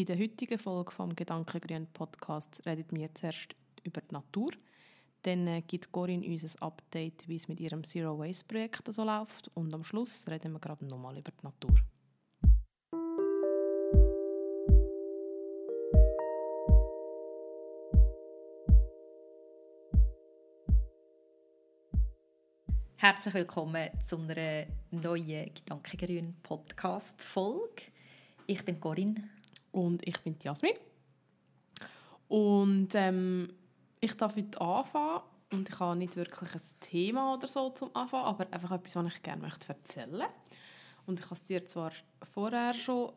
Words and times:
In 0.00 0.06
der 0.06 0.18
heutigen 0.18 0.58
Folge 0.58 0.92
vom 0.92 1.14
Gedankengrün 1.14 1.86
Podcast 1.92 2.62
reden 2.64 2.86
wir 2.96 3.14
zuerst 3.14 3.54
über 3.84 4.00
die 4.00 4.14
Natur. 4.14 4.48
Dann 5.24 5.46
äh, 5.46 5.60
gibt 5.60 5.92
Corinne 5.92 6.26
uns 6.26 6.56
ein 6.56 6.62
Update, 6.62 7.28
wie 7.28 7.34
es 7.34 7.48
mit 7.48 7.60
ihrem 7.60 7.84
Zero 7.84 8.18
Waste 8.18 8.46
Projekt 8.46 8.90
so 8.90 9.04
läuft. 9.04 9.50
Und 9.52 9.74
am 9.74 9.84
Schluss 9.84 10.24
reden 10.26 10.54
wir 10.54 10.58
gerade 10.58 10.86
nochmal 10.86 11.18
über 11.18 11.30
die 11.30 11.44
Natur. 11.44 11.74
Herzlich 22.96 23.34
willkommen 23.34 23.90
zu 24.02 24.16
einer 24.16 24.64
neuen 24.92 25.52
Gedankengrün 25.52 26.36
Podcast 26.42 27.22
Folge. 27.22 27.82
Ich 28.46 28.64
bin 28.64 28.80
Corinne 28.80 29.28
und 29.72 30.06
ich 30.06 30.20
bin 30.20 30.36
Jasmin. 30.42 30.74
Und 32.28 32.88
ähm, 32.94 33.48
ich 34.00 34.16
darf 34.16 34.36
heute 34.36 34.60
anfangen 34.60 35.22
und 35.52 35.68
ich 35.68 35.80
habe 35.80 35.96
nicht 35.96 36.16
wirklich 36.16 36.54
ein 36.54 36.60
Thema 36.80 37.34
oder 37.34 37.48
so 37.48 37.70
zum 37.70 37.94
Anfangen, 37.94 38.24
aber 38.24 38.46
einfach 38.52 38.72
etwas, 38.72 38.96
was 38.96 39.14
ich 39.14 39.22
gerne 39.22 39.42
möchte 39.42 39.68
erzählen. 39.68 40.22
Und 41.06 41.18
ich 41.18 41.26
habe 41.26 41.34
es 41.34 41.42
dir 41.42 41.66
zwar 41.66 41.92
vorher 42.32 42.72
schon 42.74 43.12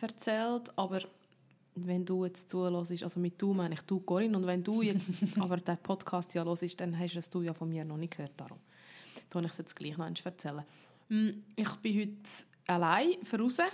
erzählt, 0.00 0.70
aber 0.76 1.00
wenn 1.74 2.04
du 2.04 2.24
jetzt 2.24 2.50
zuhörst, 2.50 3.02
also 3.02 3.20
mit 3.20 3.40
du 3.40 3.54
meine 3.54 3.74
ich 3.74 3.82
du, 3.82 4.00
Corinne, 4.00 4.36
und 4.36 4.46
wenn 4.46 4.62
du 4.62 4.82
jetzt 4.82 5.22
aber 5.40 5.56
den 5.56 5.78
Podcast 5.78 6.34
ja 6.34 6.44
hörst, 6.44 6.80
dann 6.80 6.98
hast 6.98 7.14
du 7.14 7.40
es 7.40 7.46
ja 7.46 7.54
von 7.54 7.68
mir 7.68 7.84
noch 7.84 7.96
nicht 7.96 8.16
gehört, 8.16 8.32
darum 8.36 8.58
tue 9.30 9.42
ich 9.42 9.50
es 9.52 9.58
jetzt 9.58 9.76
gleich 9.76 9.96
noch 9.96 10.06
erzählen. 10.06 10.64
Hm, 11.08 11.44
ich 11.56 11.70
bin 11.76 11.98
heute 11.98 12.12
allein 12.66 13.14
draußen 13.30 13.66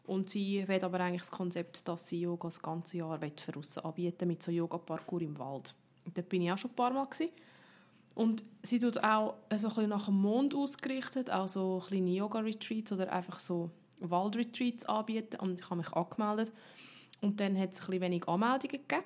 Und 0.04 0.30
sie 0.30 0.66
will 0.68 0.84
aber 0.84 1.00
eigentlich 1.00 1.22
das 1.22 1.30
Konzept, 1.30 1.86
dass 1.88 2.08
sie 2.08 2.20
Yoga 2.20 2.48
das 2.48 2.62
ganze 2.62 2.98
Jahr 2.98 3.18
für 3.18 3.84
anbieten 3.84 4.28
mit 4.28 4.42
so 4.42 4.52
Yoga-Parcours 4.52 5.22
im 5.22 5.38
Wald. 5.38 5.74
Und 6.04 6.16
dort 6.16 6.28
bin 6.28 6.42
ich 6.42 6.52
auch 6.52 6.58
schon 6.58 6.70
ein 6.70 6.76
paar 6.76 6.92
Mal. 6.92 7.06
Gewesen. 7.06 7.30
Und 8.14 8.44
sie 8.62 8.78
tut 8.78 9.02
auch 9.02 9.34
so 9.56 9.68
ein 9.76 9.88
nach 9.88 10.06
dem 10.06 10.14
Mond 10.14 10.54
ausgerichtet, 10.54 11.30
auch 11.30 11.48
so 11.48 11.82
kleine 11.86 12.10
Yoga-Retreats 12.10 12.92
oder 12.92 13.12
einfach 13.12 13.38
so 13.40 13.70
Wald-Retreats 14.00 14.86
anbieten. 14.86 15.38
Und 15.40 15.60
ich 15.60 15.66
habe 15.66 15.76
mich 15.76 15.92
angemeldet. 15.92 16.52
Und 17.20 17.40
dann 17.40 17.58
hat 17.58 17.74
es 17.74 17.88
ein 17.88 18.00
wenig 18.00 18.28
Anmeldungen 18.28 18.80
gegeben. 18.88 19.04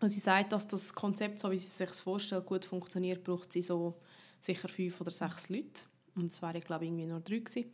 Und 0.00 0.10
sie 0.10 0.20
sagt, 0.20 0.52
dass 0.52 0.66
das 0.66 0.94
Konzept, 0.94 1.38
so 1.38 1.50
wie 1.50 1.58
sie 1.58 1.66
sich 1.66 1.90
vorstellt, 1.90 2.46
gut 2.46 2.64
funktioniert, 2.64 3.24
braucht 3.24 3.52
sie 3.52 3.62
so 3.62 3.94
sicher 4.40 4.68
fünf 4.68 5.00
oder 5.00 5.10
sechs 5.10 5.48
Leute. 5.48 5.84
Und 6.16 6.30
es 6.30 6.40
waren, 6.42 6.60
glaube 6.60 6.84
ich, 6.84 6.90
irgendwie 6.90 7.06
nur 7.06 7.20
drei 7.20 7.38
gewesen. 7.38 7.70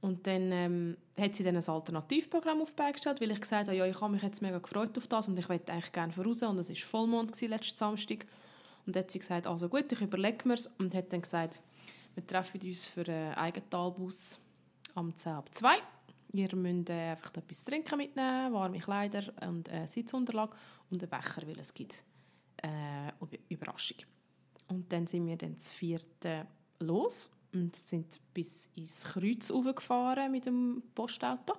Und 0.00 0.26
dann 0.26 0.50
ähm, 0.50 0.96
hat 1.18 1.36
sie 1.36 1.44
dann 1.44 1.56
ein 1.56 1.68
Alternativprogramm 1.68 2.62
auf 2.62 2.74
gestellt, 2.74 3.20
weil 3.20 3.30
ich 3.32 3.40
gesagt 3.40 3.68
habe, 3.68 3.76
ja, 3.76 3.84
ich 3.84 4.00
habe 4.00 4.12
mich 4.12 4.22
jetzt 4.22 4.40
mega 4.40 4.58
gefreut 4.58 4.96
auf 4.96 5.06
das 5.06 5.28
und 5.28 5.38
ich 5.38 5.48
wollte 5.48 5.72
eigentlich 5.72 5.92
gerne 5.92 6.12
voraus. 6.12 6.42
Und 6.42 6.58
es 6.58 6.70
war 6.70 6.76
Vollmond 6.76 7.32
gewesen, 7.32 7.50
letzten 7.50 7.76
Samstag. 7.76 8.26
Und 8.86 8.96
dann 8.96 9.02
hat 9.02 9.10
sie 9.10 9.18
gesagt, 9.18 9.46
also 9.46 9.68
gut, 9.68 9.92
ich 9.92 10.00
überlege 10.00 10.48
mir 10.48 10.54
es. 10.54 10.70
Und 10.78 10.94
hat 10.94 11.12
dann 11.12 11.20
gesagt, 11.20 11.60
wir 12.14 12.26
treffen 12.26 12.60
uns 12.62 12.88
für 12.88 13.06
einen 13.06 13.34
Eigentalbus 13.34 14.40
am 14.94 15.14
10 15.14 15.32
ab 15.32 15.54
2. 15.54 15.74
Ihr 16.32 16.56
müsst 16.56 16.90
äh, 16.90 17.10
einfach 17.10 17.36
etwas 17.36 17.64
trinken 17.64 17.98
mitnehmen, 17.98 18.54
warme 18.54 18.78
Kleider 18.78 19.24
und 19.46 19.68
äh, 19.68 19.86
Sitzunterlage 19.86 20.56
und 20.90 21.02
einen 21.02 21.10
Becher, 21.10 21.46
weil 21.46 21.58
es 21.58 21.74
gibt 21.74 22.04
äh, 22.62 23.12
Überraschung. 23.48 23.98
Und 24.68 24.90
dann 24.92 25.06
sind 25.06 25.26
wir 25.26 25.36
dann 25.36 25.56
das 25.56 25.72
vierte 25.72 26.46
los 26.78 27.30
und 27.52 27.76
sind 27.76 28.20
bis 28.32 28.70
ins 28.74 29.04
Kreuz 29.04 29.52
gefahren 29.74 30.30
mit 30.30 30.46
dem 30.46 30.82
Postauto. 30.94 31.54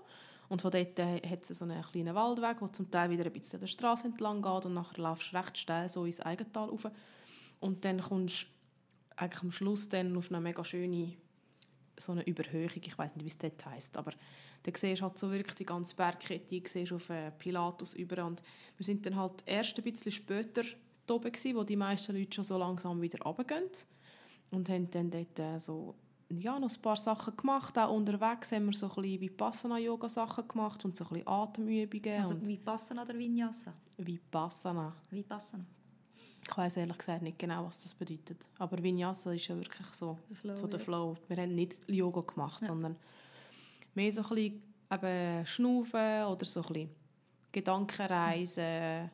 Und 0.49 0.61
von 0.61 0.71
dort 0.71 0.99
äh, 0.99 1.21
hat 1.27 1.49
es 1.49 1.57
so 1.59 1.65
einen 1.65 1.81
kleinen 1.81 2.13
Waldweg, 2.13 2.59
der 2.59 2.73
zum 2.73 2.91
Teil 2.91 3.09
wieder 3.09 3.25
ein 3.25 3.31
bisschen 3.31 3.59
der 3.59 3.67
Straße 3.67 4.07
entlang 4.07 4.41
geht. 4.41 4.65
Und 4.65 4.73
nachher 4.73 5.01
laufst 5.01 5.31
du 5.31 5.37
recht 5.37 5.57
steil 5.57 5.87
so 5.87 6.05
ins 6.05 6.19
Eigental 6.19 6.69
rauf. 6.69 6.87
Und 7.61 7.85
dann 7.85 8.01
kommst 8.01 8.43
du 8.43 8.47
eigentlich 9.15 9.43
am 9.43 9.51
Schluss 9.51 9.87
dann 9.87 10.17
auf 10.17 10.29
eine 10.29 10.41
mega 10.41 10.63
schöne 10.63 11.13
so 11.97 12.11
eine 12.11 12.23
Überhöhung, 12.23 12.81
ich 12.83 12.97
weiß 12.97 13.15
nicht, 13.15 13.23
wie 13.23 13.29
es 13.29 13.37
dort 13.37 13.65
heisst, 13.65 13.95
aber 13.95 14.11
da 14.63 14.71
siehst 14.75 15.01
du 15.01 15.05
halt 15.05 15.17
so 15.17 15.31
wirklich 15.31 15.55
die 15.55 15.65
ganze 15.65 15.95
Bergkette, 15.95 16.61
siehst 16.65 16.91
auf 16.91 17.09
äh, 17.09 17.31
Pilatus 17.31 17.93
über. 17.93 18.25
Und 18.25 18.43
wir 18.77 18.85
sind 18.85 19.05
dann 19.05 19.15
halt 19.15 19.43
erst 19.45 19.77
ein 19.77 19.83
bisschen 19.83 20.11
später 20.11 20.63
oben 21.09 21.31
gewesen, 21.31 21.55
wo 21.55 21.63
die 21.63 21.75
meisten 21.75 22.15
Leute 22.15 22.35
schon 22.35 22.43
so 22.43 22.57
langsam 22.57 23.01
wieder 23.01 23.21
runtergehen 23.23 23.69
und 24.51 24.69
haben 24.69 24.89
dann 24.91 25.09
dort 25.09 25.39
äh, 25.39 25.59
so 25.59 25.95
ja, 26.39 26.59
noch 26.59 26.69
ein 26.69 26.81
paar 26.81 26.95
Sachen 26.95 27.35
gemacht. 27.35 27.77
Auch 27.77 27.93
unterwegs 27.93 28.51
haben 28.51 28.67
wir 28.67 28.73
so 28.73 28.87
ein 28.87 29.01
bisschen 29.01 29.21
Vipassana-Yoga-Sachen 29.21 30.47
gemacht 30.47 30.85
und 30.85 30.95
so 30.95 31.05
ein 31.05 31.09
bisschen 31.09 31.27
Atemübungen. 31.27 32.21
Also 32.21 32.47
Vipassana 32.47 33.03
oder 33.03 33.17
Vinyasa? 33.17 33.73
Vipassana. 33.97 34.95
Vipassana. 35.09 35.65
Ich 36.47 36.57
weiß 36.57 36.77
ehrlich 36.77 36.97
gesagt 36.97 37.21
nicht 37.21 37.37
genau, 37.37 37.65
was 37.65 37.81
das 37.81 37.93
bedeutet. 37.93 38.47
Aber 38.57 38.81
Vinyasa 38.81 39.33
ist 39.33 39.47
ja 39.47 39.55
wirklich 39.55 39.87
so 39.87 40.17
der 40.29 40.35
Flow. 40.35 40.55
So 40.55 40.67
der 40.67 40.79
Flow. 40.79 41.17
Wir 41.27 41.37
haben 41.37 41.55
nicht 41.55 41.77
Yoga 41.89 42.21
gemacht, 42.21 42.61
ja. 42.61 42.67
sondern 42.67 42.95
mehr 43.93 44.11
so 44.11 44.21
ein 44.21 44.29
bisschen 44.29 44.63
eben 44.91 45.45
Schnaufen 45.45 46.23
oder 46.25 46.45
so 46.45 46.61
ein 46.61 46.73
bisschen 46.73 46.89
Gedankenreisen 47.51 49.09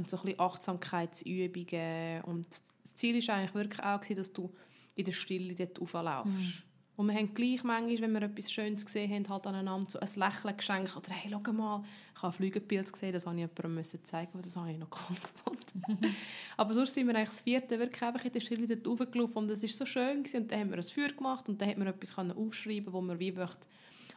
und 0.00 0.10
so 0.10 0.16
ein 0.16 0.22
bisschen 0.24 0.40
Achtsamkeitsübungen. 0.40 2.22
Und 2.22 2.46
das 2.82 2.94
Ziel 2.96 3.26
war 3.26 3.36
eigentlich 3.36 3.54
wirklich 3.54 3.82
auch, 3.82 4.00
dass 4.00 4.32
du 4.32 4.50
in 4.94 5.04
der 5.04 5.12
Stille 5.12 5.54
dort 5.54 5.80
rauflaufst. 5.80 6.32
Mhm. 6.32 6.52
Und 6.96 7.06
wir 7.06 7.14
haben 7.14 7.32
gleich 7.32 7.64
manchmal, 7.64 8.00
wenn 8.00 8.12
wir 8.12 8.22
etwas 8.22 8.52
Schönes 8.52 8.84
gesehen 8.84 9.10
haben, 9.10 9.28
halt 9.28 9.46
aneinander 9.46 9.88
so 9.88 9.98
ein 10.00 10.08
Lächeln 10.16 10.56
geschenkt. 10.56 10.96
Oder 10.96 11.10
«Hey, 11.10 11.30
schau 11.30 11.52
mal, 11.52 11.82
ich 12.14 12.22
habe 12.22 12.26
ein 12.26 12.32
Flügelbild 12.32 12.92
gesehen, 12.92 13.12
das 13.12 13.24
wollte 13.24 13.40
ich 13.40 13.48
jemandem 13.56 14.04
zeigen, 14.04 14.30
weil 14.34 14.42
das 14.42 14.56
habe 14.56 14.72
ich 14.72 14.78
noch 14.78 14.90
cool 14.90 15.16
gefunden.» 15.16 16.14
Aber 16.58 16.74
sonst 16.74 16.92
sind 16.92 17.06
wir 17.06 17.14
eigentlich 17.14 17.30
das 17.30 17.40
vierte 17.40 17.78
wirklich 17.78 18.02
einfach 18.02 18.24
in 18.24 18.32
der 18.32 18.40
Stille 18.40 18.66
dort 18.66 18.86
raufgelaufen 18.86 19.36
und 19.36 19.50
es 19.50 19.62
war 19.62 19.68
so 19.70 19.86
schön 19.86 20.22
gewesen. 20.22 20.42
und 20.42 20.52
dann 20.52 20.60
haben 20.60 20.70
wir 20.70 20.76
ein 20.76 20.82
Feuer 20.82 21.08
gemacht 21.08 21.48
und 21.48 21.60
dann 21.60 21.70
hat 21.70 21.78
man 21.78 21.86
etwas 21.86 22.18
aufschreiben 22.18 22.92
wo 22.92 23.00
man 23.00 23.18
wie 23.18 23.32
möchte 23.32 23.66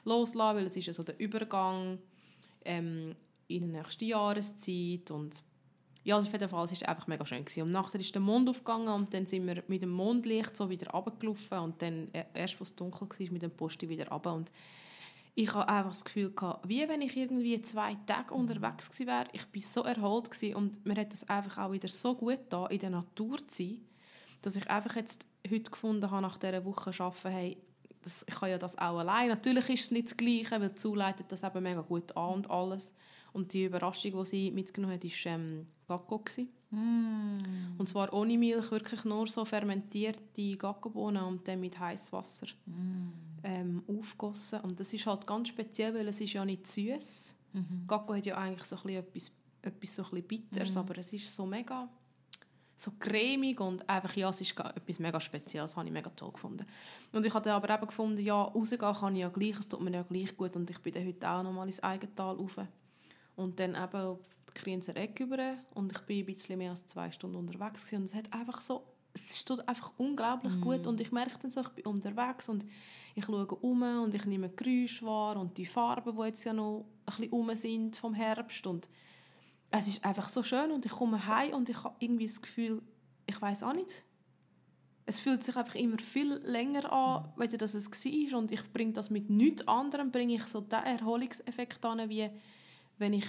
loslassen, 0.04 0.58
weil 0.58 0.66
es 0.66 0.76
ist 0.76 0.88
ja 0.88 0.92
so 0.94 1.04
der 1.04 1.18
Übergang 1.20 2.00
ähm, 2.66 3.16
in 3.48 3.62
die 3.62 3.68
nächste 3.68 4.04
Jahreszeit 4.04 5.10
und 5.10 5.42
ja, 6.03 6.16
also 6.16 6.28
auf 6.28 6.34
jeden 6.34 6.50
Fall, 6.50 6.66
es 6.66 6.81
war 6.81 6.90
einfach 6.90 7.08
mega 7.08 7.25
schön. 7.25 7.46
Gewesen. 7.46 7.64
Und 7.64 7.72
nachher 7.72 8.00
ist 8.00 8.14
der 8.14 8.22
Mond 8.22 8.50
aufgegangen 8.50 8.90
und 8.90 9.14
dann 9.14 9.25
sind 9.25 9.47
wir 9.47 9.64
mit 9.68 9.81
dem 9.81 9.91
Mondlicht 9.91 10.56
so 10.56 10.69
wieder 10.69 10.91
runtergelaufen 10.91 11.59
und 11.59 11.81
dann, 11.81 12.09
äh, 12.14 12.25
erst 12.34 12.59
als 12.59 12.69
es 12.69 12.75
dunkel 12.75 13.08
war, 13.08 13.31
mit 13.31 13.41
dem 13.41 13.52
Posti 13.52 13.88
wieder 13.88 14.09
runter. 14.09 14.34
Und 14.34 14.52
ich 15.36 15.53
hatte 15.53 15.69
einfach 15.69 15.92
das 15.92 16.03
Gefühl, 16.03 16.31
gehabt, 16.31 16.68
wie 16.68 16.88
wenn 16.88 17.02
ich 17.02 17.16
irgendwie 17.16 17.62
zwei 17.62 17.96
Tage 18.06 18.34
unterwegs 18.34 18.90
gewesen 18.90 19.08
wäre. 19.08 19.28
Ich 19.31 19.44
war 19.44 19.62
so 19.62 19.84
erholt 19.84 20.30
gewesen 20.30 20.56
und 20.56 20.86
mir 20.86 20.96
hat 20.96 21.13
es 21.13 21.28
einfach 21.28 21.58
auch 21.58 21.72
wieder 21.72 21.88
so 21.88 22.16
gut 22.16 22.39
da 22.50 22.68
in 22.68 22.80
der 22.80 22.89
Natur 22.89 23.38
zu 23.48 23.63
sein, 23.63 23.81
dass 24.42 24.57
ich 24.57 24.69
einfach 24.69 24.95
jetzt 24.98 25.25
heute 25.50 25.72
gefunden 25.72 26.12
habe, 26.12 26.22
nach 26.22 26.38
dieser 26.38 26.66
Woche 26.66 26.92
arbeiten, 27.00 27.30
hey, 27.30 27.57
das, 28.04 28.25
ich 28.28 28.36
kann 28.36 28.50
ja 28.50 28.57
das 28.57 28.78
auch 28.78 29.00
allein. 29.00 29.30
Natürlich 29.30 29.69
ist 29.69 29.83
es 29.86 29.92
nicht 29.92 30.10
das 30.10 30.18
Gleiche, 30.18 30.51
weil 30.51 30.69
die 30.69 30.75
zuleitet 30.75 31.31
das 31.31 31.44
eben 31.44 31.63
mega 31.63 31.81
gut 31.81 32.16
an 32.18 32.33
und 32.33 32.51
alles. 32.51 32.94
Und 33.33 33.51
die 33.53 33.65
Überraschung, 33.65 34.12
die 34.12 34.25
sie 34.25 34.51
mitgenommen 34.51 34.95
hat, 34.95 35.03
war 35.03 35.33
ähm, 35.33 35.68
Gacko. 35.88 36.24
Mm. 36.69 37.38
Und 37.77 37.89
zwar 37.89 38.13
ohne 38.13 38.38
Milch, 38.38 38.71
wirklich 38.71 39.03
nur 39.06 39.27
so 39.27 39.44
fermentierte 39.45 40.56
Gackobohnen 40.57 41.24
und 41.24 41.47
dann 41.47 41.59
mit 41.59 41.80
heißem 41.80 42.13
Wasser 42.13 42.47
mm. 42.65 43.12
ähm, 43.44 43.83
aufgossen. 43.88 44.62
Und 44.62 44.80
das 44.80 44.94
ist 44.94 45.06
halt 45.06 45.27
ganz 45.27 45.50
speziell, 45.50 45.94
weil 45.94 46.07
es 46.07 46.21
ist 46.21 46.33
ja 46.33 46.45
nicht 46.45 46.65
süß. 46.68 47.35
Mhm. 47.53 47.85
Gacko 47.88 48.15
hat 48.15 48.25
ja 48.25 48.38
eigentlich 48.38 48.63
so 48.63 48.75
ein 48.83 48.95
etwas, 48.95 49.31
etwas 49.62 49.95
so 49.95 50.03
ein 50.12 50.24
Bitteres, 50.24 50.74
mm. 50.74 50.77
aber 50.80 50.97
es 50.97 51.13
ist 51.13 51.35
so 51.35 51.45
mega 51.45 51.89
so 52.75 52.91
cremig 53.00 53.59
und 53.62 53.88
einfach, 53.88 54.15
ja, 54.15 54.30
es 54.30 54.41
ist 54.41 54.59
etwas 54.59 55.00
mega 55.00 55.19
Spezielles, 55.19 55.71
das 55.71 55.77
habe 55.77 55.88
ich 55.88 55.94
mega 55.94 56.09
toll 56.09 56.31
gefunden. 56.31 56.65
Und 57.12 57.25
ich 57.25 57.33
habe 57.33 57.51
aber 57.51 57.74
eben 57.74 57.88
gefunden, 57.88 58.21
ja, 58.21 58.41
rausgehen 58.41 58.80
kann 58.94 59.15
ich 59.15 59.21
ja 59.21 59.30
gleich, 59.30 59.59
es 59.59 59.68
tut 59.68 59.81
mir 59.81 59.91
ja 59.91 60.03
gleich 60.03 60.35
gut 60.35 60.56
und 60.56 60.69
ich 60.69 60.80
bin 60.80 60.94
dann 60.94 61.06
heute 61.06 61.30
auch 61.30 61.44
noch 61.44 61.53
mal 61.53 61.68
ins 61.68 61.81
Eigental 61.81 62.35
rauf 62.35 62.57
und 63.35 63.59
dann 63.59 63.71
eben 63.71 64.01
auf 64.01 64.19
die 64.50 64.53
Krienzer 64.53 64.95
Ecke 64.95 65.24
über. 65.24 65.57
Und 65.74 65.91
ich 65.91 66.00
bin 66.01 66.19
ein 66.19 66.25
bisschen 66.25 66.57
mehr 66.57 66.71
als 66.71 66.85
zwei 66.85 67.12
Stunden 67.12 67.38
unterwegs 67.38 67.91
und 67.94 68.06
es 68.06 68.13
hat 68.13 68.31
einfach 68.33 68.62
so 68.62 68.83
es 69.13 69.45
dort 69.45 69.68
einfach 69.68 69.91
unglaublich 69.97 70.59
gut. 70.59 70.88
Und 70.88 71.00
ich 71.00 71.12
merke 71.12 71.38
dann 71.41 71.51
so, 71.51 71.62
ich 71.62 71.69
bin 71.69 71.85
unterwegs 71.85 72.50
und 72.50 72.65
ich 73.15 73.25
schaue 73.25 73.45
um 73.45 73.81
und 73.81 74.15
ich 74.15 74.25
nehme 74.25 74.50
Geräusche 74.50 75.06
wahr 75.06 75.38
und 75.38 75.57
die 75.57 75.65
Farben, 75.65 76.15
die 76.18 76.24
jetzt 76.24 76.44
ja 76.44 76.53
noch 76.53 76.85
ein 77.06 77.15
bisschen 77.15 77.31
um 77.31 77.56
sind 77.56 77.95
vom 77.95 78.13
Herbst. 78.13 78.65
Und 78.65 78.89
es 79.69 79.88
ist 79.88 80.03
einfach 80.03 80.30
so 80.30 80.41
schön 80.41 80.71
und 80.71 80.85
ich 80.85 80.91
komme 80.91 81.25
heim 81.27 81.53
und 81.53 81.69
ich 81.69 81.83
habe 81.83 81.95
irgendwie 82.00 82.25
das 82.25 82.41
Gefühl, 82.41 82.81
ich 83.25 83.39
weiß 83.39 83.63
auch 83.63 83.74
nicht, 83.74 84.03
es 85.06 85.19
fühlt 85.19 85.44
sich 85.44 85.56
einfach 85.56 85.75
immer 85.75 85.97
viel 86.00 86.35
länger 86.44 86.91
an, 86.91 87.24
mhm. 87.35 87.41
als 87.41 87.57
das 87.57 87.75
es 87.75 87.89
war 87.89 88.39
und 88.39 88.51
ich 88.51 88.71
bringe 88.71 88.94
das 88.94 89.09
mit 89.09 89.30
nichts 89.30 89.68
anderem, 89.68 90.12
bringe 90.12 90.35
ich 90.35 90.44
so 90.45 90.62
den 90.62 90.80
Erholungseffekt 90.80 91.83
an, 91.85 92.09
wie 92.09 92.30
wenn 92.98 93.13
ich 93.13 93.28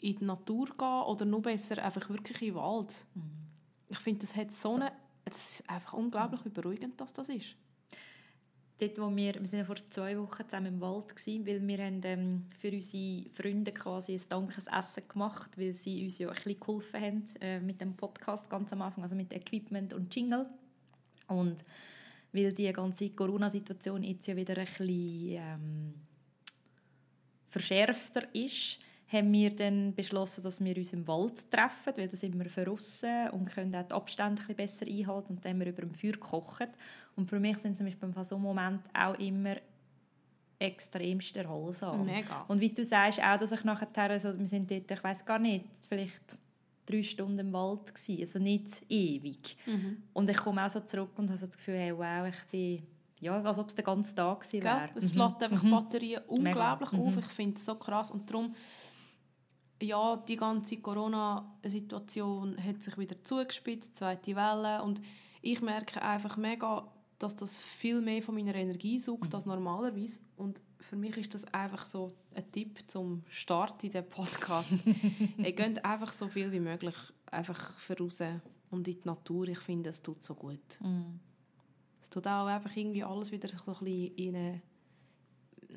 in 0.00 0.18
die 0.18 0.24
Natur 0.24 0.66
gehe 0.76 1.04
oder 1.06 1.24
noch 1.24 1.42
besser 1.42 1.82
einfach 1.82 2.08
wirklich 2.10 2.40
in 2.42 2.48
den 2.48 2.54
Wald. 2.56 3.06
Mhm. 3.14 3.22
Ich 3.88 3.98
finde, 3.98 4.20
das 4.20 4.34
hat 4.36 4.50
so 4.52 4.74
eine, 4.74 4.92
es 5.24 5.60
ist 5.60 5.70
einfach 5.70 5.92
unglaublich, 5.92 6.44
wie 6.44 6.50
beruhigend 6.50 7.00
das, 7.00 7.12
das 7.12 7.28
ist. 7.28 7.54
Dort, 8.78 8.98
wo 8.98 9.14
wir, 9.14 9.34
wir 9.34 9.46
sind 9.46 9.60
ja 9.60 9.64
vor 9.64 9.76
zwei 9.90 10.18
Wochen 10.18 10.42
zusammen 10.48 10.74
im 10.74 10.80
Wald 10.80 11.14
gewesen, 11.14 11.46
weil 11.46 11.64
wir 11.64 11.84
haben, 11.84 12.00
ähm, 12.02 12.46
für 12.58 12.72
unsere 12.72 13.30
Freunde 13.30 13.70
quasi 13.70 14.14
ein 14.14 14.22
Dankesessen 14.28 15.06
gemacht, 15.06 15.56
weil 15.56 15.72
sie 15.72 16.02
uns 16.02 16.18
ja 16.18 16.28
ein 16.28 16.34
bisschen 16.34 16.58
geholfen 16.58 17.00
haben 17.00 17.24
äh, 17.40 17.60
mit 17.60 17.80
dem 17.80 17.94
Podcast 17.94 18.50
ganz 18.50 18.72
am 18.72 18.82
Anfang, 18.82 19.04
also 19.04 19.14
mit 19.14 19.32
Equipment 19.32 19.94
und 19.94 20.12
Jingle. 20.12 20.46
Und 21.28 21.64
weil 22.32 22.52
die 22.52 22.72
ganze 22.72 23.10
Corona-Situation 23.10 24.02
jetzt 24.02 24.26
ja 24.26 24.34
wieder 24.34 24.56
ein 24.58 24.64
bisschen 24.64 24.88
ähm, 24.88 25.94
verschärfter 27.50 28.34
ist, 28.34 28.80
haben 29.12 29.32
wir 29.32 29.54
dann 29.54 29.94
beschlossen, 29.94 30.42
dass 30.42 30.62
wir 30.64 30.76
uns 30.76 30.92
im 30.92 31.06
Wald 31.06 31.50
treffen, 31.50 31.92
weil 31.96 32.08
da 32.08 32.16
sind 32.16 32.38
wir 32.38 32.48
verrissen 32.48 33.28
und 33.30 33.46
können 33.46 33.74
auch 33.74 33.82
die 33.82 33.94
Abstände 33.94 34.42
ein 34.48 34.56
besser 34.56 34.86
einhalten 34.86 35.34
und 35.34 35.44
dann 35.44 35.52
haben 35.52 35.60
wir 35.60 35.68
über 35.68 35.82
dem 35.82 35.94
Feuer 35.94 36.12
gekocht. 36.12 36.68
Und 37.14 37.26
für 37.26 37.38
mich 37.38 37.58
sind 37.58 37.76
zum 37.76 37.86
Beispiel 37.86 38.08
in 38.08 38.24
so 38.24 38.36
einem 38.36 38.44
Moment 38.44 38.82
auch 38.94 39.18
immer 39.18 39.56
extremst 40.58 41.36
erholsam. 41.36 42.06
Mega. 42.06 42.44
Und 42.48 42.60
wie 42.60 42.70
du 42.70 42.84
sagst, 42.84 43.20
auch, 43.20 43.38
dass 43.38 43.52
ich 43.52 43.64
nachher, 43.64 43.88
also 44.10 44.38
wir 44.38 44.46
sind 44.46 44.70
dort, 44.70 44.90
ich 44.90 45.04
weiß 45.04 45.24
gar 45.24 45.38
nicht, 45.38 45.66
vielleicht 45.88 46.36
drei 46.86 47.02
Stunden 47.02 47.38
im 47.38 47.52
Wald 47.52 47.94
gewesen, 47.94 48.20
also 48.20 48.38
nicht 48.38 48.82
ewig. 48.88 49.56
Mhm. 49.66 50.02
Und 50.12 50.30
ich 50.30 50.36
komme 50.36 50.64
auch 50.64 50.70
so 50.70 50.80
zurück 50.80 51.10
und 51.16 51.28
habe 51.28 51.38
so 51.38 51.46
das 51.46 51.56
Gefühl, 51.56 51.76
hey, 51.76 51.96
wow, 51.96 52.28
ich 52.28 52.42
bin 52.50 52.86
ja, 53.20 53.40
als 53.40 53.58
ob 53.58 53.68
es 53.68 53.74
den 53.76 53.84
ganzen 53.84 54.16
Tag 54.16 54.40
gewesen 54.40 54.64
wäre. 54.64 54.88
Es 54.96 55.14
mhm. 55.14 55.20
einfach 55.20 55.62
mhm. 55.62 55.70
Batterien 55.70 56.22
unglaublich 56.26 56.90
Mega. 56.90 57.04
auf. 57.04 57.14
Mhm. 57.14 57.20
Ich 57.20 57.26
finde 57.26 57.56
es 57.56 57.64
so 57.64 57.76
krass 57.76 58.10
und 58.10 58.28
darum 58.28 58.54
ja, 59.82 60.16
die 60.16 60.36
ganze 60.36 60.78
Corona-Situation 60.78 62.56
hat 62.62 62.82
sich 62.82 62.96
wieder 62.98 63.22
zugespitzt, 63.24 63.96
zweite 63.96 64.36
Welle 64.36 64.82
und 64.82 65.02
ich 65.42 65.60
merke 65.60 66.00
einfach 66.00 66.36
mega, 66.36 66.86
dass 67.18 67.36
das 67.36 67.58
viel 67.58 68.00
mehr 68.00 68.22
von 68.22 68.34
meiner 68.34 68.54
Energie 68.54 68.98
sucht 68.98 69.30
mhm. 69.30 69.34
als 69.34 69.46
normalerweise 69.46 70.18
und 70.36 70.60
für 70.80 70.96
mich 70.96 71.16
ist 71.16 71.34
das 71.34 71.44
einfach 71.52 71.84
so 71.84 72.14
ein 72.34 72.50
Tipp 72.52 72.78
zum 72.86 73.22
Start 73.28 73.82
in 73.84 73.92
den 73.92 74.08
Podcast. 74.08 74.72
Ihr 75.38 75.52
geht 75.52 75.84
einfach 75.84 76.12
so 76.12 76.28
viel 76.28 76.50
wie 76.52 76.60
möglich 76.60 76.94
einfach 77.26 77.78
voraus 77.78 78.20
und 78.70 78.88
in 78.88 79.00
die 79.00 79.00
Natur. 79.04 79.48
Ich 79.48 79.60
finde, 79.60 79.90
es 79.90 80.02
tut 80.02 80.22
so 80.22 80.34
gut. 80.34 80.80
Mm. 80.80 81.18
Es 82.00 82.10
tut 82.10 82.26
auch 82.26 82.46
einfach 82.46 82.74
irgendwie 82.74 83.04
alles 83.04 83.30
wieder 83.30 83.48
so 83.48 83.72
ein 83.72 83.78
bisschen 83.78 84.16
in 84.16 84.36
eine, 84.36 84.62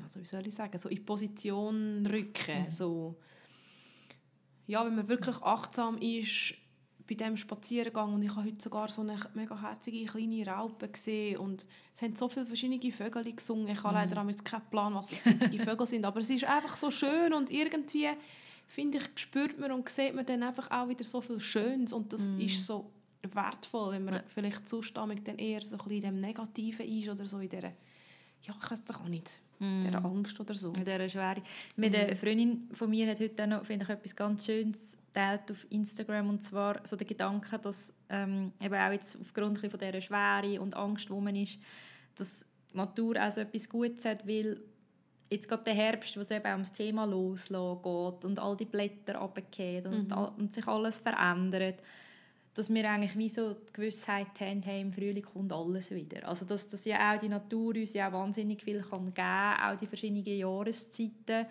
also 0.01 0.19
wie 0.19 0.25
soll 0.25 0.47
ich 0.47 0.55
sagen, 0.55 0.77
so 0.77 0.89
in 0.89 1.05
Position 1.05 2.05
rücken. 2.07 2.67
Mm. 2.67 2.71
So, 2.71 3.15
ja, 4.67 4.85
wenn 4.85 4.95
man 4.95 5.07
wirklich 5.07 5.41
achtsam 5.41 5.97
ist 5.97 6.55
bei 7.07 7.13
diesem 7.13 7.37
Spaziergang 7.37 8.13
und 8.13 8.23
ich 8.23 8.35
habe 8.35 8.47
heute 8.47 8.61
sogar 8.61 8.87
so 8.89 9.01
eine 9.01 9.17
mega 9.35 9.61
herzige 9.61 10.05
kleine 10.05 10.47
Raupe 10.47 10.87
gesehen 10.87 11.37
und 11.37 11.65
es 11.93 12.01
haben 12.01 12.15
so 12.15 12.27
viele 12.29 12.47
verschiedene 12.47 12.91
Vögel 12.91 13.31
gesungen. 13.31 13.67
Ich 13.67 13.83
habe 13.83 13.89
mhm. 13.89 14.11
leider 14.11 14.29
jetzt 14.29 14.43
keinen 14.43 14.67
Plan, 14.71 14.93
was 14.95 15.09
das 15.09 15.21
für 15.21 15.33
die 15.33 15.59
Vögel 15.59 15.85
sind, 15.85 16.03
aber 16.03 16.19
es 16.19 16.29
ist 16.29 16.45
einfach 16.45 16.75
so 16.75 16.89
schön 16.89 17.33
und 17.33 17.51
irgendwie 17.51 18.09
finde 18.67 18.97
ich, 18.97 19.21
spürt 19.21 19.59
man 19.59 19.71
und 19.71 19.87
sieht 19.87 20.15
man 20.15 20.25
dann 20.25 20.41
einfach 20.41 20.71
auch 20.71 20.89
wieder 20.89 21.03
so 21.03 21.21
viel 21.21 21.39
Schönes 21.39 21.93
und 21.93 22.11
das 22.11 22.27
mhm. 22.27 22.39
ist 22.39 22.65
so 22.65 22.91
wertvoll, 23.21 23.93
wenn 23.93 24.05
man 24.05 24.13
ja. 24.15 24.23
vielleicht 24.27 24.67
zustammig 24.67 25.23
dann 25.23 25.37
eher 25.37 25.61
so 25.61 25.75
ein 25.75 25.77
bisschen 25.77 25.91
in 25.91 26.01
dem 26.01 26.21
Negativen 26.21 26.87
ist 26.87 27.09
oder 27.09 27.27
so 27.27 27.37
in 27.39 27.49
dieser, 27.49 27.71
ja, 28.41 28.55
ich 28.59 28.71
weiß 28.71 28.79
es 28.87 28.95
auch 28.95 29.07
nicht 29.07 29.39
mm. 29.59 29.83
dieser 29.85 30.05
Angst 30.05 30.39
oder 30.39 30.53
so. 30.53 30.73
In 30.73 30.85
dieser 30.85 31.09
Schwere. 31.09 31.41
Mit 31.75 31.95
einer 31.95 32.15
Freundin 32.15 32.69
von 32.73 32.89
mir 32.89 33.09
hat 33.09 33.19
heute 33.19 33.47
noch, 33.47 33.65
finde 33.65 33.85
ich, 33.85 33.89
etwas 33.89 34.15
ganz 34.15 34.45
Schönes 34.45 34.97
teilt 35.13 35.49
auf 35.51 35.65
Instagram 35.69 36.29
und 36.29 36.43
zwar 36.43 36.85
so 36.85 36.95
der 36.95 37.07
Gedanke, 37.07 37.57
dass 37.59 37.93
ähm, 38.09 38.51
eben 38.61 38.75
auch 38.75 38.91
jetzt 38.91 39.17
aufgrund 39.19 39.59
von 39.59 39.69
dieser 39.71 40.01
Schwere 40.01 40.61
und 40.61 40.75
Angst, 40.75 41.09
wo 41.09 41.19
man 41.21 41.35
ist, 41.35 41.59
dass 42.15 42.45
die 42.71 42.77
Natur 42.77 43.15
auch 43.21 43.31
so 43.31 43.41
etwas 43.41 43.69
Gutes 43.69 44.05
hat, 44.05 44.27
weil 44.27 44.59
jetzt 45.29 45.47
gerade 45.47 45.63
der 45.63 45.73
Herbst, 45.73 46.15
wo 46.17 46.21
es 46.21 46.31
eben 46.31 46.51
ums 46.51 46.73
Thema 46.73 47.05
losgeht 47.05 47.55
und 48.25 48.39
all 48.39 48.55
die 48.57 48.65
Blätter 48.65 49.15
runtergehen 49.17 49.87
und, 49.87 50.09
mhm. 50.11 50.27
und 50.37 50.53
sich 50.53 50.67
alles 50.67 50.97
verändert, 50.99 51.79
dass 52.55 52.73
wir 52.73 52.89
eigentlich 52.89 53.17
wie 53.17 53.27
so 53.27 53.53
die 53.53 53.73
Gewissheit 53.73 54.39
haben, 54.39 54.61
hey, 54.63 54.79
im 54.79 54.91
Frühling 54.91 55.23
kommt 55.23 55.51
alles 55.51 55.91
wieder. 55.91 56.25
Also 56.25 56.45
dass, 56.45 56.67
dass 56.69 56.85
ja 56.85 57.13
auch 57.13 57.19
die 57.19 57.27
Natur 57.27 57.75
uns 57.75 57.93
ja 57.93 58.07
auch 58.07 58.13
wahnsinnig 58.13 58.63
viel 58.63 58.81
kann 58.81 59.03
geben 59.03 59.13
kann, 59.13 59.59
auch 59.59 59.77
die 59.77 59.87
verschiedenen 59.87 60.25
Jahreszeiten, 60.25 61.47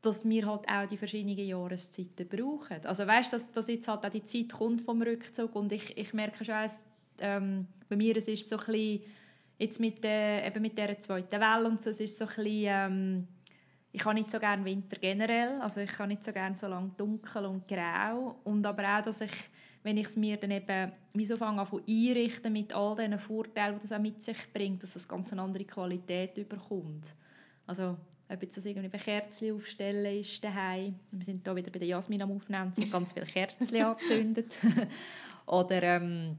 dass 0.00 0.26
wir 0.26 0.46
halt 0.46 0.68
auch 0.68 0.88
die 0.88 0.96
verschiedenen 0.96 1.36
Jahreszeiten 1.36 2.28
brauchen. 2.28 2.86
Also 2.86 3.06
weißt, 3.06 3.32
dass, 3.32 3.50
dass 3.50 3.66
jetzt 3.66 3.88
halt 3.88 4.06
auch 4.06 4.10
die 4.10 4.22
Zeit 4.22 4.52
kommt 4.52 4.80
vom 4.82 5.02
Rückzug 5.02 5.54
und 5.56 5.72
ich, 5.72 5.98
ich 5.98 6.14
merke 6.14 6.44
schon, 6.44 6.54
dass, 6.54 6.80
ähm, 7.18 7.66
bei 7.88 7.96
mir 7.96 8.16
es 8.16 8.28
ist 8.28 8.48
so 8.48 8.56
ein 8.56 8.66
bisschen, 8.66 9.00
jetzt 9.58 9.80
mit, 9.80 10.04
der, 10.04 10.46
eben 10.46 10.62
mit 10.62 10.78
dieser 10.78 10.98
zweiten 11.00 11.40
Welle 11.40 11.68
und 11.68 11.82
so, 11.82 11.90
es 11.90 11.98
ist 11.98 12.16
so 12.16 12.24
ein 12.24 12.28
bisschen, 12.28 12.64
ähm, 12.66 13.28
ich 13.90 14.04
habe 14.04 14.14
nicht 14.14 14.30
so 14.30 14.38
gerne 14.38 14.64
Winter 14.64 14.96
generell, 14.96 15.60
also 15.60 15.80
ich 15.80 15.98
habe 15.98 16.08
nicht 16.08 16.24
so 16.24 16.32
gerne 16.32 16.56
so 16.56 16.68
lange 16.68 16.92
dunkel 16.96 17.46
und 17.46 17.66
grau 17.66 18.36
und 18.44 18.64
aber 18.64 18.98
auch, 18.98 19.02
dass 19.02 19.22
ich 19.22 19.32
wenn 19.82 19.96
ich 19.96 20.06
es 20.06 20.16
mir 20.16 20.36
dann 20.36 20.50
eben 20.50 20.92
wie 21.14 21.24
so 21.24 21.36
fange 21.36 21.62
an 21.62 21.68
einrichten 21.88 22.52
mit 22.52 22.72
all 22.74 22.96
diesen 22.96 23.18
Vorteilen, 23.18 23.76
die 23.76 23.82
das 23.82 23.92
auch 23.92 24.02
mit 24.02 24.22
sich 24.22 24.52
bringt, 24.52 24.82
dass 24.82 24.96
es 24.96 25.08
ganz 25.08 25.32
eine 25.32 25.42
andere 25.42 25.64
Qualität 25.64 26.36
überkommt. 26.36 27.14
Also 27.66 27.96
ob 28.28 28.42
jetzt 28.42 28.56
das 28.56 28.64
irgendwie 28.64 28.96
Kerzen 28.96 29.54
aufstellen 29.54 30.20
ist 30.20 30.42
daheim. 30.44 30.94
Wir 31.10 31.24
sind 31.24 31.44
hier 31.44 31.56
wieder 31.56 31.70
bei 31.70 31.80
der 31.80 31.88
Jasmin 31.88 32.22
am 32.22 32.30
Aufnehmen, 32.32 32.72
sie 32.72 32.88
ganz 32.88 33.12
viele 33.12 33.26
Kerzen 33.26 33.76
angezündet. 33.82 34.52
Oder 35.46 35.82
ähm, 35.82 36.38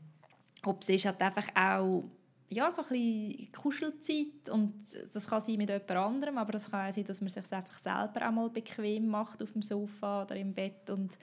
ob 0.63 0.81
es 0.83 0.89
ist 0.89 1.05
halt 1.05 1.21
einfach 1.21 1.47
auch 1.55 2.05
ja, 2.49 2.69
so 2.69 2.81
ein 2.81 2.89
bisschen 2.89 3.51
Kuschelzeit 3.53 4.49
und 4.51 4.73
das 5.13 5.25
kann 5.25 5.39
sein 5.39 5.55
mit 5.55 5.69
jemand 5.69 5.89
anderem, 5.91 6.37
aber 6.37 6.55
es 6.55 6.69
kann 6.69 6.89
auch 6.89 6.93
sein, 6.93 7.05
dass 7.05 7.21
man 7.21 7.29
sich 7.29 7.43
einfach 7.53 7.79
selber 7.79 8.21
einmal 8.21 8.49
bequem 8.49 9.07
macht 9.07 9.41
auf 9.41 9.53
dem 9.53 9.61
Sofa 9.61 10.23
oder 10.23 10.35
im 10.35 10.53
Bett 10.53 10.89
und 10.89 11.17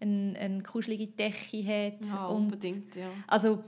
eine, 0.00 0.38
eine 0.38 0.62
kuschelige 0.62 1.06
Decke 1.08 1.64
hat. 1.64 2.04
Ja, 2.06 2.26
und, 2.26 2.44
unbedingt, 2.44 2.94
ja. 2.96 3.08
Also, 3.26 3.64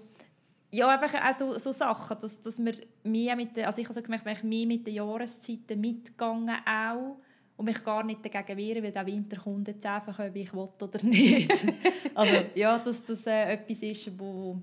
ja, 0.71 0.89
einfach 0.89 1.15
auch 1.15 1.35
so, 1.35 1.59
so 1.59 1.73
Sachen, 1.73 2.17
dass, 2.21 2.41
dass 2.41 2.65
wir 2.65 2.75
mehr 3.03 3.35
mit 3.37 3.57
den, 3.57 3.65
also 3.65 3.81
ich 3.81 3.87
habe 3.87 3.95
so 3.95 4.03
gemerkt, 4.03 4.27
ich 4.27 4.43
mehr 4.45 4.67
mit 4.67 4.87
den 4.87 4.95
Jahreszeiten 4.95 5.81
mitgegangen 5.81 6.57
auch 6.65 7.17
und 7.57 7.65
mich 7.65 7.83
gar 7.83 8.05
nicht 8.05 8.25
dagegen 8.25 8.57
wehren, 8.57 8.83
weil 8.85 8.93
der 8.93 9.07
Winter 9.07 9.37
kommt 9.37 9.69
jetzt 9.69 9.85
einfach, 9.85 10.19
ob 10.19 10.35
ich 10.37 10.53
will 10.55 10.69
oder 10.81 11.05
nicht. 11.05 11.67
also 12.15 12.35
ja, 12.55 12.79
dass 12.79 13.05
das 13.05 13.27
äh, 13.27 13.55
etwas 13.55 13.83
ist, 13.83 14.19
wo, 14.19 14.57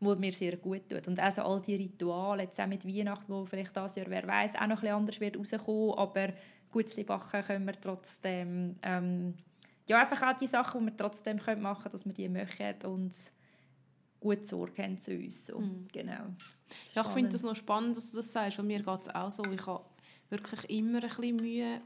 wo 0.00 0.14
mir 0.16 0.32
sehr 0.32 0.56
gut 0.56 0.88
tut. 0.88 1.06
Und 1.06 1.20
also 1.20 1.42
all 1.42 1.60
die 1.60 1.76
Rituale, 1.76 2.42
jetzt 2.42 2.60
auch 2.60 2.66
mit 2.66 2.86
Weihnachten, 2.86 3.32
wo 3.32 3.44
vielleicht 3.44 3.76
das 3.76 3.94
Jahr, 3.94 4.06
wer 4.08 4.26
weiß, 4.26 4.56
auch 4.56 4.66
noch 4.66 4.76
ein 4.76 4.80
bisschen 4.80 4.94
anders 4.96 5.20
wird 5.20 5.38
rauskommen, 5.38 5.94
aber 5.96 6.28
Gutzli 6.70 7.04
backen 7.04 7.42
können 7.42 7.66
wir 7.66 7.80
trotzdem 7.80 8.76
ähm, 8.82 9.34
ja, 9.88 10.00
einfach 10.00 10.22
auch 10.22 10.38
die 10.38 10.46
Sachen, 10.46 10.80
die 10.80 10.92
wir 10.92 10.96
trotzdem 10.96 11.36
machen 11.36 11.82
können, 11.82 11.92
dass 11.92 12.04
wir 12.04 12.12
die 12.12 12.28
möchten 12.28 12.86
und 12.86 13.14
gut 14.20 14.46
Sorge 14.46 14.82
haben 14.82 14.98
zu 14.98 15.14
uns. 15.14 15.46
So. 15.46 15.58
Mm. 15.58 15.86
Genau. 15.92 16.34
Ja, 16.94 17.02
ich 17.02 17.08
finde 17.08 17.34
es 17.34 17.42
noch 17.42 17.56
spannend, 17.56 17.96
dass 17.96 18.10
du 18.10 18.16
das 18.16 18.32
sagst, 18.32 18.58
weil 18.58 18.66
mir 18.66 18.82
geht 18.82 19.02
es 19.02 19.14
auch 19.14 19.30
so. 19.30 19.42
Ich 19.52 19.66
habe 19.66 19.84
wirklich 20.28 20.68
immer 20.70 21.02
ein 21.02 21.08
bisschen 21.08 21.36
Mühe 21.36 21.80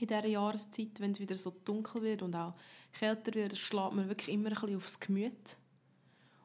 in 0.00 0.06
dieser 0.06 0.26
Jahreszeit, 0.26 0.98
wenn 1.00 1.12
es 1.12 1.20
wieder 1.20 1.36
so 1.36 1.54
dunkel 1.64 2.02
wird 2.02 2.22
und 2.22 2.34
auch 2.34 2.54
kälter 2.92 3.34
wird, 3.34 3.56
schlägt 3.56 3.92
mir 3.92 4.08
wirklich 4.08 4.34
immer 4.34 4.48
ein 4.50 4.54
bisschen 4.54 4.76
aufs 4.76 5.00
Gemüt. 5.00 5.56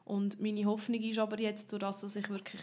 Und 0.04 0.40
meine 0.40 0.64
Hoffnung 0.64 1.02
ist 1.02 1.18
aber 1.18 1.38
jetzt, 1.38 1.70
durch 1.72 1.80
das, 1.80 2.00
dass 2.00 2.16
ich 2.16 2.28
wirklich 2.30 2.62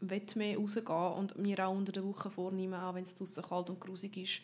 mehr 0.00 0.56
rausgehen 0.56 1.12
und 1.12 1.38
mir 1.38 1.66
auch 1.66 1.74
unter 1.74 1.92
der 1.92 2.04
Woche 2.04 2.30
vornehmen, 2.30 2.74
auch 2.74 2.94
wenn 2.94 3.02
es 3.02 3.14
draußen 3.14 3.42
kalt 3.42 3.70
und 3.70 3.80
grusig 3.80 4.16
ist, 4.16 4.40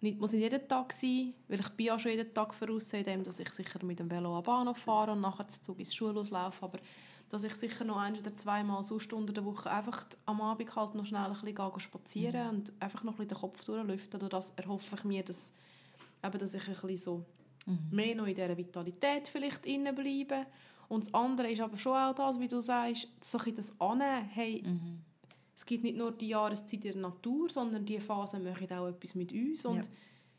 nicht, 0.00 0.18
muss 0.18 0.32
nicht 0.32 0.42
jeden 0.42 0.66
Tag 0.68 0.92
sein, 0.92 1.34
weil 1.48 1.60
ich 1.60 1.68
bin 1.70 1.86
ja 1.86 1.98
schon 1.98 2.12
jeden 2.12 2.32
Tag 2.32 2.54
voraus, 2.54 2.92
indem 2.92 3.22
dass 3.22 3.40
ich 3.40 3.50
sicher 3.50 3.84
mit 3.84 3.98
dem 3.98 4.10
Velo 4.10 4.36
am 4.36 4.42
Bahnhof 4.42 4.78
fahre 4.78 5.12
und 5.12 5.20
nachher 5.20 5.44
den 5.44 5.62
Zug 5.62 5.78
ins 5.78 5.94
Schulhaus 5.94 6.30
laufe, 6.30 6.64
aber 6.64 6.78
dass 7.28 7.44
ich 7.44 7.54
sicher 7.54 7.84
noch 7.84 7.98
ein 7.98 8.16
oder 8.16 8.34
zweimal 8.36 8.82
sonst 8.82 9.12
unter 9.12 9.32
der 9.32 9.44
Woche 9.44 9.70
einfach 9.70 10.06
am 10.24 10.40
Abend 10.40 10.74
halt 10.74 10.94
noch 10.94 11.04
schnell 11.04 11.26
ein 11.26 11.32
bisschen 11.32 11.80
spazieren 11.80 12.46
mhm. 12.46 12.58
und 12.58 12.72
einfach 12.80 13.04
noch 13.04 13.12
ein 13.14 13.26
bisschen 13.26 13.28
den 13.28 13.38
Kopf 13.38 13.64
durchlüften. 13.64 14.20
Durch 14.20 14.30
das 14.30 14.52
erhoffe 14.56 14.96
ich 14.96 15.04
mir, 15.04 15.22
dass, 15.22 15.52
eben, 16.24 16.38
dass 16.38 16.54
ich 16.54 16.66
ein 16.66 16.74
bisschen 16.74 16.96
so 16.96 17.24
mhm. 17.66 17.78
mehr 17.90 18.14
noch 18.14 18.26
in 18.26 18.34
dieser 18.34 18.56
Vitalität 18.56 19.28
vielleicht 19.28 19.62
bleibe 19.62 20.46
Und 20.88 21.06
das 21.06 21.14
andere 21.14 21.50
ist 21.50 21.60
aber 21.60 21.76
schon 21.76 21.96
auch 21.96 22.14
das, 22.14 22.40
wie 22.40 22.48
du 22.48 22.60
sagst, 22.60 23.08
so 23.20 23.38
ein 23.38 23.54
das 23.54 23.78
annehmen, 23.80 24.28
hey, 24.32 24.62
Mhm. 24.64 25.00
Es 25.58 25.66
gibt 25.66 25.82
nicht 25.82 25.96
nur 25.96 26.12
die 26.12 26.28
Jahreszeit 26.28 26.72
in 26.84 26.92
der 26.92 26.96
Natur, 26.96 27.48
sondern 27.48 27.84
die 27.84 27.98
Phasen 27.98 28.44
machen 28.44 28.70
auch 28.70 28.86
etwas 28.86 29.16
mit 29.16 29.32
uns. 29.32 29.64
Und 29.64 29.86
Ja. 29.86 29.90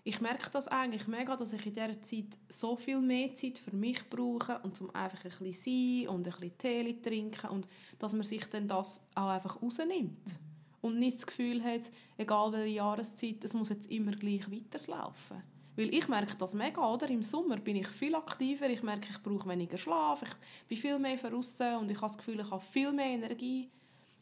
ich 0.05 0.21
merke 0.21 0.49
das 0.49 0.69
eigentlich 0.69 1.07
mega, 1.09 1.35
dass 1.35 1.51
ich 1.51 1.65
in 1.65 1.73
dieser 1.73 2.01
Zeit 2.01 2.37
so 2.47 2.77
viel 2.77 3.01
mehr 3.01 3.35
Zeit 3.35 3.59
für 3.59 3.75
mich 3.75 4.09
brauche 4.09 4.59
und 4.59 4.77
zum 4.77 4.89
einfach 4.95 5.25
ein 5.25 5.31
bisschen 5.39 6.05
sein 6.05 6.15
und 6.15 6.25
ein 6.25 6.31
bisschen 6.31 6.57
Tee 6.57 7.01
trinken 7.01 7.49
und 7.49 7.67
dass 7.99 8.13
man 8.13 8.23
sich 8.23 8.45
dann 8.45 8.69
das 8.69 9.01
auch 9.13 9.27
einfach 9.27 9.61
rausnimmt. 9.61 10.39
Und 10.79 10.97
nicht 10.99 11.17
das 11.17 11.27
Gefühl 11.27 11.61
hat, 11.65 11.81
egal 12.17 12.53
welche 12.53 12.75
Jahreszeit, 12.75 13.43
es 13.43 13.53
muss 13.53 13.67
jetzt 13.67 13.91
immer 13.91 14.13
gleich 14.13 14.49
weiterlaufen. 14.49 15.43
Weil 15.75 15.93
ich 15.93 16.07
merke 16.07 16.37
das 16.37 16.53
mega, 16.55 16.81
oder? 16.93 17.09
Im 17.09 17.23
Sommer 17.23 17.57
bin 17.57 17.75
ich 17.75 17.87
viel 17.89 18.15
aktiver, 18.15 18.69
ich 18.69 18.83
merke, 18.83 19.09
ich 19.11 19.21
brauche 19.21 19.49
weniger 19.49 19.77
Schlaf, 19.77 20.21
ich 20.23 20.67
bin 20.69 20.77
viel 20.77 20.97
mehr 20.97 21.17
draussen 21.17 21.75
und 21.75 21.91
ich 21.91 21.97
habe 21.97 22.07
das 22.07 22.17
Gefühl, 22.17 22.39
ich 22.39 22.49
habe 22.49 22.63
viel 22.63 22.93
mehr 22.93 23.07
Energie. 23.07 23.69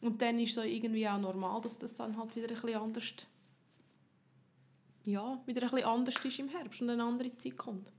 Und 0.00 0.22
dann 0.22 0.38
ist 0.38 0.54
so 0.54 0.62
irgendwie 0.62 1.08
auch 1.08 1.18
normal, 1.18 1.60
dass 1.60 1.78
das 1.78 1.94
dann 1.94 2.16
halt 2.16 2.34
wieder 2.36 2.48
ein 2.48 2.54
bisschen 2.54 2.80
anders 2.80 3.26
ja, 5.04 5.40
wieder 5.46 5.62
ein 5.62 5.70
bisschen 5.70 5.86
anders 5.86 6.22
ist 6.22 6.38
im 6.38 6.48
Herbst 6.48 6.82
und 6.82 6.90
eine 6.90 7.02
andere 7.02 7.34
Zeit 7.38 7.56
kommt. 7.56 7.90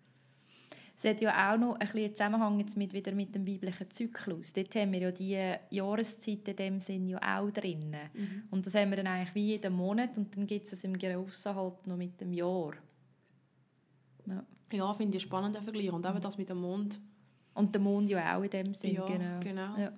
Es 0.96 1.06
hat 1.06 1.22
ja 1.22 1.54
auch 1.54 1.58
noch 1.58 1.74
ein 1.76 1.80
bisschen 1.80 2.00
einen 2.02 2.16
Zusammenhang 2.16 2.60
jetzt 2.60 2.78
mit, 2.78 2.94
wieder 2.94 3.14
mit 3.14 3.34
dem 3.34 3.48
weiblichen 3.48 3.90
Zyklus. 3.90 4.52
Dort 4.54 4.76
haben 4.76 4.92
wir 4.92 5.00
ja 5.00 5.12
die 5.12 5.76
Jahreszeit 5.76 6.48
in 6.48 6.56
dem 6.56 6.82
Sinn 6.82 7.08
ja 7.08 7.40
auch 7.40 7.50
drin. 7.52 7.96
Und 8.52 8.66
das 8.66 8.76
haben 8.76 8.90
wir 8.90 8.98
dann 8.98 9.08
eigentlich 9.08 9.34
wie 9.34 9.48
jeden 9.48 9.74
Monat 9.74 10.18
und 10.18 10.36
dann 10.36 10.46
gibt 10.46 10.66
es 10.66 10.74
es 10.74 10.84
im 10.84 10.98
Grossen 10.98 11.56
halt 11.56 11.88
noch 11.88 11.96
mit 11.96 12.20
dem 12.20 12.34
Jahr. 12.34 12.74
Ja. 14.28 14.44
Ja, 14.72 14.94
finde 14.94 15.18
ich 15.18 15.24
spannenden 15.24 15.64
Vergleich. 15.64 15.92
Und 15.92 16.06
eben 16.06 16.22
das 16.22 16.38
mit 16.38 16.50
dem 16.50 16.60
Mond, 16.60 17.00
Und 17.56 17.74
der 17.74 17.82
Mond 17.82 18.10
ja 18.10 18.38
auch 18.38 18.44
in 18.44 18.50
dem 18.50 18.74
Sinn, 18.74 18.96
Ja, 18.96 19.06
genau. 19.08 19.40
genau. 19.40 19.78
Ja. 19.78 19.94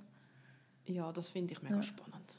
Ja, 0.88 1.11
das 1.11 1.29
finde 1.29 1.53
ich 1.53 1.61
mega 1.61 1.75
Ja. 1.75 1.81
spannend. 1.83 2.38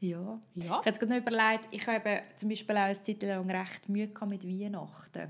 ja. 0.00 0.40
Ja, 0.54 0.64
Ich 0.64 0.68
habe 0.70 0.92
gerade 0.92 1.06
noch 1.08 1.16
überlegt, 1.16 1.68
ich 1.72 1.86
habe 1.86 2.22
zum 2.36 2.48
Beispiel 2.48 2.76
auch 2.76 2.80
eine 2.82 3.02
Zeit 3.02 3.22
lang 3.22 3.50
recht 3.50 3.88
Mühe 3.88 4.08
mit 4.28 4.46
Weihnachten. 4.46 5.28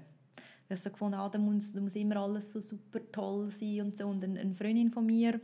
Ich 0.66 0.70
habe 0.70 0.80
so 0.82 0.90
gefunden, 0.90 1.14
ah, 1.14 1.28
da, 1.30 1.38
muss, 1.38 1.72
da 1.72 1.80
muss 1.80 1.94
immer 1.96 2.16
alles 2.16 2.52
so 2.52 2.60
super 2.60 3.00
toll 3.10 3.50
sein 3.50 3.80
und 3.80 3.96
so. 3.96 4.06
Und 4.06 4.22
eine, 4.22 4.38
eine 4.40 4.54
Freundin 4.54 4.90
von 4.90 5.06
mir 5.06 5.40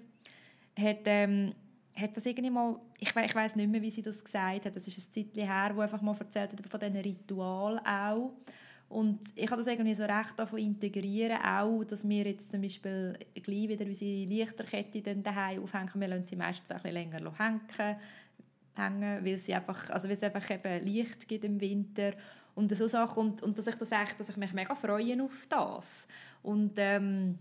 hat, 0.78 0.99
ähm, 1.07 1.54
hat 1.97 2.14
das 2.16 2.26
irgendwie 2.26 2.50
mal, 2.50 2.78
ich, 2.99 3.14
we 3.16 3.25
ich 3.25 3.35
weiß 3.35 3.57
nicht 3.57 3.71
mehr, 3.71 3.81
wie 3.81 3.90
sie 3.90 4.02
das 4.02 4.23
gesagt 4.23 4.66
hat, 4.66 4.76
das 4.76 4.87
ist 4.87 4.99
ein 4.99 5.12
Zeitchen 5.12 5.47
her, 5.50 5.73
wo 5.75 5.81
einfach 5.81 6.02
mal 6.02 6.14
erzählt 6.19 6.52
hat 6.52 6.66
von 6.66 6.81
diesen 6.81 6.97
Ritual 6.97 7.78
auch. 7.78 8.33
Und 8.95 9.19
ich 9.35 9.51
habe 9.51 9.61
das 9.61 9.67
irgendwie 9.67 9.97
so 9.97 10.05
recht 10.05 10.35
davon 10.37 10.61
integrieren, 10.61 11.43
auch, 11.43 11.83
dass 11.83 12.09
wir 12.09 12.27
jetzt 12.27 12.53
zum 12.53 12.63
Beispiel 12.63 13.19
gleich 13.35 13.69
wieder 13.69 13.85
unsere 13.85 14.25
Lichterkette 14.25 15.03
dann 15.03 15.21
daheim 15.21 15.65
aufhängen. 15.65 15.91
Wir 15.97 16.07
lassen 16.07 16.23
sie 16.23 16.37
meistens 16.37 16.71
ein 16.71 16.77
bisschen 16.77 16.93
länger 16.93 17.33
hängen, 17.37 17.61
hängen 18.77 19.25
weil, 19.25 19.37
sie 19.37 19.53
einfach, 19.53 19.91
also 19.91 20.07
weil 20.07 20.15
es 20.15 20.23
einfach 20.23 20.49
eben 20.49 20.85
Licht 20.85 21.27
gibt 21.27 21.45
im 21.45 21.61
Winter 21.61 22.13
und 22.55 22.71
so 22.77 22.87
Sachen. 22.87 23.19
Und, 23.19 23.43
und 23.43 23.59
dass 23.59 23.67
ich 23.67 23.75
das 23.75 23.91
echt, 23.91 24.21
dass 24.21 24.29
ich 24.29 24.37
mich 24.37 24.53
mega 24.53 24.77
freue 24.77 25.25
auf 25.25 25.45
das. 25.49 26.07
Und 26.45 26.75
ähm, 26.77 27.37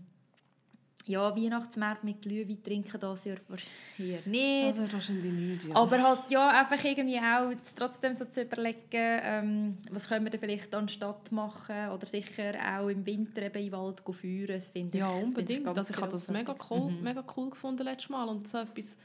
ja, 1.06 1.36
Weihnachtsmärkte 1.36 2.06
mit 2.06 2.22
Glühwein 2.22 2.62
trinken 2.62 2.98
das 2.98 3.24
Jahr 3.26 3.36
hier 3.96 4.20
nicht. 4.24 4.64
also 4.78 4.90
wahrscheinlich 4.92 5.32
nicht. 5.32 5.64
Ja. 5.68 5.76
Aber 5.76 6.02
halt, 6.02 6.30
ja, 6.30 6.48
einfach 6.48 6.82
irgendwie 6.82 7.18
auch 7.18 7.52
trotzdem 7.76 8.14
so 8.14 8.24
zu 8.24 8.42
überlegen, 8.42 8.80
ähm, 8.92 9.78
was 9.90 10.08
können 10.08 10.24
wir 10.24 10.30
denn 10.30 10.40
vielleicht 10.40 10.74
anstatt 10.74 11.30
machen 11.30 11.90
oder 11.90 12.06
sicher 12.06 12.54
auch 12.78 12.88
im 12.88 13.04
Winter 13.04 13.42
eben 13.42 13.52
den 13.64 13.72
Wald 13.72 14.00
feuern, 14.00 14.46
das 14.48 14.68
finde 14.68 14.94
ich 14.96 15.00
ja, 15.00 15.06
das 15.08 15.16
finde 15.16 15.26
unbedingt. 15.40 15.68
also 15.68 15.92
ich 15.92 16.00
habe 16.00 16.10
das 16.10 16.30
mega 16.30 16.54
cool, 16.70 16.90
Mhm. 16.90 17.02
mega 17.02 17.24
cool 17.36 17.50
gefunden 17.50 17.82
letztes 17.84 18.08
Mal. 18.08 18.26
Und 18.28 18.48
so 18.48 18.58
etwas 18.58 18.96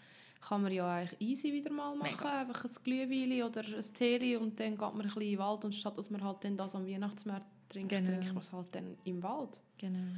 kann 0.48 0.62
man 0.62 0.72
ja 0.72 0.90
eigentlich 0.90 1.20
easy 1.20 1.52
wieder 1.52 1.70
mal 1.70 1.96
machen. 1.98 2.12
Mega. 2.14 2.40
Einfach 2.42 2.64
ein 2.64 2.72
Glühwein 2.82 3.44
oder 3.44 3.60
ein 3.62 3.94
Tee 3.94 4.38
und 4.38 4.58
dann 4.58 4.70
geht 4.72 4.80
man 4.80 4.94
ein 4.94 5.02
bisschen 5.02 5.22
in 5.22 5.30
den 5.32 5.40
Wald. 5.40 5.66
Und 5.66 5.76
statt 5.76 5.98
dass 5.98 6.10
man 6.10 6.24
halt 6.24 6.46
dann 6.46 6.56
das 6.56 6.76
am 6.76 6.88
Weihnachtsmarkt 6.88 7.46
trinkt, 7.68 7.90
Genau. 7.90 8.08
trinkt 8.08 8.28
man 8.30 8.38
es 8.38 8.54
halt 8.54 8.68
dann 8.72 8.98
im 9.04 9.22
Wald. 9.22 9.60
Genau. 9.78 10.16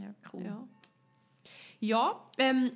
Ja, 0.00 0.14
cool. 0.32 0.42
Ja, 0.44 0.66
ja 1.80 2.20
ähm, 2.38 2.72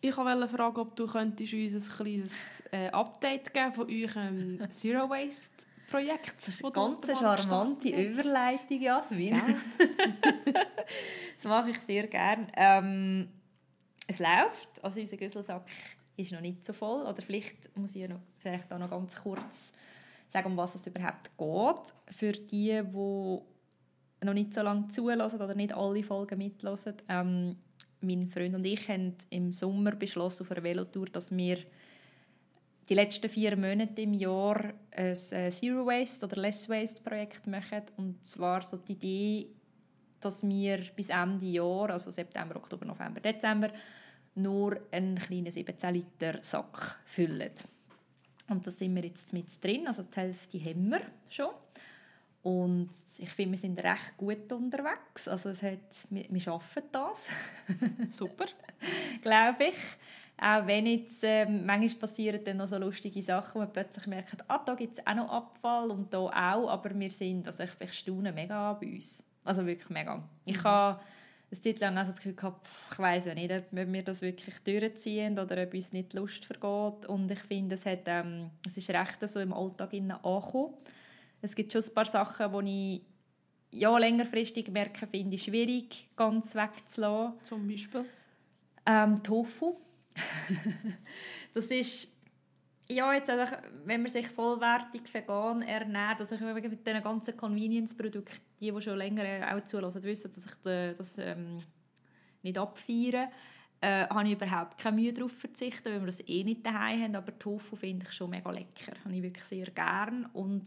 ich 0.00 0.16
wollte 0.18 0.48
fragen, 0.48 0.80
ob 0.80 0.94
du 0.96 1.06
könntest 1.06 1.54
uns 1.54 1.90
ein 1.90 1.96
kleines 1.96 2.62
äh, 2.70 2.88
Update 2.90 3.54
geben 3.54 3.72
von 3.72 3.88
eurem 3.88 4.58
Zero 4.70 5.08
Waste 5.08 5.66
Projekt. 5.90 6.34
Das 6.38 6.48
ist 6.48 6.64
eine 6.64 6.72
ganz 6.72 7.06
charmante. 7.18 7.88
Überleitung, 7.88 8.80
Jasmin. 8.80 9.34
Ja. 9.34 9.42
das 11.36 11.44
mache 11.44 11.70
ich 11.70 11.78
sehr 11.78 12.06
gerne. 12.06 12.48
Ähm, 12.54 13.28
es 14.06 14.18
läuft, 14.18 14.82
also 14.82 15.00
unser 15.00 15.16
Güsselsack 15.16 15.66
ist 16.16 16.32
noch 16.32 16.40
nicht 16.40 16.66
so 16.66 16.72
voll. 16.72 17.06
Oder 17.06 17.22
vielleicht 17.22 17.76
muss 17.76 17.94
ich 17.94 18.08
noch, 18.08 18.20
vielleicht 18.38 18.72
auch 18.72 18.78
noch 18.78 18.90
ganz 18.90 19.14
kurz 19.14 19.72
sagen, 20.28 20.50
um 20.50 20.56
was 20.56 20.74
es 20.74 20.86
überhaupt 20.86 21.30
geht. 21.36 22.14
Für 22.16 22.32
die, 22.32 22.82
die 22.82 24.24
noch 24.24 24.34
nicht 24.34 24.52
so 24.52 24.62
lange 24.62 24.88
zulassen 24.88 25.40
oder 25.40 25.54
nicht 25.54 25.72
alle 25.72 26.02
Folgen 26.02 26.38
mitlassen. 26.38 26.94
Ähm, 27.08 27.56
mein 28.04 28.28
Freund 28.28 28.54
und 28.54 28.64
ich 28.64 28.88
haben 28.88 29.14
im 29.30 29.50
Sommer 29.52 29.92
beschlossen 29.92 30.44
auf 30.44 30.50
einer 30.52 30.62
Velotour, 30.62 31.06
dass 31.06 31.34
wir 31.34 31.58
die 32.88 32.94
letzten 32.94 33.30
vier 33.30 33.56
Monate 33.56 34.02
im 34.02 34.14
Jahr 34.14 34.72
ein 34.90 35.12
äh, 35.12 35.50
Zero 35.50 35.86
Waste 35.86 36.26
oder 36.26 36.36
Less 36.36 36.68
Waste 36.68 37.02
Projekt 37.02 37.46
machen. 37.46 37.82
Und 37.96 38.24
zwar 38.26 38.62
so 38.62 38.76
die 38.76 38.92
Idee, 38.92 39.46
dass 40.20 40.46
wir 40.46 40.78
bis 40.94 41.08
Ende 41.08 41.46
Jahr, 41.46 41.90
also 41.90 42.10
September, 42.10 42.56
Oktober, 42.56 42.84
November, 42.84 43.20
Dezember, 43.20 43.70
nur 44.34 44.80
einen 44.90 45.16
kleinen 45.16 45.52
17 45.52 45.94
Liter 45.94 46.38
Sack 46.42 46.98
füllen. 47.06 47.52
Und 48.48 48.66
da 48.66 48.70
sind 48.70 48.94
wir 48.94 49.04
jetzt 49.04 49.32
mit 49.32 49.62
drin, 49.62 49.86
also 49.86 50.02
die 50.02 50.16
Hälfte 50.18 50.58
haben 50.64 50.90
wir 50.90 51.00
schon. 51.30 51.50
Und 52.44 52.90
ich 53.16 53.30
finde, 53.30 53.52
wir 53.52 53.58
sind 53.58 53.82
recht 53.82 54.16
gut 54.18 54.52
unterwegs. 54.52 55.26
Also 55.28 55.48
es 55.48 55.62
hat, 55.62 55.78
wir, 56.10 56.26
wir 56.28 56.40
schaffen 56.40 56.82
das, 56.92 57.28
Super. 58.10 58.44
glaube 59.22 59.64
ich. 59.64 59.76
Auch 60.36 60.66
wenn 60.66 60.86
jetzt, 60.86 61.24
ähm, 61.24 61.64
manchmal 61.64 62.00
passieren 62.00 62.44
dann 62.44 62.58
noch 62.58 62.68
so 62.68 62.76
lustige 62.76 63.22
Sachen, 63.22 63.54
wo 63.54 63.58
man 63.60 63.72
plötzlich 63.72 64.06
merkt, 64.06 64.44
ah, 64.48 64.60
da 64.64 64.74
gibt 64.74 64.98
es 64.98 65.06
auch 65.06 65.14
noch 65.14 65.30
Abfall 65.30 65.90
und 65.90 66.12
da 66.12 66.18
auch, 66.18 66.68
aber 66.68 66.90
wir 66.98 67.10
sind, 67.10 67.46
also 67.46 67.62
ich, 67.62 67.70
ich 67.78 67.94
staune 67.94 68.30
mega 68.30 68.72
an 68.72 68.78
bei 68.78 68.88
uns. 68.88 69.24
Also 69.44 69.64
wirklich 69.64 69.88
mega. 69.88 70.22
Ich 70.44 70.62
habe 70.64 71.00
eine 71.50 71.60
Zeit 71.60 71.80
lang 71.80 71.96
also 71.96 72.10
das 72.10 72.20
Gefühl 72.20 72.34
gehabt, 72.34 72.68
ich 72.90 72.98
weiß 72.98 73.26
ja 73.26 73.34
nicht, 73.34 73.52
ob 73.52 73.64
wir 73.72 74.02
das 74.02 74.20
wirklich 74.20 74.58
durchziehen 74.58 75.38
oder 75.38 75.62
ob 75.62 75.72
uns 75.72 75.92
nicht 75.92 76.12
die 76.12 76.16
Lust 76.16 76.44
vergeht. 76.44 77.06
Und 77.08 77.30
ich 77.30 77.40
finde, 77.40 77.76
es, 77.76 77.86
hat, 77.86 78.02
ähm, 78.06 78.50
es 78.66 78.76
ist 78.76 78.90
recht 78.90 79.26
so 79.26 79.40
im 79.40 79.52
Alltag 79.52 79.94
angekommen. 79.94 80.74
Es 81.44 81.54
gibt 81.54 81.70
schon 81.72 81.82
ein 81.82 81.94
paar 81.94 82.06
Sachen, 82.06 82.64
die 82.64 83.02
ich 83.70 83.80
ja, 83.82 83.98
längerfristig 83.98 84.70
merke, 84.70 85.06
finde 85.06 85.34
ich 85.34 85.42
schwierig, 85.42 86.08
ganz 86.16 86.54
wegzulassen. 86.54 87.34
Zum 87.42 87.68
Beispiel. 87.68 88.06
Ähm, 88.86 89.22
Tofu. 89.22 89.76
das 91.52 91.66
ist 91.66 92.08
ja, 92.88 93.12
jetzt 93.12 93.28
einfach, 93.28 93.58
wenn 93.84 94.02
man 94.02 94.10
sich 94.10 94.26
vollwertig 94.28 95.02
vegan 95.12 95.60
ernährt, 95.60 96.20
also 96.20 96.34
ich 96.34 96.40
mit 96.40 96.86
diesen 96.86 97.02
ganzen 97.02 97.36
Convenience-Produkten, 97.36 98.38
die, 98.58 98.72
die 98.72 98.80
schon 98.80 98.96
länger 98.96 99.54
auch 99.54 99.64
zulassen, 99.66 100.02
wissen, 100.02 100.32
dass 100.34 100.46
ich 100.46 100.54
de- 100.62 100.94
das 100.94 101.18
ähm, 101.18 101.62
nicht 102.42 102.56
abfeiere, 102.56 103.30
äh, 103.82 104.06
habe 104.08 104.26
ich 104.28 104.32
überhaupt 104.32 104.78
keine 104.78 104.96
Mühe 104.96 105.12
darauf 105.12 105.32
verzichten, 105.32 105.92
weil 105.92 106.00
wir 106.00 106.06
das 106.06 106.26
eh 106.26 106.42
nicht 106.42 106.64
daheim 106.64 107.02
haben, 107.02 107.16
aber 107.16 107.38
Tofu 107.38 107.76
finde 107.76 108.06
ich 108.06 108.12
schon 108.14 108.30
mega 108.30 108.50
lecker, 108.50 108.92
habe 109.04 109.14
ich 109.14 109.22
wirklich 109.22 109.44
sehr 109.44 109.66
gern 109.66 110.26
und 110.32 110.64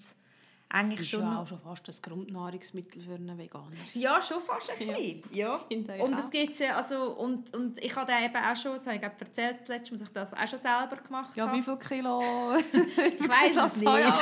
eigentlich 0.70 1.00
ist 1.00 1.10
schon 1.10 1.22
ja 1.22 1.40
auch 1.42 1.48
schon 1.48 1.60
fast 1.62 1.88
ein 1.88 1.96
Grundnahrungsmittel 2.02 3.02
für 3.02 3.14
einen 3.16 3.38
Veganer. 3.38 3.72
ja, 3.94 4.22
schon 4.22 4.42
fast 4.42 4.70
ein 4.70 4.86
Ja. 4.88 4.96
bisschen. 4.98 5.24
Ja. 5.32 5.60
Ich 5.70 5.78
Und 6.02 6.20
es 6.20 6.30
gibt 6.30 6.60
ja, 6.60 6.76
also, 6.76 7.12
und, 7.12 7.56
und 7.56 7.82
ich 7.84 7.96
habe 7.96 8.12
eben 8.12 8.36
auch 8.36 8.56
schon, 8.56 8.76
das 8.76 8.86
habe 8.86 8.96
ich 8.96 9.02
glaube 9.02 9.16
erzählt 9.20 9.68
letztes 9.70 9.92
Mal, 9.92 9.98
dass 10.00 10.08
ich 10.08 10.14
das 10.14 10.34
auch 10.34 10.48
schon 10.50 10.60
selber 10.60 10.98
gemacht 11.02 11.36
Ja, 11.38 11.46
habe. 11.48 11.58
wie 11.58 11.62
viel 11.62 11.78
Kilo? 11.78 12.22
Ich 12.58 13.30
weiß 13.30 13.58
es 13.66 13.76
nicht. 13.82 13.86
Ja. 13.86 14.20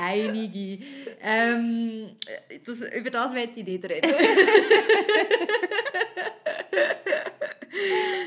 Einige. 0.00 0.84
Ähm, 1.20 2.16
das, 2.66 2.80
über 2.80 3.10
das 3.10 3.32
möchte 3.32 3.60
ich 3.60 3.66
nicht 3.66 3.84
reden. 3.84 4.10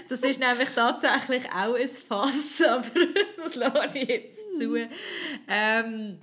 das 0.09 0.21
ist 0.21 0.39
nämlich 0.39 0.69
tatsächlich 0.69 1.45
auch 1.51 1.75
ein 1.75 1.87
Fass, 1.87 2.61
aber 2.67 2.89
das 3.37 3.55
lasse 3.55 3.97
ich 3.97 4.09
jetzt 4.09 4.55
zu. 4.57 4.75
Ähm, 5.47 6.19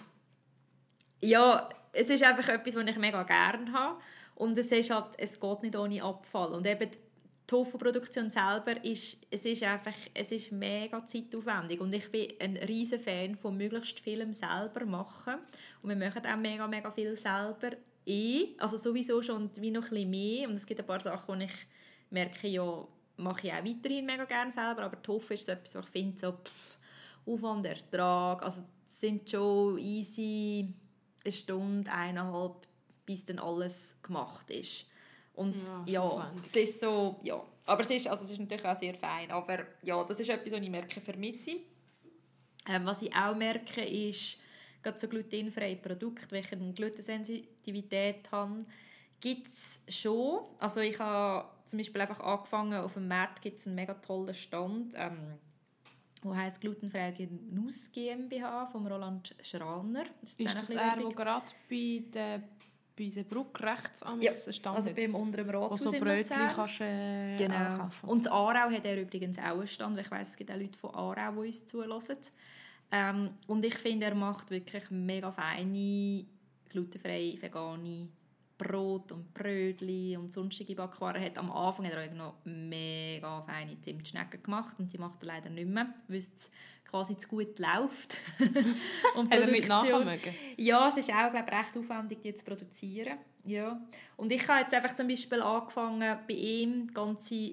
ja, 1.21 1.69
es 1.93 2.11
ist 2.11 2.23
einfach 2.23 2.49
etwas, 2.49 2.75
was 2.75 2.87
ich 2.87 2.99
mega 2.99 3.23
gerne 3.23 3.73
habe. 3.73 4.01
Und 4.35 4.59
es, 4.59 4.73
ist 4.73 4.91
halt, 4.91 5.07
es 5.19 5.39
geht 5.39 5.63
nicht 5.63 5.77
ohne 5.77 6.03
Abfall. 6.03 6.53
Und 6.53 6.67
eben 6.67 6.91
die 6.91 6.99
Tofu-Produktion 7.47 8.31
selber 8.31 8.83
ist, 8.85 9.19
es 9.31 9.45
ist 9.45 9.63
einfach, 9.63 9.95
es 10.15 10.33
ist 10.33 10.53
mega 10.53 11.07
zeitaufwendig. 11.07 11.81
Und 11.81 11.93
ich 11.93 12.11
bin 12.11 12.33
ein 12.41 12.57
riesen 12.57 12.99
Fan 12.99 13.37
von 13.37 13.57
möglichst 13.57 14.01
vielem 14.01 14.33
selber 14.33 14.85
machen. 14.87 15.35
Und 15.83 15.91
wir 15.91 15.97
machen 15.97 16.27
auch 16.27 16.37
mega, 16.37 16.67
mega 16.67 16.91
viel 16.91 17.15
selber. 17.15 17.73
eh, 18.07 18.49
also 18.59 18.77
sowieso 18.77 19.23
schon 19.23 19.51
wie 19.57 19.71
noch 19.71 19.85
ein 19.85 19.91
bisschen 19.91 20.11
mehr 20.11 20.49
und 20.49 20.55
es 20.55 20.67
gibt 20.67 20.81
ein 20.81 20.87
paar 20.87 21.01
Sachen, 21.01 21.39
wo 21.39 21.41
ich 21.41 21.67
merke, 22.11 22.49
ja, 22.49 22.85
mache 23.23 23.47
ich 23.47 23.53
auch 23.53 23.65
weiterhin 23.65 24.07
mega 24.07 24.25
gerne 24.25 24.53
selber, 24.53 24.83
aber 24.83 25.01
Tofu 25.03 25.35
ist 25.35 25.47
so 25.47 25.53
etwas, 25.53 25.75
wo 25.75 25.81
ich 25.81 25.87
finde, 25.87 26.19
so 26.19 26.33
pff, 26.33 26.79
Aufwand, 27.27 27.67
Ertrag, 27.67 28.43
also 28.43 28.63
es 28.87 29.01
sind 29.01 29.29
schon 29.29 29.79
easy 29.79 30.75
eine 31.25 31.33
Stunde, 31.33 31.91
eineinhalb, 31.91 32.67
bis 33.07 33.25
dann 33.25 33.39
alles 33.39 33.97
gemacht 34.03 34.51
ist. 34.51 34.87
Und 35.35 35.55
Ja, 35.87 36.05
ja, 36.05 36.33
es 36.45 36.57
ist 36.57 36.81
so, 36.81 37.19
ja, 37.23 37.43
aber 37.67 37.83
es 37.83 37.91
ist, 37.91 38.07
also 38.07 38.25
es 38.25 38.31
ist 38.33 38.39
natürlich 38.39 38.67
auch 38.67 38.77
sehr 38.77 38.95
fein, 38.95 39.31
aber 39.31 39.61
ja, 39.83 40.03
das 40.05 40.21
ist 40.21 40.29
etwas, 40.29 40.53
was 40.53 40.61
ich 40.61 40.71
merke, 40.71 41.01
vermisse. 41.01 41.53
Ähm, 42.69 42.85
was 42.85 43.03
ich 43.03 43.15
auch 43.15 43.35
merke, 43.35 43.83
ist, 43.83 44.39
gerade 44.83 44.99
so 44.99 45.09
glutenfreie 45.09 45.77
Produkte, 45.77 46.31
welche 46.31 46.57
eine 46.57 46.73
Glutensensitivität 46.73 48.31
haben, 48.31 48.67
gibt 49.23 49.49
es 49.49 49.83
schon. 49.89 50.41
Also 50.59 50.81
ich 50.81 50.99
habe 51.01 51.49
zum 51.65 51.79
Beispiel 51.79 52.03
einfach 52.03 52.21
angefangen, 52.21 52.75
auf 52.75 52.93
dem 52.93 53.09
Markt 53.09 53.41
gibt 53.41 53.59
es 53.59 53.67
einen 53.67 53.77
mega 53.77 53.95
tollen 53.95 54.35
Stand, 54.35 54.93
ähm, 54.95 55.39
wo 56.23 56.37
heißt 56.37 56.61
glutenfreie 56.61 57.13
Genuss 57.15 57.91
GmbH 57.91 58.67
von 58.67 58.87
Roland 58.87 59.35
Schraner. 59.43 60.05
Ist 60.21 60.39
jetzt 60.39 60.51
auch 60.51 60.55
das 60.55 60.71
er, 60.71 60.97
der 60.97 61.09
gerade 61.15 61.47
bei 61.71 62.03
der, 62.13 62.43
bei 62.99 63.09
der 63.09 63.23
Brücke 63.23 63.63
rechts 63.65 64.03
am 64.03 64.21
Ja, 64.21 64.35
Stand 64.35 64.77
Also 64.77 64.91
beim 64.93 65.15
unteren 65.15 65.47
Wo 65.53 65.63
Rathaus 65.63 65.81
so 65.81 65.91
Brötchen 65.93 66.37
kannst 66.55 66.81
du 66.81 66.85
äh, 66.85 67.37
Genau. 67.39 67.79
kaufen. 67.79 68.09
Und 68.09 68.27
in 68.27 68.33
Aarau 68.33 68.71
hat 68.71 68.85
er 68.85 69.01
übrigens 69.01 69.39
auch 69.39 69.45
einen 69.59 69.67
Stand, 69.67 69.97
weil 69.97 70.05
ich 70.05 70.11
weiss, 70.11 70.29
es 70.31 70.37
gibt 70.37 70.51
auch 70.51 70.57
Leute 70.57 70.77
von 70.77 70.95
Aarau, 70.95 71.43
die 71.43 71.49
uns 71.49 71.65
zulassen. 71.67 72.19
Ähm, 72.91 73.31
und 73.47 73.65
ich 73.65 73.75
finde, 73.77 74.07
er 74.07 74.15
macht 74.15 74.51
wirklich 74.51 74.91
mega 74.91 75.33
feine, 75.33 76.27
glutenfreie, 76.69 77.41
vegane 77.41 78.09
Brot 78.63 79.11
und 79.13 79.33
Brötchen 79.35 80.17
und 80.19 80.33
sonstige 80.33 80.75
Backwaren. 80.75 81.23
Hat 81.23 81.37
am 81.39 81.51
Anfang 81.51 81.87
hat 81.87 81.93
er 81.95 82.05
auch 82.11 82.15
noch 82.15 82.35
mega 82.45 83.43
feine 83.43 83.81
Zimtschnecken 83.81 84.43
gemacht 84.43 84.77
und 84.79 84.93
die 84.93 84.99
macht 84.99 85.23
er 85.23 85.27
leider 85.27 85.51
nicht 85.51 85.69
mehr, 85.69 85.93
weil 86.09 86.19
es 86.19 86.51
quasi 86.89 87.17
zu 87.17 87.29
gut 87.29 87.59
läuft. 87.59 88.19
und 89.17 89.31
Hat 89.33 89.41
er 89.41 89.47
nicht 89.47 89.69
Produktion- 89.69 90.05
nachher 90.05 90.05
mögen? 90.05 90.35
ja, 90.57 90.89
es 90.89 90.97
ist 90.99 91.11
auch 91.11 91.31
glaub, 91.31 91.51
recht 91.51 91.77
aufwendig, 91.77 92.21
die 92.23 92.35
zu 92.35 92.45
produzieren. 92.45 93.19
Ja. 93.45 93.81
Und 94.17 94.31
ich 94.31 94.47
habe 94.47 94.61
jetzt 94.61 94.75
einfach 94.75 94.95
zum 94.95 95.09
Beispiel 95.09 95.41
angefangen, 95.43 96.19
bei 96.29 96.35
ihm 96.35 96.87
ganze 96.93 97.53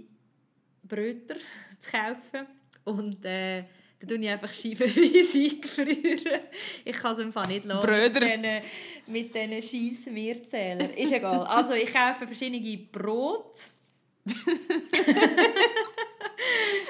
Bröter 0.83 1.35
zu 1.79 1.91
kaufen. 1.91 2.45
Und 2.83 3.23
äh, 3.25 3.63
dann 3.99 4.07
tue 4.09 4.17
ich 4.19 4.29
einfach 4.29 4.53
scheibenweise 4.53 5.39
eingefrieren. 5.39 6.41
Ich 6.85 6.95
kann 6.97 7.19
es 7.19 7.33
Fall 7.33 7.47
nicht 7.47 7.65
lassen. 7.65 7.85
Bröder. 7.85 8.61
Mit 9.09 9.33
diesen, 9.33 9.61
scheiss 9.61 10.05
Mehrzählern. 10.07 10.89
Ist 10.89 11.11
egal. 11.11 11.43
Also 11.45 11.73
ich 11.73 11.91
kaufe 11.91 12.27
verschiedene 12.27 12.77
Brot. 12.77 13.71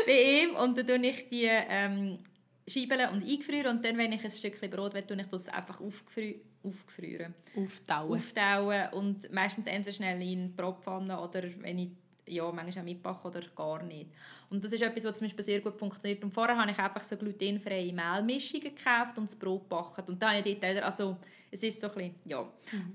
bei 0.05 0.41
ihm 0.41 0.55
und 0.55 0.77
dann 0.77 0.88
tue 0.88 1.07
ich 1.07 1.29
die 1.29 1.47
ähm, 1.47 2.19
Scheiben 2.67 2.99
und 3.09 3.23
eingefrieren 3.23 3.77
und 3.77 3.85
dann, 3.85 3.97
wenn 3.97 4.11
ich 4.11 4.23
ein 4.23 4.31
Stückchen 4.31 4.69
Brot 4.69 4.93
will, 4.93 5.03
tue 5.03 5.17
ich 5.17 5.27
das 5.27 5.49
einfach 5.49 5.79
aufgefri 5.79 6.41
aufgefrieren, 6.61 7.33
Auftauen. 7.55 8.17
auftauen 8.17 8.89
und 8.91 9.31
meistens 9.31 9.67
entweder 9.67 9.95
schnell 9.95 10.21
in 10.21 10.47
die 10.49 10.53
Bratpfanne 10.55 11.17
oder 11.21 11.43
wenn 11.59 11.79
ich 11.79 11.89
ja, 12.27 12.51
manchmal 12.51 12.83
auch 12.83 12.85
mitbacken 12.85 13.31
oder 13.31 13.41
gar 13.55 13.81
nicht. 13.83 14.09
Und 14.49 14.63
das 14.63 14.73
ist 14.73 14.81
etwas, 14.81 15.05
was 15.05 15.15
zum 15.15 15.25
Beispiel 15.25 15.45
sehr 15.45 15.61
gut 15.61 15.79
funktioniert. 15.79 16.23
Und 16.23 16.31
vorher 16.31 16.57
habe 16.57 16.69
ich 16.69 16.77
einfach 16.77 17.03
so 17.03 17.17
glutenfreie 17.17 17.93
Mehlmischungen 17.93 18.75
gekauft 18.75 19.17
und 19.17 19.27
das 19.27 19.35
Brot 19.35 19.63
gebacken. 19.63 20.03
Und 20.07 20.21
dann 20.21 20.38
habe 20.38 20.49
ich 20.49 20.59
dort, 20.59 20.83
also 20.83 21.17
es 21.51 21.63
ist 21.63 21.82
so 21.82 21.88
ein 21.88 21.94
bisschen, 21.94 22.15
ja. 22.25 22.51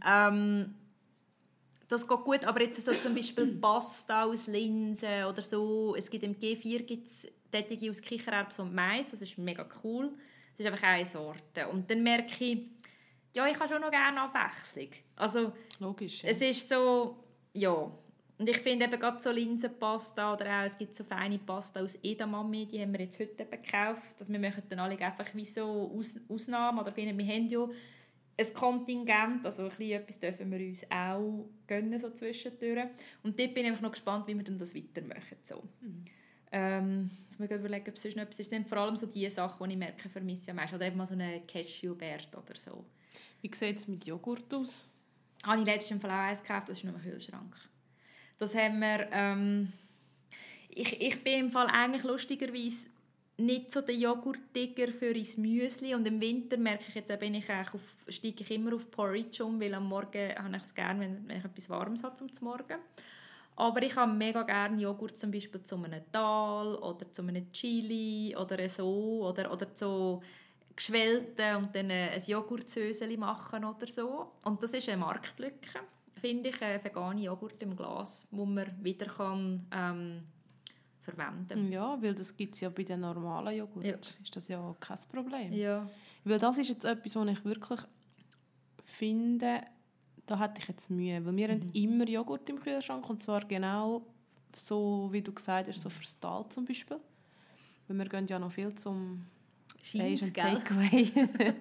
Ähm, 0.07 0.75
das 1.89 2.09
geht 2.09 2.25
gut, 2.25 2.45
aber 2.45 2.63
jetzt 2.63 2.85
so 2.85 2.93
zum 2.95 3.15
Beispiel 3.15 3.47
Pasta 3.61 4.25
aus 4.25 4.47
Linsen 4.47 5.25
oder 5.25 5.43
so. 5.43 5.95
Es 5.97 6.09
gibt 6.11 6.25
im 6.25 6.35
G4 6.35 6.83
gibt's 6.83 7.29
Tätige 7.51 7.91
aus 7.91 8.01
Kichererbsen 8.01 8.67
und 8.67 8.75
Mais, 8.75 9.11
das 9.11 9.23
ist 9.23 9.39
mega 9.39 9.67
cool. 9.83 10.11
Das 10.53 10.61
ist 10.61 10.67
einfach 10.67 10.83
eine 10.87 11.07
Sorte. 11.07 11.69
Und 11.69 11.91
dann 11.91 12.03
merke 12.03 12.45
ich, 12.45 12.59
ja, 13.35 13.47
ich 13.47 13.59
habe 13.59 13.69
schon 13.69 13.81
noch 13.81 13.91
gerne 13.91 14.21
Abwechslung. 14.21 14.89
Also 15.17 15.53
Logisch. 15.81 16.23
Ja. 16.23 16.31
es 16.31 16.41
ist 16.41 16.69
so, 16.69 17.17
ja. 17.53 17.91
Und 18.37 18.49
ich 18.49 18.59
finde 18.59 18.87
eben 18.87 18.99
gerade 18.99 19.21
so 19.21 19.31
Linsenpasta 19.31 20.33
oder 20.33 20.61
auch, 20.61 20.65
es 20.65 20.77
gibt 20.77 20.97
so 20.97 21.05
feine 21.05 21.39
Pasta 21.39 21.81
aus 21.81 21.97
Edamame, 22.03 22.67
die 22.67 22.81
haben 22.81 22.93
wir 22.93 23.01
jetzt 23.01 23.21
heute 23.21 23.43
eben 23.43 23.63
gekauft. 23.63 24.17
Also 24.19 24.33
wir 24.33 24.41
machen 24.41 24.63
dann 24.69 24.81
alle 24.81 24.99
einfach 24.99 25.33
wie 25.35 25.45
so 25.45 25.93
Aus 25.97 26.15
Ausnahmen 26.29 26.81
oder 26.81 26.93
finden, 26.93 27.17
wir 27.17 27.27
haben 27.27 27.47
ja 27.47 27.69
ein 28.37 28.55
Kontingent, 28.55 29.45
also 29.45 29.63
ein 29.63 29.69
bisschen 29.69 29.93
etwas 29.93 30.19
dürfen 30.19 30.51
wir 30.51 30.67
uns 30.67 30.91
auch 30.91 31.49
gönnen, 31.67 31.99
so 31.99 32.11
zwischendurch. 32.11 32.89
Und 33.23 33.39
dort 33.39 33.55
bin 33.55 33.67
ich 33.67 33.81
noch 33.81 33.93
gespannt, 33.93 34.27
wie 34.27 34.35
wir 34.35 34.43
dann 34.43 34.59
das 34.59 34.75
weitermachen. 34.75 35.39
So. 35.43 35.63
Ähm, 36.51 37.11
jetzt 37.29 37.39
muss 37.39 37.51
ich 37.51 37.57
überlegen, 37.57 37.89
ob 37.89 37.97
es 37.97 38.03
sonst 38.03 38.17
noch 38.17 38.25
etwas 38.25 38.41
ist. 38.41 38.47
Es 38.47 38.51
sind 38.51 38.69
vor 38.69 38.79
allem 38.79 38.97
so 38.97 39.07
die 39.07 39.29
Sachen, 39.31 39.67
die 39.69 39.75
ich 39.75 39.79
merke, 39.79 40.09
vermisse 40.09 40.45
ich 40.45 40.51
am 40.51 40.57
meisten. 40.57 40.77
Oder 40.77 40.87
eben 40.87 40.97
mal 40.97 41.07
so 41.07 41.15
einen 41.15 41.47
Cashewbert 41.47 42.29
oder 42.37 42.59
so. 42.59 42.85
Wie 43.41 43.51
sieht 43.55 43.79
es 43.79 43.89
mit 43.89 44.07
Joghurt 44.07 44.53
aus? 44.53 44.89
Habe 45.45 45.61
ich 45.61 45.67
letztens 45.67 46.01
Fall 46.01 46.11
auch 46.11 46.29
eins 46.31 46.43
gekauft, 46.43 46.69
das 46.69 46.79
ist 46.79 46.85
nur 46.85 46.95
im 46.95 47.03
Kühlschrank. 47.03 47.57
Das 48.39 48.55
haben 48.55 48.81
wir... 48.81 49.09
Ähm, 49.13 49.73
ich, 50.77 51.01
ich 51.01 51.23
bin 51.23 51.39
im 51.39 51.51
Fall 51.51 51.69
eigentlich 51.69 52.03
lustigerweise 52.03 52.89
nicht 53.37 53.73
so 53.73 53.81
der 53.81 53.97
Joghurt-Digger 53.97 54.93
für 54.93 55.11
ins 55.11 55.37
Müsli 55.37 55.95
und 55.95 56.07
im 56.07 56.21
Winter 56.21 56.57
merke 56.57 56.85
ich 56.89 56.95
jetzt, 56.95 57.11
auch, 57.11 57.19
bin 57.19 57.35
ich 57.35 57.51
auf, 57.51 57.81
steige 58.09 58.43
ich 58.43 58.51
immer 58.51 58.75
auf 58.75 58.91
Porridge 58.91 59.45
um, 59.45 59.61
weil 59.61 59.75
am 59.75 59.89
Morgen 59.89 60.35
habe 60.37 60.57
ich 60.57 60.63
es 60.63 60.75
gerne, 60.75 61.01
wenn, 61.01 61.29
wenn 61.29 61.39
ich 61.39 61.45
etwas 61.45 61.69
Warmes 61.69 62.05
habe 62.05 62.15
zum 62.15 62.29
Morgen. 62.43 62.79
Aber 63.57 63.83
ich 63.83 63.95
habe 63.97 64.13
mega 64.13 64.43
gerne 64.43 64.81
Joghurt 64.81 65.17
zum 65.17 65.31
Beispiel 65.31 65.63
zu 65.63 65.77
einem 65.77 66.03
Dal 66.11 66.75
oder 66.77 67.11
zu 67.11 67.23
einem 67.23 67.53
Chili 67.53 68.37
oder 68.37 68.69
so 68.69 69.29
oder, 69.29 69.53
oder 69.53 69.69
so 69.75 70.23
geschwellte 70.75 71.57
und 71.57 71.75
dann 71.75 71.91
äh, 71.91 72.11
ein 72.11 72.23
Joghurtsöseli 72.25 73.17
machen 73.17 73.65
oder 73.65 73.87
so. 73.87 74.33
Und 74.43 74.63
das 74.63 74.75
ist 74.75 74.89
eine 74.89 74.99
Marktlücke, 74.99 75.81
finde 76.21 76.51
ich, 76.51 76.61
äh, 76.63 76.83
vegane 76.83 77.23
Joghurt 77.23 77.63
im 77.63 77.77
Glas, 77.77 78.27
wo 78.33 78.45
man 78.45 78.67
wieder 78.83 79.07
kann, 79.07 79.67
ähm, 79.73 80.23
verwenden 81.05 81.71
Ja, 81.71 82.01
weil 82.03 82.15
das 82.15 82.37
gibt 82.37 82.55
es 82.55 82.61
ja 82.61 82.71
bei 82.71 82.83
den 82.83 83.01
normalen 83.01 83.57
Joghurt. 83.57 83.85
Ja. 83.85 83.95
Ist 83.95 84.35
das 84.35 84.49
ja 84.49 84.75
kein 84.81 84.99
Problem. 85.13 85.53
Ja. 85.53 85.89
Weil 86.25 86.39
das 86.39 86.59
ist 86.59 86.69
jetzt 86.69 86.85
etwas, 86.85 87.15
was 87.15 87.29
ich 87.29 87.45
wirklich 87.45 87.81
finde, 88.85 89.61
da 90.27 90.41
hätte 90.41 90.61
ich 90.61 90.69
jetzt 90.69 90.91
Mühe. 90.91 91.25
Weil 91.25 91.37
wir 91.37 91.49
haben 91.49 91.71
immer 91.73 92.09
Joghurt 92.09 92.49
im 92.49 92.61
Kühlschrank 92.61 93.09
und 93.09 93.23
zwar 93.23 93.45
genau 93.45 94.07
so, 94.57 95.09
wie 95.13 95.23
du 95.23 95.33
gesagt 95.33 95.69
hast, 95.69 95.81
so 95.81 95.91
fürs 95.91 96.19
Tal 96.19 96.49
zum 96.49 96.65
Beispiel. 96.65 96.99
Weil 97.87 97.99
wir 97.99 98.07
gehen 98.07 98.27
ja 98.27 98.39
noch 98.39 98.53
viel 98.53 98.75
zum 98.75 99.27
Asian? 99.81 100.33
Takeaway. 100.33 101.05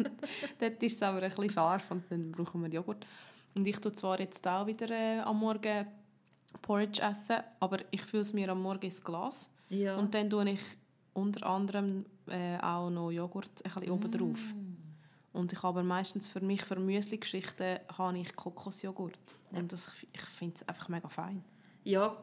Dort 0.60 0.84
ist 0.84 0.96
es 0.96 1.04
aber 1.04 1.22
ein 1.22 1.30
bisschen 1.30 1.50
scharf 1.50 1.92
und 1.92 2.04
dann 2.10 2.32
brauchen 2.32 2.62
wir 2.62 2.70
Joghurt. 2.70 3.06
Und 3.56 3.68
ich 3.68 3.78
tue 3.78 3.92
zwar 3.92 4.20
jetzt 4.20 4.48
auch 4.48 4.66
wieder 4.66 4.90
äh, 4.90 5.20
am 5.20 5.40
Morgen 5.40 5.86
Porridge 6.62 7.02
essen, 7.02 7.38
aber 7.60 7.80
ich 7.92 8.02
fülle 8.02 8.22
es 8.22 8.34
mir 8.34 8.50
am 8.50 8.62
Morgen 8.62 8.84
ins 8.86 9.04
Glas. 9.04 9.50
Ja. 9.70 9.96
Und 9.98 10.14
dann 10.14 10.30
tue 10.30 10.50
ich 10.52 10.62
unter 11.14 11.46
anderem 11.48 12.06
äh, 12.28 12.58
auch 12.60 12.90
noch 12.90 13.12
Joghurt 13.12 13.50
ein 13.66 13.72
bisschen 13.74 13.92
oben 13.92 14.12
drauf. 14.12 14.54
Mm. 14.54 15.38
Und 15.38 15.52
ich 15.52 15.64
habe 15.64 15.84
meistens 15.84 16.28
für 16.28 16.42
mich, 16.42 16.62
für 16.64 16.76
Müsli-Geschichten, 16.80 17.80
habe 17.98 18.18
ich 18.20 18.36
Kokosjoghurt. 18.36 19.36
Und 19.52 19.72
das, 19.72 19.92
ich 20.14 20.22
finde 20.22 20.56
es 20.56 20.68
einfach 20.68 20.90
mega 20.90 21.10
fein. 21.10 21.44
ja. 21.84 22.16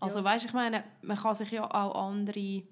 Also 0.00 0.18
Ja. 0.18 0.24
weißt, 0.24 0.46
ich 0.46 0.52
meine, 0.52 0.82
man 1.02 1.16
kann 1.16 1.36
sich 1.36 1.52
ja 1.52 1.64
auch 1.64 2.08
andere 2.08 2.64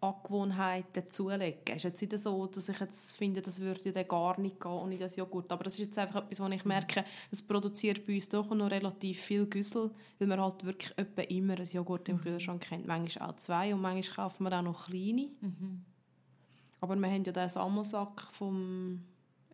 Angewohnheiten 0.00 1.10
zulegen. 1.10 1.62
Es 1.68 1.76
ist 1.76 1.84
jetzt 1.84 2.02
nicht 2.02 2.18
so, 2.18 2.46
dass 2.46 2.68
ich 2.68 2.78
jetzt 2.78 3.16
finde, 3.16 3.40
das 3.40 3.60
würde 3.60 3.80
ja 3.84 3.92
dann 3.92 4.08
gar 4.08 4.38
nicht 4.38 4.60
gehen 4.60 4.70
ohne 4.70 4.96
das 4.96 5.16
Joghurt. 5.16 5.50
Aber 5.50 5.64
das 5.64 5.74
ist 5.74 5.80
jetzt 5.80 5.98
einfach 5.98 6.24
etwas, 6.24 6.40
wo 6.40 6.46
ich 6.48 6.64
merke, 6.64 7.04
das 7.30 7.42
produziert 7.42 8.06
bei 8.06 8.14
uns 8.14 8.28
doch 8.28 8.50
noch 8.50 8.70
relativ 8.70 9.20
viel 9.20 9.46
Güssel, 9.46 9.90
weil 10.18 10.28
wir 10.28 10.40
halt 10.42 10.64
wirklich 10.64 10.92
etwa 10.96 11.22
immer 11.22 11.58
ein 11.58 11.64
Joghurt 11.64 12.08
im 12.08 12.20
Kühlschrank 12.20 12.70
haben. 12.70 12.86
Manchmal 12.86 13.30
auch 13.30 13.36
zwei 13.36 13.74
und 13.74 13.80
manchmal 13.80 14.28
kaufen 14.28 14.44
wir 14.44 14.58
auch 14.58 14.62
noch 14.62 14.86
kleine. 14.86 15.28
Mhm. 15.40 15.84
Aber 16.80 16.94
wir 16.96 17.08
haben 17.08 17.24
ja 17.24 17.32
den 17.32 17.48
Sammelsack 17.48 18.22
vom, 18.32 19.02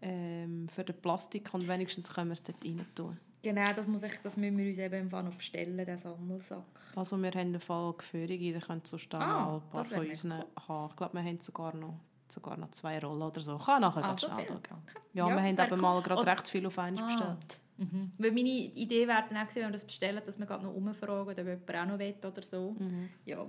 ähm, 0.00 0.68
für 0.68 0.84
den 0.84 1.00
Plastik 1.00 1.54
und 1.54 1.68
wenigstens 1.68 2.12
können 2.12 2.30
wir 2.30 2.34
es 2.34 2.42
dort 2.42 2.64
rein 2.64 2.84
tun. 2.94 3.16
Genau, 3.42 3.72
das, 3.74 3.86
muss 3.88 4.02
ich, 4.04 4.12
das 4.22 4.36
müssen 4.36 4.56
wir 4.56 4.68
uns 4.68 4.78
eben 4.78 4.94
im 5.00 5.10
Fall 5.10 5.24
noch 5.24 5.34
bestellen, 5.34 5.76
den 5.84 5.98
Sammelsack. 5.98 6.62
Also 6.94 7.16
wir 7.20 7.30
haben 7.30 7.38
einen 7.40 7.60
Fall 7.60 7.92
Geführige, 7.94 8.52
da 8.52 8.60
könnt 8.64 8.86
sonst 8.86 9.12
auch 9.14 9.20
Ah, 9.20 9.54
ein 9.56 9.60
paar 9.70 9.82
das 9.82 9.92
von 9.92 10.06
unseren 10.08 10.32
cool. 10.32 10.46
haben. 10.68 10.90
Ich 10.90 10.96
glaube, 10.96 11.14
wir 11.14 11.22
haben 11.24 11.40
sogar 11.40 11.74
noch, 11.74 11.94
sogar 12.28 12.56
noch 12.56 12.70
zwei 12.70 12.98
Rollen 13.00 13.22
oder 13.22 13.40
so. 13.40 13.56
Ich 13.56 13.64
kann 13.66 13.80
nachher 13.80 14.02
ganz 14.02 14.20
schnell 14.20 14.46
schauen. 14.46 14.60
danke. 14.62 14.94
Ja, 15.12 15.28
Ja, 15.28 15.34
wir 15.34 15.42
das 15.50 15.58
haben 15.58 15.66
eben 15.66 15.72
cool. 15.74 15.80
mal 15.80 16.02
gerade 16.02 16.20
Und- 16.20 16.28
recht 16.28 16.48
viel 16.48 16.66
auf 16.66 16.78
einmal 16.78 17.02
Ah. 17.02 17.06
bestellt. 17.06 17.58
Mhm. 17.78 18.12
Weil 18.18 18.30
meine 18.32 18.48
Idee 18.48 19.08
wäre 19.08 19.24
dann 19.28 19.38
auch 19.38 19.42
gewesen, 19.42 19.56
wenn 19.62 19.68
wir 19.68 19.72
das 19.72 19.84
bestellen, 19.86 20.22
dass 20.24 20.38
wir 20.38 20.46
gerade 20.46 20.64
noch 20.64 20.74
umfragen, 20.74 21.28
ob 21.28 21.36
jemand 21.36 21.70
auch 21.70 21.86
noch 21.86 21.98
will 21.98 22.14
oder 22.24 22.42
so. 22.42 22.76
Mhm. 22.78 23.08
Ja. 23.24 23.44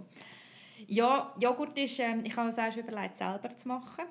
ja, 0.87 1.35
Joghurt 1.39 1.77
ist, 1.77 1.99
ähm, 1.99 2.21
ich 2.25 2.35
habe 2.35 2.49
es 2.49 2.57
auch 2.57 2.71
schon 2.71 2.81
überlegt, 2.87 3.15
selber 3.17 3.55
zu 3.55 3.67
machen. 3.67 4.05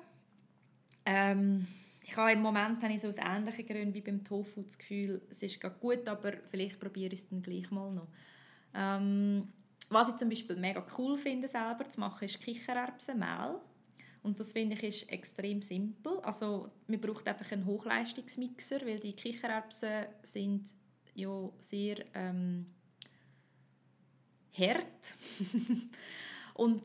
Ähm, 1.05 1.67
ich 2.03 2.17
habe 2.17 2.33
im 2.33 2.41
Moment 2.41 2.83
habe 2.83 2.93
ich 2.93 3.01
so 3.01 3.07
aus 3.07 3.17
ähnlichen 3.17 3.65
Gründen 3.65 3.93
wie 3.93 4.01
beim 4.01 4.23
Tofu 4.23 4.61
das 4.63 4.77
Gefühl, 4.77 5.21
es 5.29 5.41
ist 5.41 5.59
gerade 5.59 5.75
gut, 5.79 6.07
aber 6.07 6.33
vielleicht 6.49 6.79
probiere 6.79 7.13
ich 7.13 7.21
es 7.21 7.29
dann 7.29 7.41
gleich 7.41 7.71
mal 7.71 7.91
noch. 7.91 8.07
Ähm, 8.73 9.47
was 9.89 10.09
ich 10.09 10.15
zum 10.15 10.29
Beispiel 10.29 10.55
mega 10.55 10.85
cool 10.97 11.17
finde 11.17 11.47
selber 11.47 11.89
zu 11.89 11.99
machen, 11.99 12.25
ist 12.25 12.39
Kichererbsenmehl. 12.39 13.59
Und 14.21 14.39
das 14.39 14.53
finde 14.53 14.75
ich 14.75 14.83
ist 14.83 15.11
extrem 15.11 15.61
simpel. 15.61 16.19
Also 16.21 16.69
man 16.87 16.99
braucht 16.99 17.27
einfach 17.27 17.51
einen 17.51 17.65
Hochleistungsmixer, 17.65 18.85
weil 18.85 18.99
die 18.99 19.13
Kichererbsen 19.13 20.05
sind 20.21 20.69
ja 21.13 21.49
sehr 21.59 21.97
ähm, 22.13 22.65
hart. 24.57 25.15
und 26.53 26.83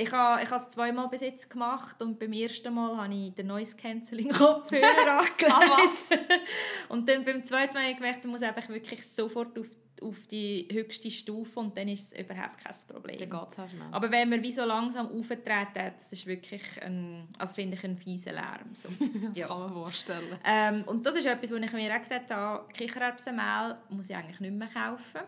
ich 0.00 0.12
habe 0.12 0.42
ich 0.42 0.50
es 0.50 0.68
zweimal 0.68 1.08
bis 1.08 1.22
jetzt 1.22 1.50
gemacht 1.50 2.00
und 2.00 2.18
beim 2.20 2.32
ersten 2.32 2.72
Mal 2.72 2.96
habe 2.96 3.12
ich 3.12 3.34
den 3.34 3.48
Noise 3.48 3.76
Cancelling 3.76 4.28
Kopfhörer 4.30 5.18
angelegt. 5.20 5.52
Ah, 5.52 6.22
und 6.88 7.08
dann 7.08 7.24
beim 7.24 7.44
zweiten 7.44 7.74
Mal 7.74 7.80
habe 7.82 7.90
ich 7.90 7.96
gemerkt, 7.96 8.22
man 8.24 8.30
muss 8.32 8.42
einfach 8.42 8.68
wirklich 8.68 9.04
sofort 9.06 9.58
auf, 9.58 9.66
auf 10.00 10.26
die 10.28 10.68
höchste 10.70 11.10
Stufe 11.10 11.58
und 11.58 11.76
dann 11.76 11.88
ist 11.88 12.12
es 12.12 12.18
überhaupt 12.20 12.62
kein 12.62 12.74
Problem. 12.86 13.18
Dann 13.18 13.28
geht 13.40 13.48
es 13.50 13.58
auch 13.58 13.68
schnell. 13.68 13.88
Aber 13.90 14.08
wenn 14.12 14.28
man 14.28 14.40
wie 14.40 14.52
so 14.52 14.64
langsam 14.64 15.08
auftreten, 15.08 15.92
das 15.98 16.12
ist 16.12 16.24
wirklich 16.26 16.62
ein, 16.80 17.26
also 17.36 17.54
finde 17.54 17.76
ich 17.76 17.84
ein 17.84 17.98
fieser 17.98 18.32
Lärm. 18.34 18.72
So. 18.74 18.88
das 19.28 19.36
Ja. 19.36 19.48
kann 19.48 19.58
man 19.58 19.72
vorstellen. 19.72 20.38
Ähm, 20.44 20.84
und 20.86 21.04
das 21.04 21.16
ist 21.16 21.26
etwas, 21.26 21.50
wo 21.50 21.56
ich 21.56 21.72
mir 21.72 21.92
auch 21.92 21.98
gesagt 21.98 22.30
habe, 22.30 22.68
Kichererbsenmehl 22.72 23.76
muss 23.88 24.08
ich 24.08 24.14
eigentlich 24.14 24.38
nicht 24.38 24.54
mehr 24.54 24.68
kaufen. 24.68 25.26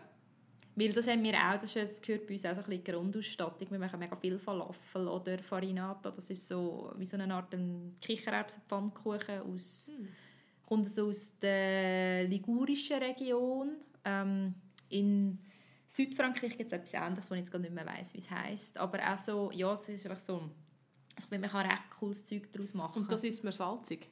Weil 0.75 0.93
das 0.93 1.07
haben 1.07 1.23
wir 1.23 1.33
auch, 1.33 1.59
das, 1.59 1.75
ist, 1.75 1.75
das 1.75 2.01
gehört 2.01 2.27
bei 2.27 2.33
uns 2.33 2.45
auch 2.45 2.55
so 2.55 2.61
ein 2.61 2.67
bisschen 2.67 2.83
Grundausstattung. 2.83 3.71
Wir 3.71 3.79
machen 3.79 3.99
mega 3.99 4.15
viel 4.15 4.39
Falafel 4.39 5.07
oder 5.07 5.37
Farinata. 5.39 6.11
Das 6.11 6.29
ist 6.29 6.47
so 6.47 6.93
wie 6.97 7.05
so 7.05 7.17
eine 7.17 7.33
Art 7.33 7.53
ein 7.53 7.91
Kichererbsenpfannkuchen 7.99 9.41
aus, 9.41 9.91
kommt 10.65 10.89
so 10.89 11.07
aus 11.07 11.37
der 11.39 12.23
ligurischen 12.23 12.99
Region. 12.99 13.77
Ähm, 14.05 14.55
in 14.89 15.39
Südfrankreich 15.87 16.57
gibt 16.57 16.71
es 16.71 16.77
etwas 16.77 16.93
Ähnliches, 16.93 17.29
wo 17.29 17.35
ich 17.35 17.41
jetzt 17.41 17.51
gar 17.51 17.59
nicht 17.59 17.73
mehr 17.73 17.85
weiss, 17.85 18.13
wie 18.13 18.19
es 18.19 18.31
heisst. 18.31 18.77
Aber 18.77 18.99
auch 19.11 19.17
so, 19.17 19.51
ja, 19.51 19.73
es 19.73 19.89
ist 19.89 20.05
einfach 20.05 20.23
so, 20.23 20.49
also 21.15 21.27
man 21.29 21.41
kann 21.41 21.65
recht 21.65 21.89
cooles 21.99 22.23
Zeug 22.23 22.49
daraus 22.53 22.73
machen. 22.73 23.01
Und 23.01 23.11
das 23.11 23.25
ist 23.25 23.43
mir 23.43 23.51
salzig. 23.51 24.07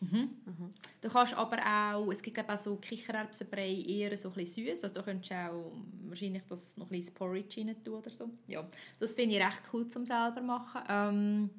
Du 0.00 1.08
kannst 1.08 1.34
aber 1.34 1.58
auch, 1.58 2.10
es 2.12 2.22
gibt 2.22 2.34
glaube 2.34 2.52
auch 2.52 2.58
so 2.58 2.76
Kichererbsenbrei 2.76 3.82
eher 3.86 4.16
so 4.16 4.28
ein 4.28 4.34
bisschen 4.34 4.66
süß, 4.66 4.84
also 4.84 4.94
du 4.94 5.02
könntest 5.02 5.32
auch 5.32 5.72
wahrscheinlich 6.06 6.42
das 6.48 6.76
noch 6.76 6.86
ein 6.86 6.98
bisschen 6.98 7.14
Porridge 7.14 7.60
rein 7.60 7.84
tun 7.84 7.94
oder 7.94 8.12
so. 8.12 8.30
Ja, 8.46 8.66
das 9.00 9.14
finde 9.14 9.36
ich 9.36 9.42
recht 9.42 9.62
cool 9.72 9.88
zum 9.88 10.06
selber 10.06 10.40
machen. 10.40 10.82
Ähm 10.88 11.50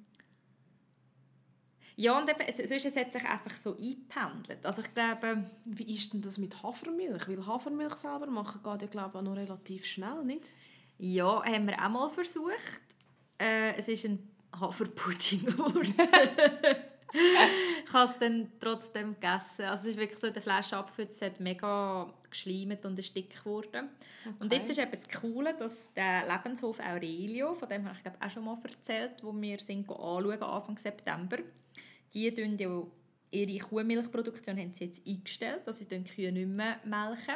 ja, 1.98 2.18
und 2.18 2.30
eben, 2.30 2.66
sonst 2.66 2.86
es 2.86 2.96
hat 2.96 3.12
sich 3.12 3.26
einfach 3.26 3.52
so 3.52 3.76
eingependelt. 3.76 4.66
Also 4.66 4.82
ich 4.82 4.94
glaube, 4.94 5.44
Wie 5.66 5.96
ist 5.96 6.14
denn 6.14 6.22
das 6.22 6.38
mit 6.38 6.64
Hafermilch? 6.64 7.28
Weil 7.28 7.46
Hafermilch 7.46 7.96
selber 7.96 8.28
machen 8.28 8.62
geht 8.64 8.82
ja 8.84 8.88
glaube 8.88 9.10
ich 9.10 9.16
auch 9.16 9.22
noch 9.22 9.36
relativ 9.36 9.86
schnell, 9.86 10.24
nicht? 10.24 10.52
ja, 11.00 11.44
haben 11.44 11.68
wir 11.68 11.78
auch 11.84 11.90
mal 11.90 12.10
versucht. 12.10 12.82
Äh, 13.38 13.76
es 13.78 13.88
ist 13.88 14.06
ein 14.06 14.30
Haferpudding 14.60 15.46
geworden. 15.46 15.94
ich 17.14 17.94
habe 17.94 18.12
es 18.12 18.20
dann 18.20 18.52
trotzdem 18.60 19.14
gegessen. 19.14 19.66
Also 19.66 19.84
es 19.84 19.90
ist 19.92 19.98
wirklich 19.98 20.20
so 20.20 20.28
in 20.28 20.34
der 20.34 20.42
Flasche 20.42 20.78
abgefüllt, 20.78 21.12
es 21.12 21.22
hat 21.22 21.40
mega 21.40 22.14
geschleimt 22.30 22.86
und 22.86 22.98
dick 23.16 23.36
geworden. 23.36 23.90
Und 24.40 24.54
jetzt 24.54 24.70
ist 24.70 24.80
etwas 24.80 25.08
Cooles, 25.10 25.58
dass 25.58 25.94
der 25.94 26.28
Lebenshof 26.28 26.80
Aurelio, 26.80 27.54
von 27.54 27.70
dem 27.70 27.86
habe 27.86 27.96
ich 27.98 28.04
glaube 28.04 28.18
auch 28.22 28.30
schon 28.30 28.46
mal 28.46 28.58
erzählt, 28.64 29.24
wo 29.24 29.34
wir 29.34 29.60
sind 29.60 29.90
anschauen, 29.90 30.44
Anfang 30.44 30.78
September, 30.78 31.38
die 32.14 32.34
tun 32.34 32.58
ja 32.58 32.84
ihre 33.32 33.60
Kuhmilchproduktion 33.60 34.58
haben 34.58 34.74
sie 34.74 34.86
jetzt 34.86 35.06
eingestellt, 35.06 35.68
dass 35.68 35.80
sie 35.80 35.88
die 35.88 36.04
Kühe 36.04 36.32
nicht 36.32 36.48
mehr 36.48 36.80
melken. 36.84 37.36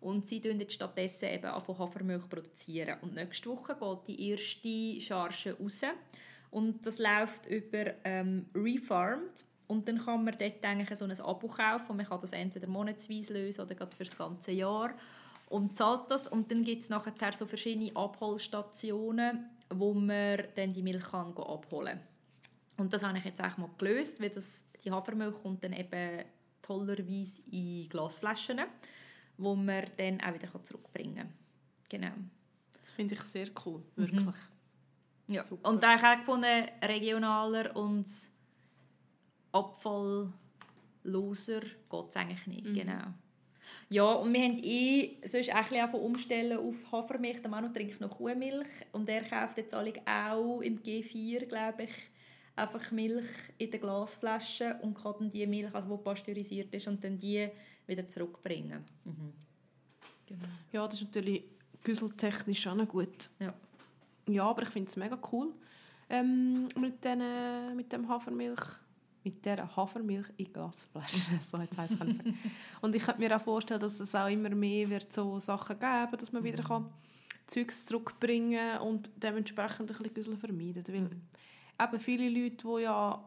Und 0.00 0.28
sie 0.28 0.40
produzieren 0.40 0.60
jetzt 0.60 0.74
stattdessen 0.74 1.30
eben 1.30 1.46
Hafermilch 1.78 2.28
produzieren. 2.28 2.98
Und 3.00 3.14
nächste 3.14 3.48
Woche 3.48 3.74
geht 3.74 4.08
die 4.08 4.30
erste 4.30 5.00
Charge 5.00 5.56
raus. 5.58 5.80
Und 6.54 6.86
das 6.86 7.00
läuft 7.00 7.46
über 7.46 7.94
ähm, 8.04 8.46
Refarmed. 8.54 9.44
Und 9.66 9.88
dann 9.88 9.98
kann 9.98 10.22
man 10.22 10.38
dort 10.38 10.64
eigentlich 10.64 10.96
so 10.96 11.04
ein 11.04 11.20
Abo 11.20 11.48
kaufen. 11.48 11.90
Und 11.90 11.96
man 11.96 12.06
kann 12.06 12.20
das 12.20 12.32
entweder 12.32 12.68
monatsweise 12.68 13.34
lösen 13.34 13.62
oder 13.62 13.74
gerade 13.74 13.96
für 13.96 14.04
das 14.04 14.16
ganze 14.16 14.52
Jahr. 14.52 14.94
Und 15.48 15.76
zahlt 15.76 16.08
das. 16.12 16.28
Und 16.28 16.52
dann 16.52 16.62
gibt 16.62 16.82
es 16.84 16.88
nachher 16.88 17.32
so 17.32 17.44
verschiedene 17.46 17.90
Abholstationen, 17.96 19.50
wo 19.68 19.94
man 19.94 20.44
dann 20.54 20.72
die 20.72 20.82
Milch 20.84 21.02
kann 21.02 21.36
abholen 21.36 21.98
kann. 21.98 22.84
Und 22.84 22.92
das 22.92 23.02
habe 23.02 23.18
ich 23.18 23.24
jetzt 23.24 23.42
auch 23.42 23.56
mal 23.56 23.70
gelöst, 23.76 24.20
weil 24.20 24.30
das, 24.30 24.64
die 24.84 24.92
Hafermilch 24.92 25.34
kommt 25.42 25.64
dann 25.64 25.72
eben 25.72 26.24
tollerweise 26.62 27.42
in 27.50 27.88
Glasflaschen, 27.88 28.60
wo 29.38 29.56
man 29.56 29.86
dann 29.96 30.20
auch 30.20 30.34
wieder 30.34 30.62
zurückbringen 30.62 31.16
kann. 31.16 31.32
Genau. 31.88 32.14
Das 32.80 32.92
finde 32.92 33.14
ich 33.14 33.20
sehr 33.22 33.48
cool, 33.66 33.82
wirklich. 33.96 34.36
Ja. 35.26 35.42
Super. 35.42 35.68
Und 35.68 35.82
da 35.82 35.88
habe 35.92 35.98
ich 35.98 36.04
auch 36.04 36.18
gefunden, 36.18 36.68
regionaler 36.82 37.74
und 37.76 38.06
abfallloser 39.52 40.32
geht 41.60 42.08
es 42.10 42.16
eigentlich 42.16 42.46
nicht. 42.46 42.66
Mhm. 42.66 42.74
Genau. 42.74 43.04
Ja, 43.88 44.12
und 44.12 44.32
wir 44.32 44.42
haben 44.42 44.58
eh 44.62 45.16
sonst 45.24 45.50
auch 45.50 45.56
ein 45.56 45.68
bisschen 45.68 46.00
umstellen 46.00 46.58
auf 46.58 46.92
Hafermilch. 46.92 47.40
Der 47.40 47.50
Manu 47.50 47.68
trinkt 47.68 48.00
noch 48.00 48.16
Kuhmilch 48.16 48.68
und 48.92 49.08
er 49.08 49.22
kauft 49.22 49.58
jetzt 49.58 49.74
alle 49.74 49.94
auch 50.06 50.60
im 50.60 50.80
G4, 50.82 51.46
glaube 51.46 51.84
ich, 51.84 51.92
einfach 52.56 52.90
Milch 52.90 53.28
in 53.58 53.70
der 53.70 53.80
Glasflasche 53.80 54.78
und 54.82 54.94
kann 54.94 55.14
dann 55.18 55.30
die 55.30 55.46
Milch, 55.46 55.74
also 55.74 55.96
die 55.96 56.02
pasteurisiert 56.02 56.74
ist, 56.74 56.86
und 56.88 57.02
dann 57.04 57.18
die 57.18 57.48
wieder 57.86 58.08
zurückbringen. 58.08 58.84
Genau. 60.26 60.46
Ja, 60.72 60.86
das 60.86 60.94
ist 61.00 61.06
natürlich 61.06 61.44
güsseltechnisch 61.82 62.66
auch 62.66 62.74
noch 62.74 62.88
gut. 62.88 63.30
Ja. 63.38 63.54
Ja, 64.28 64.44
aber 64.44 64.62
ich 64.62 64.68
finde 64.68 64.88
es 64.88 64.96
mega 64.96 65.18
cool 65.32 65.52
ähm, 66.08 66.68
mit, 66.78 67.04
den, 67.04 67.76
mit 67.76 67.92
dem 67.92 68.08
Hafermilch, 68.08 68.60
mit 69.22 69.44
der 69.44 69.74
Hafermilch 69.76 70.26
in 70.36 70.52
Glasflaschen. 70.52 71.40
so 71.50 71.58
jetzt 71.58 71.76
heisst 71.76 71.94
es. 71.94 72.16
Und 72.80 72.94
ich 72.94 73.04
könnte 73.04 73.20
mir 73.20 73.36
auch 73.36 73.40
vorstellen, 73.40 73.80
dass 73.80 74.00
es 74.00 74.14
auch 74.14 74.28
immer 74.28 74.50
mehr 74.50 74.88
wird 74.88 75.12
so 75.12 75.38
Sachen 75.38 75.78
geben, 75.78 76.16
dass 76.18 76.32
man 76.32 76.44
wieder 76.44 76.62
kann 76.62 76.90
Zeugs 77.46 77.84
zurückbringen 77.84 78.78
und 78.78 79.10
dementsprechend 79.16 79.90
ein 79.90 80.12
bisschen 80.12 80.38
vermeiden. 80.38 80.84
Weil 80.88 81.10
eben 81.86 82.00
viele 82.00 82.28
Leute, 82.28 82.66
die 82.66 82.82
ja 82.82 83.22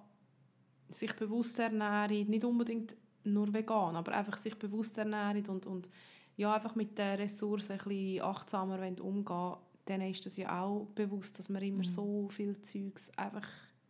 sich 0.90 1.14
bewusst 1.16 1.60
ernähren, 1.60 2.28
nicht 2.28 2.44
unbedingt 2.44 2.96
nur 3.24 3.54
vegan, 3.54 3.96
aber 3.96 4.14
einfach 4.14 4.38
sich 4.38 4.58
bewusst 4.58 4.98
ernähren 4.98 5.46
und, 5.48 5.66
und 5.66 5.90
ja, 6.38 6.54
einfach 6.54 6.76
mit 6.76 6.98
den 6.98 7.20
Ressourcen 7.20 7.74
ein 7.74 7.78
bisschen 7.80 8.22
achtsamer 8.22 8.80
umgehen 9.02 9.56
dann 9.90 10.02
ist 10.02 10.26
das 10.26 10.38
ja 10.38 10.62
auch 10.62 10.88
bewusst, 10.96 11.38
dass 11.40 11.50
man 11.50 11.62
immer 11.62 11.84
so 11.84 12.28
viel 12.30 12.60
Zeugs 12.62 13.12
einfach... 13.18 13.48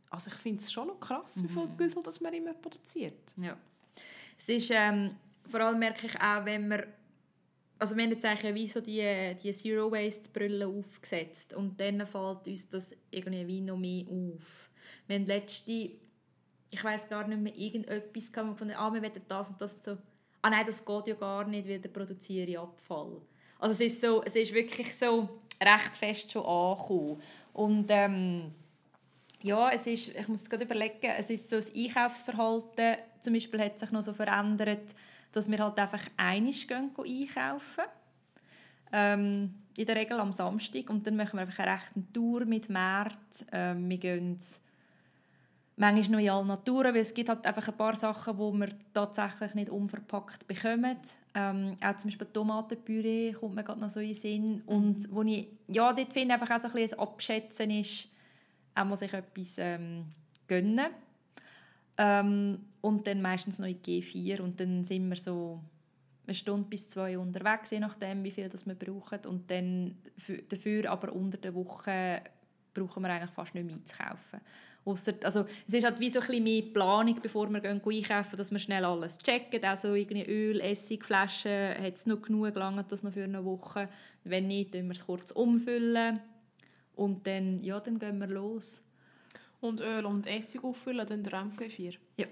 Also 0.09 0.29
ich 0.29 0.37
finde 0.37 0.61
es 0.61 0.71
schon 0.71 0.87
noch 0.87 0.99
krass, 0.99 1.43
wie 1.43 1.49
viel 1.49 1.67
Güssel 1.75 2.01
das 2.01 2.21
man 2.21 2.33
immer 2.33 2.53
produziert. 2.53 3.33
Ja. 3.35 3.57
Es 4.37 4.47
ist, 4.47 4.71
ähm, 4.71 5.15
vor 5.45 5.59
allem 5.59 5.79
merke 5.79 6.07
ich 6.07 6.15
auch, 6.21 6.45
wenn 6.45 6.69
wir 6.69 6.87
also 7.79 7.95
wir 7.95 8.03
haben 8.03 8.11
jetzt 8.11 8.25
eigentlich 8.25 8.55
wie 8.55 8.67
so 8.67 8.81
die, 8.81 9.35
die 9.41 9.51
Zero 9.51 9.91
Waste 9.91 10.29
Brille 10.31 10.67
aufgesetzt 10.67 11.53
und 11.53 11.79
dann 11.79 12.05
fällt 12.07 12.47
uns 12.47 12.69
das 12.69 12.95
irgendwie 13.11 13.47
wie 13.47 13.61
noch 13.61 13.77
mehr 13.77 14.05
auf. 14.07 14.69
Wir 15.05 15.17
haben 15.17 15.25
letzte, 15.25 15.71
ich 15.71 16.83
weiß 16.83 17.07
gar 17.07 17.27
nicht 17.27 17.41
mehr, 17.41 17.55
irgendetwas 17.55 18.31
gehabt, 18.31 18.57
von 18.57 18.71
ah, 18.71 18.93
wir 18.93 19.01
wollen 19.01 19.21
das 19.27 19.49
und 19.49 19.61
das 19.61 19.83
so. 19.83 19.97
Ah 20.41 20.49
nein, 20.49 20.65
das 20.65 20.83
geht 20.83 21.07
ja 21.07 21.15
gar 21.15 21.45
nicht, 21.45 21.67
weil 21.67 21.79
dann 21.79 21.93
produziere 21.93 22.47
ich 22.47 22.59
Abfall. 22.59 23.21
Also 23.59 23.73
es 23.73 23.91
ist, 23.91 24.01
so, 24.01 24.23
es 24.23 24.35
ist 24.35 24.53
wirklich 24.53 24.95
so 24.95 25.41
recht 25.61 25.95
fest 25.95 26.31
schon 26.31 26.45
angekommen. 26.45 27.21
Und 27.53 27.87
ähm, 27.89 28.51
ja, 29.41 29.69
es 29.69 29.87
ist, 29.87 30.09
ich 30.09 30.27
muss 30.27 30.39
jetzt 30.39 30.49
gerade 30.49 30.65
überlegen, 30.65 31.11
es 31.17 31.29
ist 31.29 31.49
so 31.49 31.57
das 31.57 31.73
Einkaufsverhalten 31.73 32.97
zum 33.21 33.33
Beispiel 33.33 33.61
hat 33.61 33.79
sich 33.79 33.91
noch 33.91 34.03
so 34.03 34.13
verändert, 34.13 34.95
dass 35.31 35.49
wir 35.49 35.59
halt 35.59 35.77
einfach 35.77 36.03
einig 36.15 36.67
einkaufen. 36.71 37.83
Ähm, 38.91 39.53
in 39.75 39.85
der 39.85 39.95
Regel 39.97 40.19
am 40.19 40.31
Samstag 40.31 40.89
und 40.89 41.05
dann 41.05 41.17
machen 41.17 41.33
wir 41.33 41.41
einfach 41.41 41.59
eine 41.59 41.73
rechte 41.73 42.13
Tour 42.13 42.45
mit 42.45 42.69
Märkten. 42.69 43.47
Ähm, 43.51 43.89
wir 43.89 43.97
gehen 43.97 44.39
manchmal 45.77 46.09
noch 46.09 46.19
in 46.19 46.29
alle 46.29 46.45
Naturen, 46.45 46.93
weil 46.93 47.01
es 47.01 47.13
gibt 47.13 47.29
halt 47.29 47.45
einfach 47.45 47.67
ein 47.67 47.77
paar 47.77 47.95
Sachen, 47.95 48.35
die 48.35 48.59
wir 48.59 48.69
tatsächlich 48.93 49.53
nicht 49.53 49.69
unverpackt 49.69 50.47
bekommen. 50.47 50.97
Ähm, 51.33 51.77
auch 51.81 51.97
zum 51.97 52.09
Beispiel 52.09 52.27
Tomatenpüree 52.33 53.33
kommt 53.33 53.55
mir 53.55 53.63
gerade 53.63 53.79
noch 53.79 53.89
so 53.89 53.99
in 53.99 54.07
den 54.07 54.15
Sinn. 54.15 54.61
Und 54.65 55.11
wo 55.11 55.21
ich, 55.21 55.47
ja, 55.67 55.93
dort 55.93 56.13
finde 56.13 56.33
einfach 56.33 56.49
auch 56.49 56.59
so 56.59 56.67
ein 56.67 56.73
bisschen 56.73 56.99
ein 56.99 57.07
Abschätzen 57.07 57.71
ist, 57.71 58.09
auch 58.75 58.85
mal 58.85 58.97
sich 58.97 59.13
etwas 59.13 59.57
ähm, 59.59 60.05
gönnen. 60.47 60.87
Ähm, 61.97 62.59
und 62.81 63.05
dann 63.05 63.21
meistens 63.21 63.59
noch 63.59 63.67
in 63.67 63.81
G4 63.81 64.41
und 64.41 64.59
dann 64.59 64.83
sind 64.83 65.09
wir 65.09 65.15
so 65.15 65.59
eine 66.25 66.35
Stunde 66.35 66.67
bis 66.69 66.87
zwei 66.89 67.17
unterwegs, 67.17 67.71
je 67.71 67.79
nachdem, 67.79 68.23
wie 68.23 68.31
viel 68.31 68.49
das 68.49 68.65
wir 68.65 68.75
brauchen. 68.75 69.19
Und 69.27 69.49
dann 69.49 69.97
für, 70.17 70.37
dafür 70.37 70.89
aber 70.91 71.13
unter 71.13 71.37
der 71.37 71.53
Woche 71.53 72.21
brauchen 72.73 73.03
wir 73.03 73.09
eigentlich 73.09 73.31
fast 73.31 73.55
nicht 73.55 73.65
mehr 73.65 73.75
einzukaufen. 73.75 74.41
Ausser, 74.87 75.13
also 75.23 75.45
es 75.67 75.73
ist 75.73 75.83
halt 75.83 75.99
wie 75.99 76.09
so 76.09 76.19
ein 76.19 76.27
bisschen 76.27 76.43
mehr 76.43 76.61
Planung, 76.61 77.19
bevor 77.21 77.49
wir 77.49 77.59
gehen 77.59 77.81
einkaufen, 77.85 78.37
dass 78.37 78.51
wir 78.51 78.59
schnell 78.59 78.85
alles 78.85 79.17
checken. 79.17 79.63
Also 79.63 79.93
irgendwie 79.93 80.23
Öl, 80.23 80.61
Essig, 80.61 81.03
Flaschen, 81.03 81.75
hat 81.77 81.95
es 81.95 82.05
noch 82.05 82.21
genug, 82.21 82.55
langt 82.55 82.91
das 82.91 83.03
noch 83.03 83.11
für 83.11 83.23
eine 83.23 83.43
Woche. 83.43 83.89
Wenn 84.23 84.47
nicht, 84.47 84.73
dann 84.73 84.87
wir 84.87 84.93
es 84.93 85.05
kurz 85.05 85.31
umfüllen 85.31 86.21
und 86.95 87.27
dann, 87.27 87.59
ja, 87.59 87.79
dann 87.79 87.99
gehen 87.99 88.19
wir 88.19 88.27
los. 88.27 88.83
Und 89.59 89.81
Öl 89.81 90.05
und 90.05 90.25
Essig 90.27 90.63
auffüllen, 90.63 91.05
dann 91.05 91.23
der 91.23 91.33
MG4? 91.33 91.97
Ja. 92.17 92.27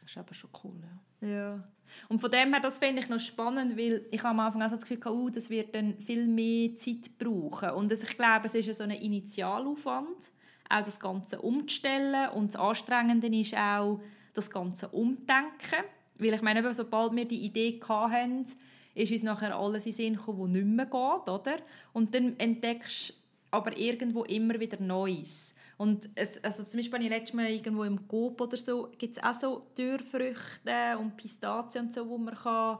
Das 0.00 0.10
ist 0.10 0.18
aber 0.18 0.34
schon 0.34 0.50
cool, 0.62 0.74
ja. 0.82 1.28
Ja. 1.28 1.64
Und 2.08 2.20
von 2.20 2.30
dem 2.30 2.52
her, 2.52 2.60
das 2.60 2.78
finde 2.78 3.02
ich 3.02 3.08
noch 3.08 3.20
spannend, 3.20 3.76
weil 3.76 4.06
ich 4.10 4.24
am 4.24 4.40
Anfang 4.40 4.62
auch 4.62 4.70
das 4.70 4.80
Gefühl 4.80 4.98
hatte, 4.98 5.14
oh, 5.14 5.28
das 5.28 5.50
wird 5.50 5.74
dann 5.74 5.98
viel 5.98 6.26
mehr 6.26 6.74
Zeit 6.76 7.18
brauchen. 7.18 7.70
Und 7.70 7.92
ich 7.92 8.16
glaube, 8.16 8.46
es 8.46 8.54
ist 8.54 8.74
so 8.74 8.84
ein 8.84 8.90
Initialaufwand 8.90 10.30
auch 10.68 10.82
das 10.82 11.00
Ganze 11.00 11.40
umzustellen. 11.40 12.30
Und 12.30 12.54
das 12.54 12.60
Anstrengende 12.60 13.28
ist 13.28 13.56
auch 13.56 14.00
das 14.34 14.50
Ganze 14.50 14.88
umdenken. 14.88 15.84
Weil 16.18 16.34
ich 16.34 16.42
meine, 16.42 16.72
sobald 16.72 17.14
wir 17.14 17.24
die 17.26 17.44
Idee 17.44 17.80
hatten, 17.88 18.46
ist 18.94 19.12
uns 19.12 19.22
nachher 19.22 19.56
alles 19.56 19.86
in 19.86 19.92
Sinn 19.92 20.16
gekommen, 20.16 20.40
was 20.40 20.48
nicht 20.48 20.66
mehr 20.66 20.86
geht. 20.86 21.28
Oder? 21.28 21.58
Und 21.92 22.14
dann 22.14 22.38
entdeckst 22.38 23.10
du 23.10 23.14
aber 23.50 23.76
irgendwo 23.76 24.24
immer 24.24 24.58
wieder 24.58 24.80
Neues. 24.80 25.54
Und 25.78 26.08
es, 26.14 26.42
also 26.42 26.64
zum 26.64 26.78
Beispiel 26.78 27.02
ich 27.02 27.10
letztes 27.10 27.34
Mal 27.34 27.50
irgendwo 27.50 27.84
im 27.84 28.08
Coop 28.08 28.40
oder 28.40 28.56
so, 28.56 28.90
gibt 28.98 29.16
es 29.16 29.22
auch 29.22 29.34
so 29.34 29.66
Türfrüchte 29.74 30.96
und 30.98 31.16
Pistazien 31.16 31.86
und 31.86 31.94
so, 31.94 32.08
wo 32.08 32.16
man 32.16 32.34
kann, 32.34 32.78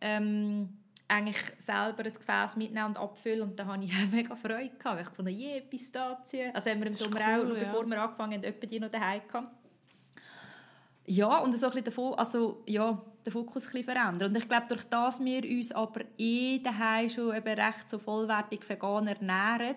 ähm, 0.00 0.68
eigentlich 1.08 1.42
selber 1.56 2.04
ein 2.04 2.12
Gefäß 2.12 2.56
mitnehmen 2.56 2.88
und 2.88 2.98
abfüllen 2.98 3.42
und 3.42 3.58
da 3.58 3.66
hatte 3.66 3.84
ich 3.84 3.92
auch 4.04 4.12
mega 4.12 4.36
Freude. 4.36 4.70
Gehabt. 4.78 5.00
Ich 5.00 5.08
fand, 5.08 5.28
je, 5.30 5.60
Pistazien. 5.62 6.54
Also 6.54 6.70
haben 6.70 6.80
wir 6.80 6.86
im 6.86 6.92
Sommer 6.92 7.20
cool, 7.20 7.52
auch, 7.52 7.56
ja. 7.56 7.64
bevor 7.64 7.86
wir 7.86 8.02
angefangen 8.02 8.34
haben, 8.34 8.44
etwa 8.44 8.66
die 8.66 8.80
noch 8.80 8.90
daheim 8.90 9.22
gehabt. 9.26 9.54
Ja, 11.06 11.38
und 11.38 11.58
so 11.58 11.70
ein 11.70 11.82
bisschen 11.82 12.14
also, 12.18 12.62
ja, 12.66 13.02
den 13.24 13.32
Fokus 13.32 13.64
ein 13.64 13.72
bisschen 13.72 13.84
verändern. 13.84 14.30
Und 14.30 14.36
ich 14.36 14.46
glaube, 14.46 14.66
durch 14.68 14.84
das 14.84 15.24
wir 15.24 15.42
uns 15.42 15.72
aber 15.72 16.02
eh 16.18 16.58
daheim 16.58 17.08
schon 17.08 17.34
eben 17.34 17.58
recht 17.58 17.88
so 17.88 17.98
vollwertig 17.98 18.68
vegan 18.68 19.06
ernähren, 19.06 19.76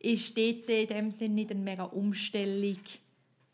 ist 0.00 0.36
dort 0.36 0.68
in 0.68 0.88
dem 0.88 1.10
Sinne 1.12 1.34
nicht 1.36 1.52
eine 1.52 1.60
mega 1.60 1.84
Umstellung 1.84 2.80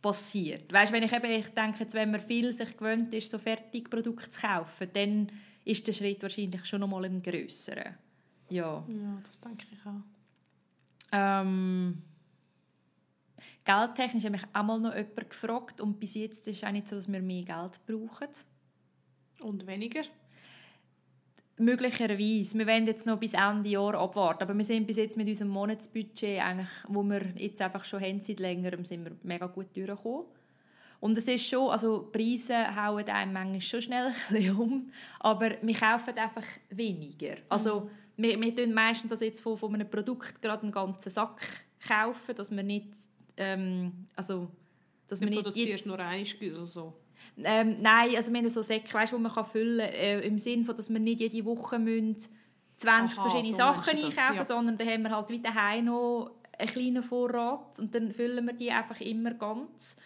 passiert. 0.00 0.72
Weißt, 0.72 0.90
wenn 0.90 1.02
ich 1.02 1.12
eben, 1.12 1.30
ich 1.30 1.48
denke, 1.48 1.80
jetzt, 1.80 1.92
wenn 1.92 2.10
man 2.10 2.20
viel 2.20 2.52
sich 2.54 2.74
gewöhnt 2.74 3.12
ist, 3.12 3.30
so 3.30 3.38
Fertigprodukte 3.38 4.30
zu 4.30 4.40
kaufen, 4.40 4.88
dann 4.94 5.30
ist 5.68 5.86
der 5.86 5.92
Schritt 5.92 6.22
wahrscheinlich 6.22 6.64
schon 6.64 6.80
noch 6.80 6.88
mal 6.88 7.04
ein 7.04 7.22
grösserer. 7.22 7.94
Ja. 8.48 8.84
ja, 8.88 9.20
das 9.24 9.38
denke 9.38 9.66
ich 9.70 9.78
auch. 9.86 10.02
Ähm, 11.12 12.02
geldtechnisch 13.64 14.24
hat 14.24 14.32
mich 14.32 14.44
auch 14.52 14.62
mal 14.62 14.80
noch 14.80 14.94
jemand 14.94 15.30
gefragt 15.30 15.80
und 15.82 16.00
bis 16.00 16.14
jetzt 16.14 16.48
ist 16.48 16.56
es 16.56 16.64
auch 16.64 16.72
nicht 16.72 16.88
so, 16.88 16.96
dass 16.96 17.10
wir 17.12 17.20
mehr 17.20 17.44
Geld 17.44 17.80
brauchen. 17.86 18.28
Und 19.40 19.66
weniger? 19.66 20.02
Möglicherweise. 21.58 22.56
Wir 22.56 22.66
werden 22.66 22.86
jetzt 22.86 23.04
noch 23.04 23.18
bis 23.18 23.34
Ende 23.34 23.68
Jahr 23.68 23.94
abwarten. 23.94 24.44
Aber 24.44 24.56
wir 24.56 24.64
sind 24.64 24.86
bis 24.86 24.96
jetzt 24.96 25.16
mit 25.16 25.28
unserem 25.28 25.50
Monatsbudget, 25.50 26.40
eigentlich, 26.40 26.68
wo 26.86 27.02
wir 27.02 27.32
jetzt 27.36 27.60
einfach 27.60 27.84
schon 27.84 28.00
haben 28.00 28.22
seit 28.22 28.40
längerem, 28.40 28.84
sind 28.84 29.04
wir 29.04 29.12
mega 29.22 29.46
gut 29.46 29.76
durchgekommen. 29.76 30.26
Und 31.00 31.16
es 31.16 31.28
ist 31.28 31.46
schon, 31.46 31.70
also 31.70 32.08
Preise 32.12 32.74
hauen 32.74 33.08
einem 33.08 33.32
manchmal 33.32 33.60
schon 33.60 33.82
schnell 33.82 34.12
ein 34.30 34.50
um, 34.50 34.90
aber 35.20 35.52
wir 35.62 35.74
kaufen 35.74 36.16
einfach 36.16 36.44
weniger. 36.70 37.36
Also 37.48 37.80
mhm. 38.16 38.22
wir, 38.22 38.40
wir 38.40 38.54
tun 38.54 38.72
meistens 38.72 39.12
also 39.12 39.24
jetzt 39.24 39.40
von, 39.40 39.56
von 39.56 39.74
einem 39.74 39.88
Produkt 39.88 40.42
gerade 40.42 40.62
einen 40.62 40.72
ganzen 40.72 41.10
Sack 41.10 41.40
kaufen, 41.86 42.34
dass 42.34 42.50
wir 42.50 42.62
nicht, 42.62 42.88
ähm, 43.36 44.06
also 44.16 44.48
dass 45.06 45.20
wir 45.20 45.30
produzierst 45.30 45.86
nur 45.86 45.98
einmal 45.98 46.52
oder 46.54 46.66
so? 46.66 46.94
Ähm, 47.44 47.76
nein, 47.80 48.16
also 48.16 48.32
wir 48.32 48.40
haben 48.40 48.48
so 48.48 48.62
Säcke, 48.62 48.92
weißt, 48.92 49.12
die 49.12 49.18
man 49.18 49.32
kann 49.32 49.46
füllen 49.46 49.86
kann, 49.86 49.94
äh, 49.94 50.20
im 50.20 50.38
Sinne 50.38 50.64
von, 50.64 50.74
dass 50.74 50.90
wir 50.90 50.98
nicht 50.98 51.20
jede 51.20 51.44
Woche 51.44 51.78
müssen 51.78 52.16
20 52.78 53.18
Aha, 53.18 53.28
verschiedene 53.28 53.52
so 53.52 53.58
Sachen 53.58 53.96
einkaufen, 53.98 54.36
ja. 54.36 54.44
sondern 54.44 54.78
dann 54.78 54.88
haben 54.88 55.02
wir 55.02 55.10
halt 55.10 55.44
daheim 55.44 55.84
noch 55.86 56.32
einen 56.58 56.68
kleinen 56.68 57.02
Vorrat 57.02 57.78
und 57.78 57.94
dann 57.94 58.12
füllen 58.12 58.44
wir 58.46 58.52
die 58.52 58.70
einfach 58.70 59.00
immer 59.00 59.34
ganz. 59.34 59.96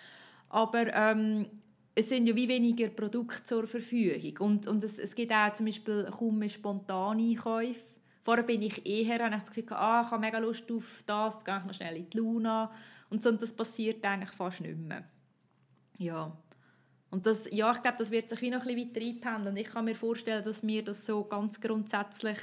Aber 0.53 0.95
ähm, 0.95 1.47
es 1.95 2.11
sind 2.11 2.27
ja 2.27 2.37
wie 2.37 2.47
weniger 2.47 2.89
Produkte 2.89 3.43
zur 3.43 3.67
Verfügung. 3.67 4.47
Und, 4.47 4.67
und 4.67 4.85
es, 4.85 4.99
es 4.99 5.15
gibt 5.15 5.33
auch 5.33 5.53
zum 5.55 5.67
Beispiel 5.67 6.05
kaum 6.11 6.39
mehr 6.39 6.51
spontane 6.51 7.23
Einkäufe. 7.23 7.81
Vorher 8.23 8.45
bin 8.45 8.63
ich 8.63 8.87
eher, 8.87 9.25
habe 9.25 9.35
ich 9.35 9.41
das 9.41 9.51
Gefühl, 9.51 9.73
ah, 9.73 10.03
ich 10.05 10.11
habe 10.11 10.21
mega 10.21 10.39
Lust 10.39 10.71
auf 10.71 11.03
das, 11.07 11.45
gehe 11.45 11.59
ich 11.59 11.65
noch 11.65 11.75
schnell 11.75 11.97
in 11.97 12.11
die 12.11 12.19
Luna. 12.19 12.71
Und, 13.11 13.23
so, 13.23 13.31
und 13.31 13.43
das 13.43 13.55
passiert 13.55 14.05
eigentlich 14.05 14.31
fast 14.31 14.61
nicht 14.61 14.79
mehr. 14.79 15.05
Ja. 15.99 16.37
Und 17.11 17.27
das, 17.27 17.49
ja, 17.51 17.73
ich 17.73 17.83
glaube, 17.83 17.97
das 17.99 18.11
wird 18.11 18.29
sich 18.31 18.41
wie 18.43 18.51
noch 18.51 18.65
ein 18.65 18.75
bisschen 18.75 18.95
weiter 18.95 19.29
einpendeln. 19.31 19.57
Ich 19.57 19.69
kann 19.69 19.87
mir 19.87 19.95
vorstellen, 19.95 20.45
dass 20.45 20.67
wir 20.67 20.85
das 20.85 21.05
so 21.07 21.25
ganz 21.25 21.61
grundsätzlich 21.61 22.39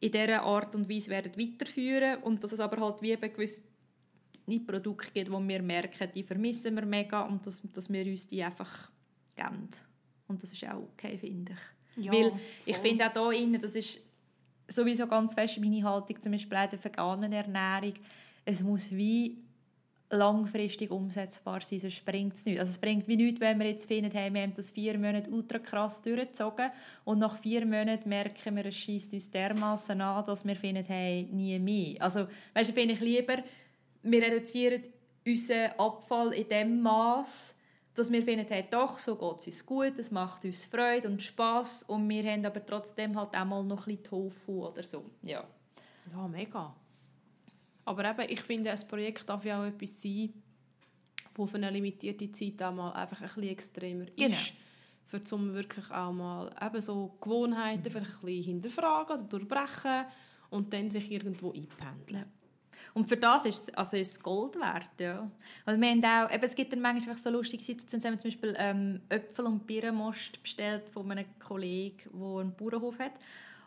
in 0.00 0.12
dieser 0.12 0.42
Art 0.42 0.74
und 0.74 0.88
Weise 0.88 1.10
werden 1.10 1.32
weiterführen 1.36 2.22
und 2.22 2.44
dass 2.44 2.52
es 2.52 2.60
aber 2.60 2.80
halt 2.80 3.02
wie 3.02 3.12
eben 3.12 3.32
gewisse 3.32 3.62
nicht 4.46 4.66
Produkte 4.66 5.10
gibt, 5.12 5.30
wo 5.30 5.40
wir 5.40 5.62
merken, 5.62 6.08
die 6.14 6.22
vermissen 6.22 6.74
wir 6.74 6.86
mega 6.86 7.22
und 7.22 7.46
dass, 7.46 7.62
dass 7.72 7.90
wir 7.92 8.04
uns 8.06 8.26
die 8.26 8.42
einfach 8.42 8.90
geben. 9.34 9.68
Und 10.28 10.42
das 10.42 10.52
ist 10.52 10.64
auch 10.64 10.82
okay, 10.92 11.18
finde 11.18 11.52
ich. 11.52 12.04
Ja, 12.04 12.12
Weil 12.12 12.32
ich 12.66 12.76
finde 12.76 13.06
auch 13.06 13.30
hier 13.30 13.42
innen, 13.42 13.60
das 13.60 13.74
ist 13.76 14.00
sowieso 14.68 15.06
ganz 15.06 15.34
fest 15.34 15.58
meine 15.60 15.82
Haltung, 15.82 16.20
zum 16.20 16.32
Beispiel 16.32 16.56
bei 16.56 16.66
der 16.66 16.82
veganen 16.82 17.32
Ernährung, 17.32 17.94
es 18.44 18.62
muss 18.62 18.90
wie 18.90 19.38
langfristig 20.10 20.90
umsetzbar 20.90 21.60
sein, 21.62 21.80
sonst 21.80 22.04
bringt 22.04 22.34
es 22.34 22.44
nichts. 22.44 22.60
Also 22.60 22.70
es 22.72 22.78
bringt 22.78 23.08
wie 23.08 23.16
nichts, 23.16 23.40
wenn 23.40 23.58
wir 23.58 23.66
jetzt 23.66 23.86
finden, 23.86 24.10
hey, 24.12 24.32
wir 24.32 24.42
haben 24.42 24.54
das 24.54 24.70
vier 24.70 24.98
Monate 24.98 25.30
ultra 25.30 25.58
krass 25.58 26.02
durchgezogen 26.02 26.70
und 27.04 27.18
nach 27.18 27.36
vier 27.36 27.64
Monaten 27.66 28.08
merken 28.08 28.56
wir, 28.56 28.66
es 28.66 28.76
schießt 28.76 29.12
uns 29.12 29.30
dermaßen 29.30 30.00
an, 30.00 30.24
dass 30.24 30.46
wir 30.46 30.56
finden, 30.56 30.84
hey, 30.84 31.28
nie 31.30 31.58
mehr. 31.58 32.02
Also, 32.02 32.26
weißt 32.54 32.70
du, 32.70 32.74
finde 32.74 32.94
ich 32.94 33.00
lieber, 33.00 33.38
wir 34.04 34.22
reduzieren 34.22 34.82
unseren 35.26 35.72
Abfall 35.78 36.32
in 36.34 36.48
dem 36.48 36.82
Maß, 36.82 37.56
dass 37.94 38.10
wir 38.10 38.22
finden, 38.22 38.46
hey, 38.48 38.64
doch, 38.68 38.98
so 38.98 39.16
geht 39.16 39.38
es 39.38 39.46
uns 39.46 39.66
gut, 39.66 39.98
es 39.98 40.10
macht 40.10 40.44
uns 40.44 40.64
Freude 40.64 41.08
und 41.08 41.22
Spaß 41.22 41.84
und 41.84 42.08
wir 42.08 42.24
haben 42.24 42.44
aber 42.44 42.64
trotzdem 42.64 43.18
halt 43.18 43.34
auch 43.34 43.44
mal 43.44 43.64
noch 43.64 43.86
ein 43.86 43.96
bisschen 43.96 44.04
Tofu 44.04 44.66
oder 44.66 44.82
so. 44.82 45.04
Ja, 45.22 45.44
ja 46.12 46.28
mega. 46.28 46.74
Aber 47.84 48.04
eben, 48.10 48.32
ich 48.32 48.40
finde, 48.40 48.70
ein 48.70 48.88
Projekt 48.88 49.28
darf 49.28 49.44
ja 49.44 49.60
auch 49.60 49.66
etwas 49.66 50.02
sein, 50.02 50.32
das 51.34 51.50
für 51.50 51.56
eine 51.56 51.70
limitierte 51.70 52.30
Zeit 52.32 52.62
auch 52.62 52.72
mal 52.72 52.92
einfach 52.92 53.20
ein 53.20 53.26
bisschen 53.26 53.44
extremer 53.44 54.06
genau. 54.16 54.28
ist. 54.28 54.54
Für 55.06 55.20
zum 55.20 55.52
wirklich 55.54 55.90
auch 55.90 56.12
mal 56.12 56.54
eben 56.60 56.80
so 56.80 57.16
Gewohnheiten 57.20 57.92
mhm. 57.92 57.98
ein 57.98 58.02
bisschen 58.02 58.42
hinterfragen 58.42 59.16
oder 59.16 59.24
durchbrechen 59.24 60.06
und 60.50 60.72
dann 60.72 60.90
sich 60.90 61.10
irgendwo 61.10 61.52
einpendeln. 61.52 62.24
Und 62.94 63.08
für 63.08 63.16
das 63.16 63.44
ist 63.44 63.68
es, 63.68 63.74
also 63.74 63.96
ist 63.96 64.12
es 64.12 64.20
Gold 64.22 64.54
wert, 64.54 64.88
ja. 64.98 65.28
Also 65.66 65.80
wir 65.80 65.90
haben 65.90 66.04
auch, 66.04 66.32
eben, 66.32 66.44
es 66.44 66.54
gibt 66.54 66.72
dann 66.72 66.80
manchmal 66.80 67.16
so 67.16 67.28
lustige 67.28 67.62
Situationen, 67.62 68.04
haben 68.06 68.12
wir 68.14 68.18
zum 68.20 68.30
Beispiel 68.30 68.54
ähm, 68.56 69.00
Äpfel 69.08 69.46
und 69.46 69.66
Birnenmost 69.66 70.40
bestellt 70.40 70.88
von 70.90 71.10
einem 71.10 71.26
Kollegen, 71.40 72.08
der 72.12 72.40
einen 72.40 72.54
Bauernhof 72.54 73.00
hat. 73.00 73.14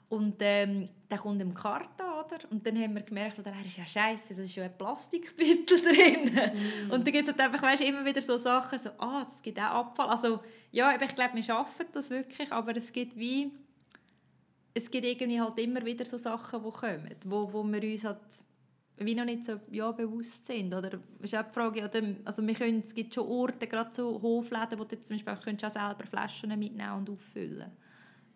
Und 0.10 0.36
ähm, 0.40 0.88
der 1.12 1.18
kommt 1.18 1.42
im 1.42 1.54
Karton, 1.54 2.08
oder? 2.08 2.38
Und 2.50 2.66
dann 2.66 2.82
haben 2.82 2.96
wir 2.96 3.02
gemerkt, 3.02 3.40
er 3.40 3.66
ist 3.66 3.78
ja 3.78 3.86
scheiße, 3.86 4.36
da 4.36 4.42
ist 4.42 4.56
ja 4.56 4.64
ein 4.64 4.78
Plastikbüttel 4.78 5.82
drin. 5.82 6.34
Mm. 6.34 6.92
Und 6.92 7.06
dann 7.06 7.14
gibt 7.14 7.28
es 7.28 7.34
halt 7.34 7.42
einfach 7.42 7.62
weißt, 7.62 7.84
immer 7.84 8.06
wieder 8.06 8.22
so 8.22 8.38
Sachen, 8.38 8.80
so, 8.80 8.90
ah, 8.98 9.26
das 9.30 9.42
gibt 9.42 9.60
auch 9.60 9.64
Abfall. 9.64 10.08
Also, 10.08 10.40
ja, 10.72 10.96
ich 10.96 11.16
glaube, 11.16 11.36
wir 11.36 11.44
schaffen 11.44 11.88
das 11.92 12.10
wirklich, 12.10 12.50
aber 12.54 12.78
es 12.78 12.94
gibt 12.94 13.18
wie, 13.18 13.52
es 14.74 14.90
gibt 14.90 15.04
irgendwie 15.04 15.42
halt 15.42 15.60
immer 15.60 15.84
wieder 15.84 16.06
so 16.06 16.18
Sachen, 16.18 16.64
die 16.64 16.72
kommen, 16.72 17.16
wo, 17.26 17.52
wo 17.52 17.64
wir 17.66 17.84
uns 17.84 18.06
halt 18.06 18.20
wie 19.00 19.16
noch 19.16 19.26
nicht 19.26 19.46
so 19.46 19.60
ja, 19.72 19.92
bewusst 19.92 20.46
sind. 20.46 20.74
Oder 20.74 21.00
ist 21.22 21.36
auch 21.36 21.44
die 21.44 21.54
Frage, 21.54 21.84
oder, 21.84 22.02
also 22.26 22.46
wir 22.46 22.54
können, 22.54 22.82
es 22.84 22.94
gibt 22.94 23.14
schon 23.14 23.28
Orte, 23.28 23.68
gerade 23.68 23.94
so 23.94 24.22
Hofläden, 24.22 24.80
wo 24.80 24.84
du 24.84 25.00
zum 25.02 25.18
Beispiel 25.18 25.34
auch, 25.34 25.66
auch 25.66 25.70
selber 25.70 26.06
Flaschen 26.10 26.58
mitnehmen 26.58 26.94
und 26.94 27.10
auffüllen 27.10 27.72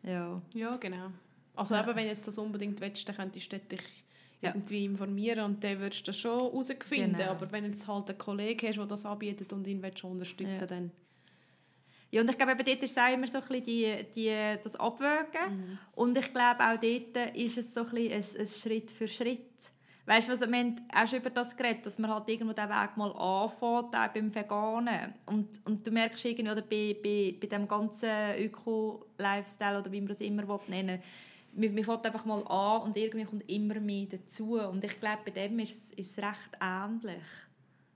Ja, 0.03 0.41
ja 0.53 0.77
genau. 0.77 1.11
Also 1.55 1.75
ja. 1.75 1.81
eben, 1.81 1.95
wenn 1.95 2.03
du 2.03 2.09
jetzt 2.09 2.27
das 2.27 2.37
unbedingt 2.37 2.79
willst, 2.79 3.07
dann 3.09 3.15
könntest 3.15 3.51
du 3.51 3.59
dich 3.59 4.05
irgendwie 4.41 4.85
informieren 4.85 5.45
und 5.45 5.63
dann 5.63 5.79
würdest 5.79 6.01
du 6.07 6.11
das 6.11 6.17
schon 6.17 6.39
herausfinden. 6.39 7.17
Genau. 7.17 7.31
Aber 7.31 7.51
wenn 7.51 7.63
du 7.63 7.69
jetzt 7.69 7.87
halt 7.87 8.09
einen 8.09 8.17
Kollegen 8.17 8.67
hast, 8.67 8.77
der 8.77 8.85
das 8.85 9.05
anbietet 9.05 9.51
und 9.53 9.67
ihn 9.67 9.83
schon 9.95 10.11
unterstützen 10.11 10.61
ja. 10.61 10.65
dann... 10.67 10.91
Ja, 12.13 12.21
und 12.21 12.29
ich 12.29 12.37
glaube, 12.37 12.61
dort 12.61 12.83
ist 12.83 12.91
es 12.91 12.97
auch 12.97 13.13
immer 13.13 13.25
so 13.25 13.37
ein 13.37 13.47
bisschen 13.47 13.63
die, 13.63 14.05
die, 14.15 14.57
das 14.61 14.75
Abwägen. 14.75 15.57
Mhm. 15.57 15.77
Und 15.93 16.17
ich 16.17 16.33
glaube, 16.33 16.59
auch 16.59 16.77
dort 16.77 17.35
ist 17.37 17.57
es 17.57 17.73
so 17.73 17.85
ein, 17.85 17.89
bisschen 17.89 18.11
ein, 18.11 18.41
ein 18.41 18.47
Schritt 18.47 18.91
für 18.91 19.07
Schritt. 19.07 19.71
Weißt 20.05 20.27
du, 20.27 20.33
was, 20.33 20.41
wir 20.41 20.57
haben 20.57 20.75
auch 20.93 21.07
schon 21.07 21.19
über 21.19 21.29
das 21.29 21.55
geredet, 21.55 21.85
dass 21.85 21.99
man 21.99 22.11
halt 22.11 22.27
irgendwo 22.27 22.53
den 22.53 22.69
Weg 22.69 22.97
mal 22.97 23.11
anfängt, 23.11 23.95
auch 23.95 24.13
beim 24.13 24.33
Veganen. 24.33 25.13
Und, 25.27 25.47
und 25.65 25.85
du 25.85 25.91
merkst 25.91 26.25
irgendwie, 26.25 26.51
oder 26.51 26.61
bei, 26.61 26.97
bei, 27.01 27.35
bei 27.39 27.47
dem 27.47 27.67
ganzen 27.67 28.09
Öko-Lifestyle, 28.37 29.79
oder 29.79 29.91
wie 29.91 30.01
man 30.01 30.07
das 30.07 30.21
immer 30.21 30.59
nennen 30.67 30.99
will, 31.53 31.69
man, 31.69 31.75
man 31.75 31.83
fängt 31.83 32.05
einfach 32.05 32.25
mal 32.25 32.43
an 32.47 32.83
und 32.83 32.97
irgendwie 32.97 33.25
kommt 33.25 33.49
immer 33.49 33.79
mehr 33.79 34.07
dazu. 34.07 34.59
Und 34.59 34.83
ich 34.83 34.99
glaube, 34.99 35.21
bei 35.25 35.31
dem 35.31 35.59
ist, 35.59 35.93
ist 35.93 36.17
es 36.17 36.23
recht 36.23 36.57
ähnlich. 36.59 37.23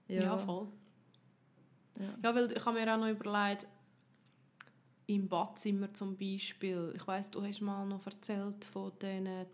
Ja, 0.07 0.23
ja 0.23 0.37
voll. 0.37 0.67
Ja. 1.99 2.13
Ja, 2.23 2.35
weil 2.35 2.51
ich 2.51 2.65
habe 2.65 2.79
mir 2.79 2.93
auch 2.93 2.99
noch 2.99 3.09
überlegt, 3.09 3.65
im 5.07 5.27
Badzimmer 5.27 5.93
zum 5.93 6.17
Beispiel, 6.17 6.93
ich 6.95 7.07
weiss, 7.07 7.29
du 7.29 7.43
hast 7.43 7.61
mal 7.61 7.85
noch 7.85 8.05
erzählt 8.05 8.65
von 8.65 8.91
diesen 8.99 9.45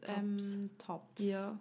Zahnputz-Tabs. 0.00 0.54
Ähm, 0.54 0.70
Tabs. 0.78 1.24
Ja. 1.24 1.58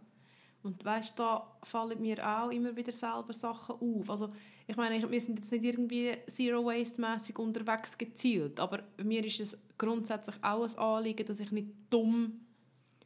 Und 0.62 0.84
weißt, 0.84 1.18
da 1.18 1.48
fallen 1.64 2.02
mir 2.02 2.28
auch 2.28 2.50
immer 2.50 2.76
wieder 2.76 2.92
selber 2.92 3.34
Sachen 3.34 3.76
auf. 3.76 4.10
Also 4.10 4.30
ich 4.68 4.76
meine, 4.76 5.10
wir 5.10 5.22
sind 5.22 5.40
jetzt 5.40 5.52
nicht 5.52 5.64
irgendwie 5.64 6.16
zero 6.28 6.66
waste 6.66 7.02
mäßig 7.02 7.40
unterwegs 7.40 7.98
gezielt, 7.98 8.60
aber 8.60 8.84
mir 9.02 9.26
ist 9.26 9.40
es 9.40 9.58
grundsätzlich 9.78 10.36
auch 10.44 10.64
ein 10.64 10.78
Anliegen, 10.78 11.26
dass 11.26 11.40
ich 11.40 11.52
nicht 11.52 11.70
dumm 11.90 12.42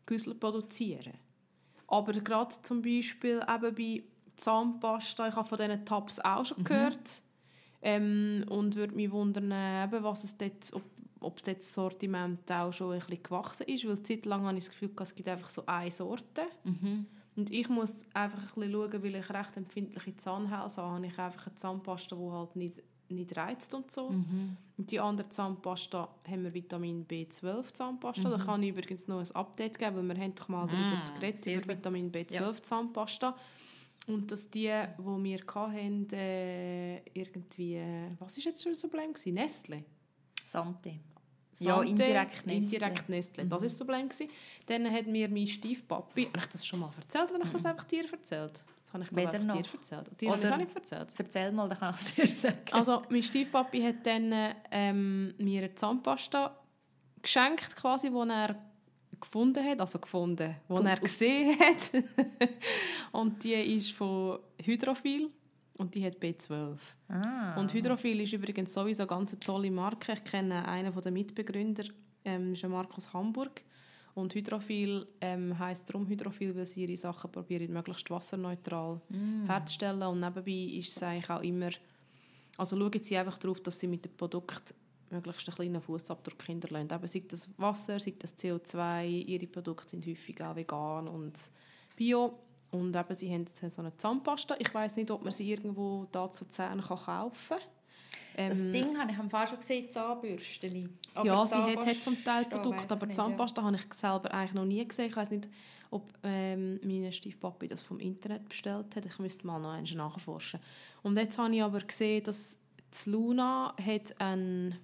Güssel 0.05 0.35
produziere. 0.35 1.13
Aber 1.87 2.11
gerade 2.13 2.53
zum 2.63 2.81
Beispiel 2.81 3.41
eben 3.47 3.75
bei 3.75 4.03
Zahnpasta, 4.35 5.27
ich 5.27 5.35
habe 5.35 5.47
von 5.47 5.57
diesen 5.57 5.85
Tabs 5.85 6.19
auch 6.19 6.45
schon 6.45 6.63
gehört 6.63 7.21
ähm, 7.81 8.45
und 8.49 8.75
würde 8.75 8.95
mich 8.95 9.11
wundern, 9.11 9.51
eben, 9.51 10.03
was 10.03 10.23
es 10.23 10.37
dort, 10.37 10.73
ob, 10.73 10.83
ob 11.23 11.41
das 11.43 11.73
Sortiment 11.73 12.51
auch 12.51 12.71
schon 12.73 12.93
ein 12.93 12.99
bisschen 12.99 13.23
gewachsen 13.23 13.67
ist, 13.67 13.87
weil 13.87 14.01
zeitlang 14.03 14.45
habe 14.45 14.57
ich 14.57 14.65
das 14.65 14.71
Gefühl, 14.71 14.91
es 15.01 15.15
gibt 15.15 15.27
einfach 15.29 15.49
so 15.49 15.65
eine 15.65 15.91
Sorte. 15.91 16.43
Mhm. 16.63 17.05
Und 17.35 17.49
ich 17.51 17.67
muss 17.69 18.05
einfach 18.13 18.55
ein 18.55 18.61
bisschen 18.61 18.71
schauen, 18.71 19.03
weil 19.03 19.15
ich 19.15 19.29
recht 19.29 19.57
empfindliche 19.57 20.15
Zahnhälse 20.17 20.77
habe, 20.81 20.95
habe 20.95 21.07
ich 21.07 21.17
einfach 21.17 21.47
eine 21.47 21.55
Zahnpasta, 21.55 22.15
die 22.15 22.31
halt 22.31 22.55
nicht, 22.55 22.83
nicht 23.09 23.35
reizt 23.35 23.73
und 23.73 23.89
so. 23.91 24.11
Mhm. 24.11 24.55
Und 24.77 24.91
die 24.91 24.99
andere 24.99 25.29
Zahnpasta 25.29 26.07
haben 26.27 26.43
wir 26.43 26.53
Vitamin 26.53 27.05
B12 27.07 27.73
Zahnpasta. 27.73 28.29
Da 28.29 28.37
kann 28.37 28.61
ich 28.61 28.69
übrigens 28.69 29.07
noch 29.07 29.19
ein 29.19 29.31
Update 29.35 29.79
geben, 29.79 29.95
weil 29.97 30.15
wir 30.15 30.23
haben 30.23 30.35
doch 30.35 30.47
mal 30.47 30.67
darüber 30.67 30.97
Mhm. 31.11 31.15
geredet, 31.19 31.45
über. 31.47 31.73
Vitamin 31.75 32.11
B12 32.11 32.33
Ja. 32.33 32.53
Zahnpasta. 32.61 33.35
Und 34.05 34.31
dass 34.31 34.49
die, 34.49 34.67
die 34.67 35.23
wir 35.23 35.39
hatten, 35.55 36.07
äh, 36.11 36.97
irgendwie, 37.17 37.75
äh, 37.75 38.09
was 38.19 38.37
war 38.37 38.43
jetzt 38.43 38.61
schon 38.61 38.75
so 38.75 38.89
Problem? 38.89 39.13
gewesen? 39.13 39.33
Nestle? 39.35 39.83
Ja, 41.59 41.81
indirekt 41.81 42.45
Nestle. 42.47 42.53
Indirekt 42.75 43.09
Nestle. 43.09 43.35
Das 43.37 43.45
Mhm. 43.45 43.51
war 43.51 43.59
das 43.59 43.77
Problem. 43.77 44.09
gewesen. 44.09 44.29
Dann 44.65 44.91
hat 44.91 45.07
mir 45.07 45.29
mein 45.29 45.47
Stiefpapi, 45.47 46.25
habe 46.27 46.37
ich 46.39 46.45
das 46.47 46.65
schon 46.65 46.79
mal 46.79 46.89
erzählt 46.97 47.25
oder 47.29 47.39
habe 47.39 47.47
ich 47.47 47.53
das 47.53 47.65
einfach 47.65 47.83
dir 47.85 48.03
erzählt? 48.11 48.63
Das 48.85 48.93
habe 48.93 49.03
ich 49.03 49.15
Weder 49.15 49.31
einfach 49.33 49.47
noch. 49.55 49.61
dir 49.61 49.73
erzählt. 49.73 50.21
Dir 50.21 50.29
habe 50.31 50.39
ich 50.39 50.45
Oder- 50.45 50.53
auch 50.53 50.57
nicht 50.59 50.75
erzählt. 50.75 51.07
Erzähl 51.17 51.51
mal, 51.51 51.69
dann 51.69 51.77
kann 51.79 51.93
ich 51.95 52.01
es 52.01 52.13
dir 52.15 52.35
sagen. 52.35 52.57
Also, 52.71 53.01
mein 53.09 53.23
Stiefpapi 53.23 53.81
hat 53.81 54.05
dann 54.05 54.53
ähm, 54.71 55.33
mir 55.37 55.59
eine 55.63 55.73
Zahnpasta 55.75 56.55
geschenkt, 57.21 57.75
quasi, 57.75 58.09
die 58.09 58.29
er 58.29 58.55
gefunden 59.19 59.63
hat, 59.65 59.79
also 59.79 59.99
gefunden, 59.99 60.55
die 60.69 60.73
er 60.85 60.97
gesehen 60.99 61.57
hat. 61.59 62.03
und 63.13 63.43
die 63.43 63.53
ist 63.53 63.91
von 63.93 64.39
Hydrophil 64.61 65.29
und 65.83 65.93
die 65.95 66.05
hat 66.05 66.17
B12. 66.17 66.77
Ah. 67.09 67.59
Und 67.59 67.73
Hydrophil 67.73 68.21
ist 68.21 68.31
übrigens 68.31 68.73
sowieso 68.73 69.03
eine 69.03 69.07
ganz 69.07 69.37
tolle 69.39 69.69
Marke. 69.69 70.13
Ich 70.13 70.23
kenne 70.23 70.65
einen 70.65 70.93
der 70.93 71.11
Mitbegründer, 71.11 71.83
ähm, 72.23 72.53
ist 72.53 72.65
Markus 72.65 73.11
Hamburg. 73.11 73.63
Und 74.13 74.33
Hydrophil 74.33 75.05
ähm, 75.19 75.59
heisst 75.59 75.89
darum 75.89 76.07
Hydrophil, 76.07 76.55
weil 76.55 76.65
sie 76.65 76.85
ihre 76.85 76.95
Sachen 76.95 77.31
probieren, 77.31 77.73
möglichst 77.73 78.09
wasserneutral 78.09 79.01
Mm. 79.09 79.45
herzustellen. 79.45 80.03
Und 80.03 80.21
nebenbei 80.21 80.77
ist 80.77 80.95
es 80.95 81.03
eigentlich 81.03 81.29
auch 81.29 81.41
immer... 81.41 81.71
Also 82.57 82.77
schauen 82.77 83.03
sie 83.03 83.17
einfach 83.17 83.37
darauf, 83.39 83.59
dass 83.59 83.79
sie 83.79 83.87
mit 83.87 84.05
dem 84.05 84.15
Produkt 84.15 84.73
möglichst 85.09 85.49
einen 85.49 85.55
kleinen 85.55 85.81
Fußabdruck 85.81 86.43
hinterlassen. 86.43 86.89
Eben, 86.93 87.07
sei 87.07 87.23
das 87.27 87.49
Wasser, 87.57 87.99
sei 87.99 88.13
das 88.17 88.37
CO2, 88.37 89.05
ihre 89.05 89.47
Produkte 89.47 89.89
sind 89.89 90.05
häufig 90.07 90.41
auch 90.41 90.55
vegan 90.55 91.09
und 91.09 91.37
bio. 91.97 92.39
Und 92.73 92.95
eben, 92.95 93.15
sie 93.15 93.31
haben 93.31 93.45
jetzt 93.45 93.75
so 93.75 93.81
eine 93.81 93.95
Zahnpasta. 93.95 94.55
Ich 94.57 94.73
weiß 94.73 94.95
nicht, 94.95 95.11
ob 95.11 95.23
man 95.23 95.31
sie 95.31 95.49
irgendwo 95.49 96.07
da 96.11 96.29
zu 96.31 96.45
Zähnen 96.45 96.81
kaufen 96.81 97.57
kann. 98.35 98.49
Das 98.49 98.57
Ding 98.57 98.97
habe 98.97 99.11
ich 99.11 99.17
am 99.17 99.29
Fall 99.29 99.47
schon 99.47 99.59
gesehen, 99.59 99.91
Zahnbürsteli. 99.91 100.89
Aber 101.13 101.27
ja, 101.27 101.45
sie 101.45 101.55
hat, 101.55 101.85
hat 101.85 101.97
zum 101.97 102.21
Teil 102.23 102.45
Produkte, 102.45 102.91
aber 102.91 103.05
nicht, 103.05 103.15
Zahnpasta 103.15 103.61
habe 103.61 103.75
ich 103.75 103.93
selber 103.93 104.33
eigentlich 104.33 104.53
noch 104.53 104.65
nie 104.65 104.87
gesehen. 104.87 105.09
Ich 105.09 105.15
weiß 105.15 105.29
nicht, 105.29 105.47
ob 105.91 106.11
ähm, 106.23 106.79
meine 106.83 107.11
Stiefpapi 107.11 107.67
das 107.67 107.83
vom 107.83 107.99
Internet 107.99 108.49
bestellt 108.49 108.95
hat. 108.95 109.05
Ich 109.05 109.19
müsste 109.19 109.45
mal 109.45 109.59
noch 109.59 109.73
eins 109.73 109.93
nachforschen. 109.93 110.59
Und 111.03 111.15
jetzt 111.15 111.37
habe 111.37 111.53
ich 111.53 111.61
aber 111.61 111.79
gesehen, 111.79 112.23
dass 112.23 112.57
Luna 113.05 113.75
hat 113.79 114.19
eine 114.19 114.79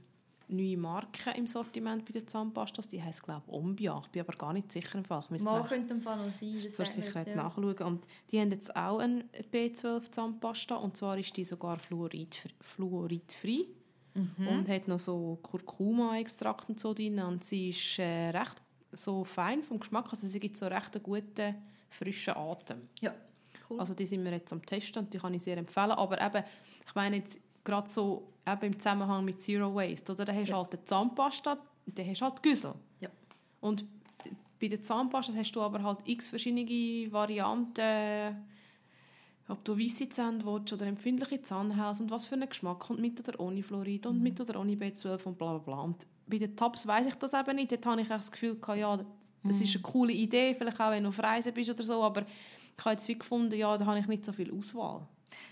neue 0.49 0.77
Marke 0.77 1.31
im 1.31 1.47
Sortiment 1.47 2.03
bei 2.05 2.11
den 2.13 2.27
Zahnpastas. 2.27 2.87
Die 2.87 3.01
heisst, 3.01 3.23
glaube 3.23 3.43
ich, 3.47 3.53
Ombia. 3.53 3.99
Ich 4.03 4.09
bin 4.09 4.21
aber 4.21 4.35
gar 4.37 4.53
nicht 4.53 4.71
sicher 4.71 4.97
im 4.97 5.05
Fall. 5.05 5.23
Ich 5.33 5.43
Mal 5.43 5.63
könnte 5.63 5.93
im 5.93 6.01
Fall 6.01 6.17
noch 6.17 6.33
sein. 6.33 6.51
das 6.53 6.73
zur 6.73 6.85
Sicherheit 6.85 7.27
ja. 7.27 7.35
nachschauen. 7.35 7.77
Und 7.83 8.07
die 8.31 8.39
haben 8.39 8.51
jetzt 8.51 8.75
auch 8.75 8.99
eine 8.99 9.23
B12 9.51 10.11
Zahnpasta 10.11 10.75
und 10.75 10.97
zwar 10.97 11.17
ist 11.17 11.35
die 11.37 11.45
sogar 11.45 11.79
fluorid, 11.79 12.43
fluoridfrei 12.61 13.65
Mhm. 14.15 14.47
und 14.47 14.69
hat 14.69 14.87
noch 14.87 14.97
so 14.97 15.37
Kurkuma-Extrakt 15.43 16.67
und 16.69 16.79
so 16.79 16.93
drin 16.95 17.19
und 17.19 17.43
sie 17.43 17.69
ist 17.69 17.99
äh, 17.99 18.29
recht 18.29 18.55
so 18.91 19.23
fein 19.23 19.63
vom 19.63 19.79
Geschmack, 19.79 20.07
also 20.09 20.27
sie 20.27 20.39
gibt 20.39 20.57
so 20.57 20.65
recht 20.65 20.95
einen 20.95 21.03
guten, 21.03 21.55
frischen 21.89 22.35
Atem. 22.35 22.89
Ja, 23.01 23.13
cool. 23.69 23.79
Also 23.79 23.93
die 23.93 24.07
sind 24.07 24.23
wir 24.25 24.31
jetzt 24.31 24.51
am 24.51 24.65
Testen 24.65 25.03
und 25.03 25.13
die 25.13 25.19
kann 25.19 25.33
ich 25.35 25.43
sehr 25.43 25.57
empfehlen, 25.57 25.91
aber 25.91 26.19
eben, 26.19 26.43
ich 26.87 26.95
meine 26.95 27.17
jetzt 27.17 27.39
gerade 27.69 27.87
so 27.89 28.27
eben 28.47 28.73
im 28.73 28.79
Zusammenhang 28.79 29.23
mit 29.25 29.41
Zero 29.41 29.73
Waste, 29.73 30.11
oder? 30.13 30.25
Da 30.25 30.33
hast 30.33 30.47
du 30.47 30.51
Ja. 30.51 30.57
halt 30.57 30.73
eine 30.73 30.85
Zahnpasta, 30.85 31.57
dann 31.85 32.07
hast 32.07 32.21
du 32.21 32.25
halt 32.25 32.43
Güssel. 32.43 32.73
Ja. 32.99 33.09
Und 33.61 33.85
bei 34.59 34.67
der 34.67 34.81
Zahnpasta 34.81 35.33
hast 35.35 35.51
du 35.55 35.61
aber 35.61 35.81
halt 35.83 35.99
x 36.05 36.29
verschiedene 36.29 37.11
Varianten, 37.11 38.45
ob 39.47 39.63
du 39.63 39.77
weisse 39.79 40.07
Zähne 40.09 40.43
willst 40.45 40.73
oder 40.73 40.85
empfindliche 40.85 41.41
Zahnhälse 41.41 42.03
und 42.03 42.11
was 42.11 42.27
für 42.27 42.35
einen 42.35 42.49
Geschmack 42.49 42.89
und 42.89 42.99
mit 42.99 43.19
oder 43.27 43.39
ohne 43.39 43.63
Fluorid 43.63 44.05
und 44.05 44.21
mit 44.21 44.39
oder 44.39 44.59
ohne 44.59 44.73
B12 44.75 45.23
und 45.25 45.37
bla 45.37 45.57
bla 45.57 45.59
bla. 45.59 45.81
Und 45.81 46.05
bei 46.27 46.37
den 46.37 46.55
Tabs 46.55 46.85
weiß 46.85 47.07
ich 47.07 47.15
das 47.15 47.33
eben 47.33 47.55
nicht. 47.55 47.71
Dort 47.71 47.85
habe 47.85 48.01
ich 48.01 48.07
das 48.07 48.31
Gefühl, 48.31 48.55
gehabt, 48.55 48.77
ja, 48.77 48.99
das 49.43 49.61
ist 49.61 49.73
eine 49.75 49.81
coole 49.81 50.13
Idee, 50.13 50.53
vielleicht 50.53 50.79
auch 50.79 50.91
wenn 50.91 51.03
du 51.03 51.09
auf 51.09 51.19
Reisen 51.19 51.53
bist 51.53 51.69
oder 51.69 51.81
so, 51.83 52.03
aber 52.03 52.21
ich 52.77 52.85
habe 52.85 52.91
jetzt 52.93 53.07
wie 53.07 53.17
gefunden, 53.17 53.55
ja, 53.57 53.75
da 53.77 53.85
habe 53.85 53.99
ich 53.99 54.07
nicht 54.07 54.25
so 54.25 54.31
viel 54.33 54.53
Auswahl. 54.53 55.07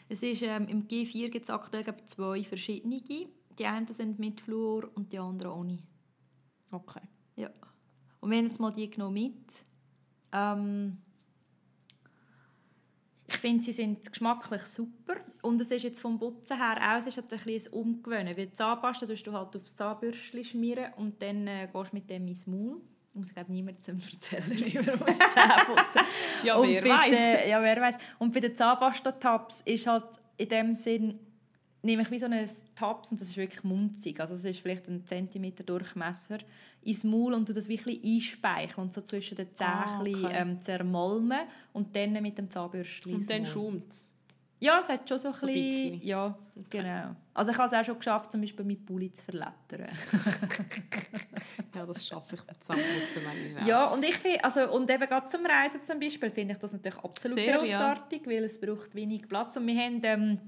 Es 0.10 0.24
ist, 0.24 0.42
ähm, 0.42 0.68
Im 0.68 0.88
G4 0.88 1.30
gibt 1.30 1.46
es 1.46 1.50
aktuell 1.50 1.86
zwei 2.08 2.44
verschiedene. 2.44 3.02
Die 3.02 3.66
einen 3.66 3.88
sind 3.88 4.20
mit 4.20 4.42
Fluor 4.42 4.90
und 4.96 5.12
die 5.12 5.20
anderen 5.20 5.52
ohne. 5.52 5.80
Okay. 6.72 7.02
Ja. 7.36 7.50
Und 8.20 8.32
wir 8.32 8.38
haben 8.38 8.48
jetzt 8.48 8.60
mal 8.60 8.72
die 8.72 8.90
genommen 8.90 9.14
mit. 9.14 9.66
Ähm, 10.32 10.98
ich 13.28 13.38
finde, 13.38 13.64
sie 13.64 13.74
sind 13.74 14.10
geschmacklich 14.10 14.64
super. 14.64 15.16
Und 15.42 15.62
es 15.62 15.72
ist 15.72 15.84
jetzt 15.84 16.02
vom 16.02 16.18
Putzen 16.18 16.58
her 16.58 16.78
auch, 16.82 17.00
es 17.00 17.08
ist 17.08 17.18
halt 17.18 17.32
ein 17.32 17.40
bisschen 17.40 17.74
Umgewöhnen. 17.74 18.38
Weil 18.38 18.54
Zahnpasta 18.54 19.06
tust 19.06 19.28
du 19.28 19.34
halt 19.34 19.56
aufs 19.56 19.76
Zahnbürstchen 19.76 20.44
schmieren 20.44 20.94
und 20.94 21.22
dann 21.22 21.46
äh, 21.48 21.70
gehst 21.72 21.92
du 21.92 21.96
mit 21.96 22.10
dem 22.10 22.28
ins 22.28 22.48
Maul. 22.48 22.82
Ich 23.18 23.20
muss 23.20 23.34
glaube 23.34 23.52
niemandem 23.52 24.00
erzählen, 24.14 24.44
wie 24.48 24.76
man 24.78 25.00
muss 25.00 25.18
Zähne 25.18 25.56
putzen 25.66 26.02
Ja, 26.44 26.62
wer 26.62 26.84
weiß. 26.86 27.50
ja, 27.50 27.62
wer 27.64 27.82
weiß. 27.82 27.96
Und 28.20 28.32
bei 28.32 28.40
den 28.42 28.56
Zahnpasta-Tabs 28.56 29.62
ist 29.62 29.88
halt 29.88 30.04
in 30.38 30.50
dem 30.50 30.76
Sinn, 30.76 31.18
nehme 31.82 32.04
ich 32.04 32.12
wie 32.12 32.20
so 32.20 32.28
einen 32.28 32.48
Tabs 32.76 33.12
und 33.12 33.20
das 33.20 33.30
ist 33.30 33.38
wirklich 33.38 33.64
munzig. 33.64 34.20
Also 34.20 34.36
es 34.36 34.46
ist 34.46 34.60
vielleicht 34.60 34.88
ein 34.88 35.04
Zentimeter 35.08 35.64
Durchmesser 35.64 36.38
ins 36.84 37.04
Maul 37.04 37.34
und 37.34 37.50
du 37.50 37.54
das 37.54 37.68
wirklich 37.68 38.04
einspeicheln 38.04 38.84
und 38.86 38.94
so 38.94 39.02
zwischen 39.02 39.36
den 39.36 39.52
Zähnen 39.56 39.72
Ah, 39.74 40.00
okay. 40.00 40.28
ähm, 40.30 40.62
zermalmen 40.62 41.40
und 41.74 41.96
dann 41.96 42.14
mit 42.22 42.38
dem 42.38 42.52
Zahnbürstchen 42.52 43.16
Und 43.16 43.28
dann 43.28 43.48
schaumt 43.48 43.92
es. 43.92 44.14
Ja, 44.60 44.78
es 44.80 44.90
hat 44.90 45.10
schon 45.10 45.18
so 45.18 45.30
ein 45.30 45.34
So 45.34 45.48
ein 45.48 45.54
bisschen... 45.54 45.92
bisschen. 45.94 46.08
Ja, 46.08 46.38
genau. 46.70 47.16
Also 47.38 47.52
ich 47.52 47.58
habe 47.58 47.68
es 47.68 47.74
auch 47.74 47.86
schon 47.86 47.98
geschafft, 48.00 48.32
zum 48.32 48.42
Beispiel 48.42 48.66
mit 48.66 48.86
Pulli 48.86 49.12
zu 49.14 49.24
verlettern. 49.24 49.88
Ja, 51.76 51.86
das 51.86 52.06
schaffe 52.08 52.36
ich 52.36 52.46
mit 52.48 52.64
Zahnputzen 52.64 53.24
manchmal. 53.24 53.68
Ja, 53.68 53.86
und 53.86 54.04
ich 54.04 54.16
finde, 54.16 54.44
also, 54.44 54.72
und 54.72 54.90
eben 54.90 55.08
gerade 55.08 55.28
zum 55.28 55.46
Reisen 55.46 55.84
zum 55.84 56.00
Beispiel, 56.00 56.32
finde 56.32 56.54
ich 56.54 56.60
das 56.60 56.74
natürlich 56.74 56.98
absolut 57.04 57.36
Sehr, 57.38 57.52
ja. 57.52 57.58
grossartig, 57.58 58.26
weil 58.26 58.44
es 58.46 58.60
braucht 58.60 58.96
wenig 58.96 59.28
Platz. 59.28 59.58
Und 59.58 59.68
wir 59.68 59.76
haben 59.80 60.00
ähm, 60.04 60.40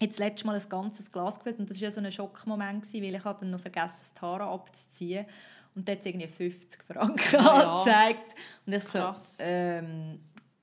jetzt 0.00 0.18
letztes 0.18 0.44
Mal 0.44 0.56
ein 0.58 0.68
ganzes 0.68 1.12
Glas 1.12 1.36
gefüllt 1.38 1.58
und 1.58 1.68
das 1.68 1.76
war 1.78 1.82
ja 1.84 1.90
so 1.90 2.00
ein 2.00 2.10
Schockmoment, 2.10 2.82
gewesen, 2.84 3.02
weil 3.04 3.14
ich 3.14 3.24
hatte 3.24 3.40
dann 3.40 3.50
noch 3.50 3.60
vergessen, 3.60 3.98
das 4.00 4.14
Tara 4.14 4.52
abzuziehen. 4.54 5.26
Und 5.74 5.86
da 5.86 5.92
hat 5.92 6.00
es 6.00 6.06
irgendwie 6.06 6.26
50 6.28 6.82
Franken 6.84 7.20
Ja. 7.32 7.74
angezeigt. 7.80 8.34
Und 8.66 8.72
ich 8.72 8.84
Krass. 8.84 9.36
so, 9.36 9.42
ähm, 9.44 10.20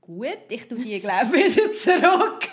gut, 0.07 0.37
ich 0.49 0.67
tue 0.67 0.77
die, 0.79 0.99
glaube 0.99 1.33
wieder 1.33 1.71
zurück. 1.71 2.47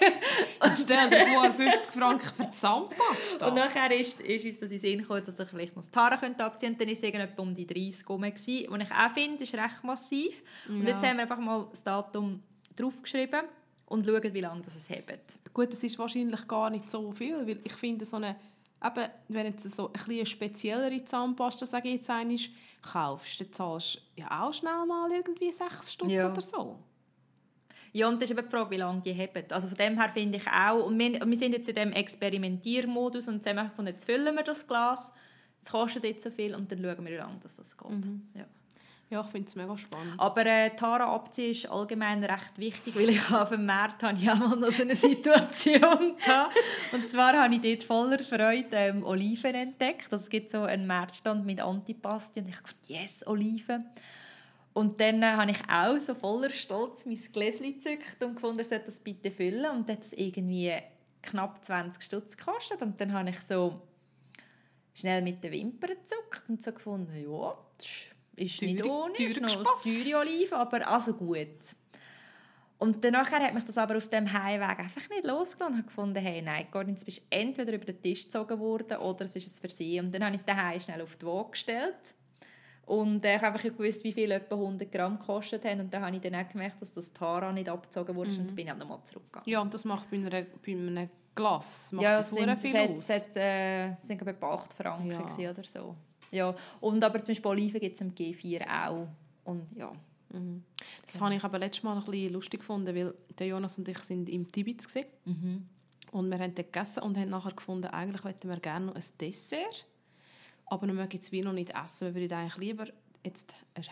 Stell 0.76 1.08
dir 1.10 1.26
vor, 1.28 1.50
50 1.52 1.92
Franken 1.92 2.28
für 2.36 2.50
Zahnpasta. 2.50 3.48
Und 3.48 3.54
nachher 3.54 3.90
ist, 3.98 4.20
ist 4.20 4.44
uns 4.44 4.58
das 4.60 4.70
in 4.70 4.78
den 4.78 4.80
Sinn 4.80 4.98
gekommen, 5.00 5.22
dass 5.24 5.38
ich 5.38 5.48
vielleicht 5.48 5.76
noch 5.76 5.84
das 5.84 6.20
könnte 6.20 6.44
abziehen 6.44 6.76
könnte. 6.76 6.94
Dann 7.10 7.12
war 7.20 7.28
es 7.32 7.38
um 7.38 7.54
die 7.54 7.66
30 7.66 8.08
rum. 8.08 8.22
gewesen, 8.22 8.66
Was 8.68 8.80
ich 8.82 8.90
auch 8.92 9.10
finde, 9.14 9.44
ist 9.44 9.54
recht 9.54 9.84
massiv. 9.84 10.42
Und 10.68 10.82
Ja. 10.82 10.90
jetzt 10.90 11.04
haben 11.04 11.16
wir 11.16 11.22
einfach 11.22 11.38
mal 11.38 11.66
das 11.70 11.82
Datum 11.82 12.42
draufgeschrieben 12.76 13.42
und 13.86 14.04
schauen, 14.04 14.34
wie 14.34 14.40
lange 14.40 14.62
das 14.62 14.74
es 14.76 14.88
hebt. 14.90 15.38
Gut, 15.52 15.72
es 15.72 15.82
ist 15.84 15.98
wahrscheinlich 15.98 16.46
gar 16.48 16.70
nicht 16.70 16.90
so 16.90 17.12
viel, 17.12 17.46
weil 17.46 17.60
ich 17.62 17.72
finde, 17.74 18.04
so 18.04 18.16
eine, 18.16 18.36
eben, 18.84 19.08
wenn 19.28 19.46
jetzt 19.46 19.62
so 19.70 19.90
ein 19.92 20.00
eine 20.08 20.26
speziellere 20.26 21.04
Zahnpasta, 21.04 21.66
sage 21.66 21.88
ich 21.88 21.94
jetzt 21.96 22.10
einmal, 22.10 22.36
kaufst, 22.82 23.40
dann 23.40 23.52
zahlst 23.52 23.96
du 24.16 24.20
ja 24.22 24.42
auch 24.44 24.52
schnell 24.52 24.84
mal 24.86 25.10
irgendwie 25.12 25.50
6 25.52 25.92
Stutz 25.92 26.10
Ja. 26.12 26.30
oder 26.30 26.40
so. 26.40 26.78
Ja, 27.94 28.08
und 28.08 28.20
das 28.20 28.28
ist 28.28 28.36
eben 28.36 28.44
die 28.44 28.50
Frage, 28.50 28.70
wie 28.72 28.76
lange 28.76 29.00
die 29.02 29.14
haben. 29.14 29.44
Also 29.50 29.68
von 29.68 29.76
dem 29.78 30.00
her 30.00 30.10
finde 30.12 30.38
ich 30.38 30.46
auch, 30.48 30.84
und 30.84 30.98
wir, 30.98 31.12
wir 31.12 31.36
sind 31.36 31.52
jetzt 31.52 31.68
in 31.68 31.76
diesem 31.76 31.92
Experimentiermodus 31.92 33.28
und 33.28 33.46
haben 33.46 33.68
gefunden, 33.68 33.92
jetzt 33.92 34.04
füllen 34.04 34.34
wir 34.34 34.42
das 34.42 34.66
Glas, 34.66 35.12
es 35.62 35.70
kostet 35.70 36.02
jetzt 36.02 36.24
so 36.24 36.30
viel 36.30 36.56
und 36.56 36.70
dann 36.72 36.82
schauen 36.82 37.04
wir, 37.04 37.12
wie 37.12 37.16
lange 37.16 37.38
das, 37.40 37.56
geht. 37.56 37.90
Mhm. 37.90 38.28
Ja. 38.34 38.46
Ja, 39.10 39.20
ich 39.20 39.26
finde 39.28 39.46
es 39.46 39.54
mega 39.54 39.78
spannend. 39.78 40.14
Aber 40.18 40.44
äh, 40.44 40.70
die 40.70 40.80
Haare 40.80 41.30
ist 41.36 41.70
allgemein 41.70 42.24
recht 42.24 42.58
wichtig, 42.58 42.96
weil 42.96 43.10
ich 43.10 43.30
auf 43.30 43.50
dem 43.50 43.64
Markt 43.64 44.02
habe 44.02 44.18
ich 44.18 44.28
auch 44.28 44.38
mal 44.38 44.56
noch 44.56 44.72
so 44.72 44.82
eine 44.82 44.96
Situation 44.96 46.16
gehabt. 46.16 46.56
Und 46.90 47.08
zwar 47.08 47.34
habe 47.34 47.54
ich 47.54 47.60
dort 47.60 47.84
voller 47.84 48.18
Freude 48.18 48.68
ähm, 48.72 49.04
Oliven 49.04 49.54
entdeckt. 49.54 50.12
Also 50.12 50.24
es 50.24 50.30
gibt 50.30 50.50
so 50.50 50.62
einen 50.62 50.88
Marktstand 50.88 51.46
mit 51.46 51.60
Antipasti 51.60 52.40
und 52.40 52.48
ich 52.48 52.56
dachte, 52.56 52.74
yes, 52.88 53.24
Oliven. 53.24 53.84
Und 54.74 55.00
dann 55.00 55.22
äh, 55.22 55.26
habe 55.26 55.52
ich 55.52 55.60
auch 55.70 55.98
so 56.00 56.14
voller 56.14 56.50
Stolz 56.50 57.06
mein 57.06 57.18
Gläschen 57.32 57.74
gezückt 57.74 58.22
und 58.22 58.34
gefunden, 58.34 58.60
ich 58.60 58.68
sollte 58.68 58.86
das 58.86 59.00
bitte 59.00 59.30
füllen. 59.30 59.70
Und 59.70 59.88
dann 59.88 59.96
hat 59.96 60.04
es 60.04 60.12
irgendwie 60.12 60.74
knapp 61.22 61.64
20 61.64 62.02
Stutz 62.02 62.36
gekostet. 62.36 62.82
Und 62.82 63.00
dann 63.00 63.12
habe 63.12 63.30
ich 63.30 63.40
so 63.40 63.80
schnell 64.92 65.22
mit 65.22 65.42
den 65.42 65.52
Wimpern 65.52 65.90
gezuckt 65.90 66.44
und 66.48 66.62
so 66.62 66.72
gefunden, 66.72 67.14
ja, 67.14 67.56
das 67.76 67.86
ist 68.36 68.58
teure, 68.58 68.72
nicht 68.72 68.84
ohne, 68.84 69.14
teure, 69.14 69.46
ist 69.46 70.04
teure 70.04 70.18
Oliven, 70.20 70.54
aber 70.54 70.88
also 70.88 71.14
gut. 71.14 71.48
Und 72.78 73.04
danach 73.04 73.30
hat 73.30 73.54
mich 73.54 73.64
das 73.64 73.78
aber 73.78 73.96
auf 73.96 74.08
dem 74.08 74.30
Heimweg 74.32 74.78
einfach 74.80 75.08
nicht 75.08 75.24
losgelassen 75.24 75.66
und 75.66 75.78
habe 75.78 75.86
gefunden, 75.86 76.18
hey, 76.18 76.42
nein, 76.42 76.66
Gordon, 76.70 76.96
du 76.96 77.04
bist 77.04 77.22
entweder 77.30 77.72
über 77.72 77.84
den 77.84 78.02
Tisch 78.02 78.24
gezogen 78.24 78.58
worden 78.58 78.98
oder 78.98 79.24
es 79.24 79.36
ist 79.36 79.46
ein 79.46 79.60
Versehen. 79.60 80.06
Und 80.06 80.14
dann 80.14 80.24
habe 80.24 80.34
ich 80.34 80.40
es 80.40 80.44
daheim 80.44 80.80
schnell 80.80 81.00
auf 81.00 81.16
die 81.16 81.26
Waage 81.26 81.50
gestellt. 81.52 82.14
Und 82.86 83.24
äh, 83.24 83.36
ich 83.36 83.42
habe 83.42 83.54
einfach 83.54 83.62
gewusst, 83.62 84.04
wie 84.04 84.12
viel 84.12 84.30
etwa 84.30 84.56
100 84.56 84.90
Gramm 84.92 85.18
gekostet 85.18 85.64
haben. 85.64 85.80
Und 85.80 85.92
dann 85.92 86.02
habe 86.02 86.16
ich 86.16 86.22
dann 86.22 86.34
auch 86.34 86.48
gemerkt, 86.48 86.80
dass 86.82 86.92
das 86.92 87.12
Tara 87.12 87.52
nicht 87.52 87.68
abgezogen 87.68 88.14
wurde. 88.14 88.30
Mhm. 88.30 88.38
Und 88.40 88.46
dann 88.48 88.56
bin 88.56 88.66
ich 88.66 88.72
auch 88.72 88.76
nochmal 88.76 88.98
zurückgegangen. 89.04 89.48
Ja, 89.48 89.60
und 89.60 89.72
das 89.72 89.84
macht 89.84 90.10
bei, 90.10 90.16
einer, 90.18 90.30
bei 90.30 90.72
einem 90.72 91.08
Glas 91.34 91.90
macht 91.92 92.04
ja, 92.04 92.16
das 92.16 92.28
sind, 92.28 92.58
viel 92.58 92.76
es 92.76 92.90
aus. 92.90 93.10
Es 93.10 93.36
äh, 93.36 93.94
sind 93.98 94.22
etwa 94.22 94.54
8 94.54 94.74
Franken 94.74 95.10
ja. 95.10 95.50
oder 95.50 95.64
so. 95.64 95.96
Ja, 96.30 96.54
und 96.80 97.02
aber 97.02 97.22
zum 97.22 97.32
Beispiel 97.32 97.50
Oliven 97.50 97.80
gibt 97.80 97.94
es 97.94 98.00
im 98.00 98.14
G4 98.14 98.62
auch. 98.66 99.08
Und 99.44 99.66
ja. 99.76 99.92
Mhm. 100.32 100.64
Das 101.04 101.20
habe 101.20 101.34
ich 101.34 101.44
aber 101.44 101.58
letztes 101.58 101.82
Mal 101.82 101.96
ein 101.96 102.04
bisschen 102.04 102.32
lustig 102.32 102.60
gefunden, 102.60 102.94
weil 102.94 103.14
der 103.38 103.46
Jonas 103.46 103.78
und 103.78 103.88
ich 103.88 103.98
sind 104.00 104.28
im 104.28 104.50
Tibet 104.50 104.82
mhm. 105.24 105.68
und 106.10 106.30
wir 106.30 106.38
haben 106.38 106.54
dort 106.54 106.72
gegessen 106.72 107.02
und 107.02 107.16
haben 107.16 107.30
nachher 107.30 107.52
gefunden, 107.52 107.86
eigentlich 107.86 108.24
wollten 108.24 108.48
wir 108.48 108.58
gerne 108.58 108.86
noch 108.86 108.96
ein 108.96 109.04
Dessert, 109.20 109.86
aber 110.66 110.86
wir 110.86 110.94
mögen 110.94 111.18
es 111.20 111.32
wie 111.32 111.42
noch 111.42 111.52
nicht 111.52 111.70
essen, 111.70 112.14
wir 112.14 112.22
würden 112.22 112.32
eigentlich 112.32 112.56
lieber 112.56 112.86
jetzt 113.24 113.54
einen 113.74 113.86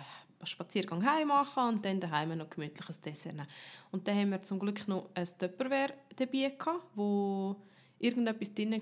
Spaziergang 0.44 1.04
heim 1.04 1.28
machen 1.28 1.74
und 1.74 1.84
dann 1.84 2.00
daheim 2.00 2.36
noch 2.36 2.50
gemütliches 2.50 3.00
Dessert 3.00 3.34
nehmen. 3.34 3.48
Und 3.90 4.06
dann 4.06 4.16
haben 4.16 4.30
wir 4.30 4.40
zum 4.40 4.58
Glück 4.58 4.86
noch 4.88 5.10
ein 5.14 5.26
Tupperware 5.38 5.94
dabei 6.16 6.54
gehabt, 6.58 6.84
wo 6.94 7.56
irgendetwas 7.98 8.52
drin 8.52 8.72
war, 8.72 8.78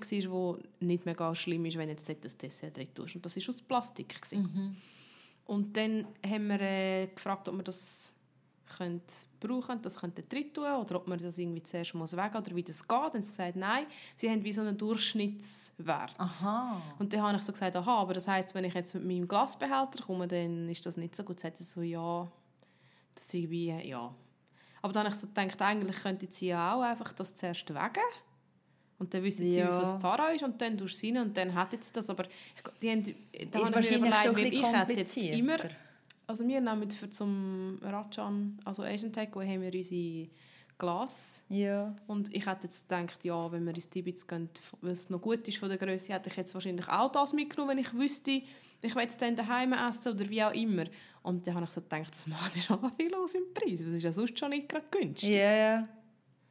das 0.57 0.63
nicht 0.79 1.05
mega 1.05 1.35
schlimm 1.35 1.65
ist, 1.65 1.77
wenn 1.77 1.89
jetzt 1.89 2.09
dort 2.09 2.25
das 2.25 2.37
Dessert 2.37 2.75
drin 2.75 2.93
tust. 2.93 3.15
Und 3.15 3.25
das 3.25 3.37
war 3.37 3.49
aus 3.49 3.61
Plastik. 3.61 4.15
Mhm. 4.33 4.75
Und 5.45 5.77
dann 5.77 6.07
haben 6.25 6.47
wir 6.47 6.61
äh, 6.61 7.07
gefragt, 7.07 7.47
ob 7.47 7.57
wir 7.57 7.63
das 7.63 8.13
können 8.77 9.01
brauchen 9.39 9.81
das 9.81 9.95
könnte 9.95 10.23
drin 10.23 10.53
tun 10.53 10.65
oder 10.65 10.95
ob 10.95 11.07
man 11.07 11.19
das 11.19 11.37
irgendwie 11.37 11.63
zuerst 11.63 11.93
muss 11.95 12.15
weg 12.15 12.35
oder 12.35 12.55
wie 12.55 12.63
das 12.63 12.87
geht. 12.87 13.13
Und 13.13 13.23
sie 13.23 13.31
gesagt, 13.31 13.55
nein, 13.55 13.85
sie 14.15 14.29
haben 14.29 14.43
wie 14.43 14.53
so 14.53 14.61
einen 14.61 14.77
Durchschnittswert. 14.77 16.19
Aha. 16.19 16.81
Und 16.99 17.13
dann 17.13 17.21
habe 17.21 17.37
ich 17.37 17.43
so 17.43 17.51
gesagt, 17.51 17.75
aha, 17.75 18.01
aber 18.01 18.13
das 18.13 18.27
heißt, 18.27 18.53
wenn 18.53 18.65
ich 18.65 18.73
jetzt 18.73 18.93
mit 18.93 19.05
meinem 19.05 19.27
Glasbehälter 19.27 20.03
komme, 20.03 20.27
dann 20.27 20.69
ist 20.69 20.85
das 20.85 20.97
nicht 20.97 21.15
so 21.15 21.23
gut. 21.23 21.39
Sie 21.39 21.51
so, 21.63 21.81
ja, 21.81 22.31
das 23.15 23.25
ist 23.25 23.33
irgendwie, 23.33 23.67
ja. 23.87 24.13
Aber 24.81 24.93
dann 24.93 25.05
habe 25.05 25.13
ich 25.13 25.21
so 25.21 25.27
gedacht, 25.27 25.61
eigentlich 25.61 25.97
könnte 25.97 26.27
sie 26.29 26.47
ja 26.47 26.73
auch 26.73 26.81
einfach 26.81 27.13
das 27.13 27.35
zuerst 27.35 27.69
wegen 27.69 28.05
und 29.01 29.11
dann 29.15 29.23
wissen 29.23 29.51
sie, 29.51 29.57
ja. 29.57 29.81
wie 29.81 29.85
viel 29.85 29.99
Tara 29.99 30.29
ist 30.29 30.43
und 30.43 30.61
dann 30.61 30.77
tust 30.77 31.01
du 31.01 31.07
rein 31.07 31.17
und 31.17 31.35
dann 31.35 31.55
hat 31.55 31.73
jetzt 31.73 31.97
das. 31.97 32.07
Aber 32.11 32.23
ich, 32.23 32.79
die 32.79 32.91
haben, 32.91 33.03
da 33.49 33.59
ist 33.61 33.73
wahrscheinlich 33.73 34.15
schon 34.15 34.37
weil 34.37 34.53
ich 34.53 34.63
hätte 34.63 34.93
jetzt 34.93 35.17
immer... 35.17 35.57
Also 36.27 36.47
wir 36.47 36.61
nehmen 36.61 36.89
für 36.91 37.09
zum 37.09 37.79
Rajan, 37.81 38.59
also 38.63 38.83
Asian 38.83 39.11
Takeaway, 39.11 39.47
haben 39.47 39.61
wir 39.61 39.73
unsere 39.73 40.29
Glas. 40.77 41.43
Ja. 41.49 41.93
Und 42.07 42.33
ich 42.33 42.45
hätte 42.45 42.63
jetzt 42.63 42.89
gedacht, 42.89 43.23
ja, 43.23 43.51
wenn 43.51 43.65
wir 43.65 43.75
ins 43.75 43.89
Tibet 43.89 44.27
gehen, 44.27 44.49
es 44.83 45.09
noch 45.09 45.21
gut 45.21 45.47
ist 45.47 45.57
von 45.57 45.69
der 45.69 45.77
Größe, 45.77 46.13
hätte 46.13 46.29
ich 46.29 46.35
jetzt 46.35 46.53
wahrscheinlich 46.53 46.87
auch 46.87 47.11
das 47.11 47.33
mitgenommen, 47.33 47.71
wenn 47.71 47.83
ich 47.83 47.93
wüsste, 47.93 48.41
ich 48.81 48.95
will 48.95 49.05
es 49.05 49.17
dann 49.17 49.35
daheim 49.35 49.73
essen 49.73 50.13
oder 50.13 50.27
wie 50.29 50.43
auch 50.43 50.53
immer. 50.53 50.85
Und 51.21 51.45
dann 51.45 51.55
habe 51.55 51.65
ich 51.65 51.71
so 51.71 51.81
gedacht, 51.81 52.11
das 52.11 52.25
macht 52.27 52.55
ja 52.55 52.61
schon 52.63 52.91
viel 52.93 53.13
aus 53.13 53.35
im 53.35 53.53
Preis. 53.53 53.83
Das 53.83 53.93
ist 53.93 54.03
ja 54.03 54.11
sonst 54.11 54.39
schon 54.39 54.49
nicht 54.49 54.69
gerade 54.69 54.85
günstig. 54.89 55.35
Ja, 55.35 55.53
ja. 55.53 55.87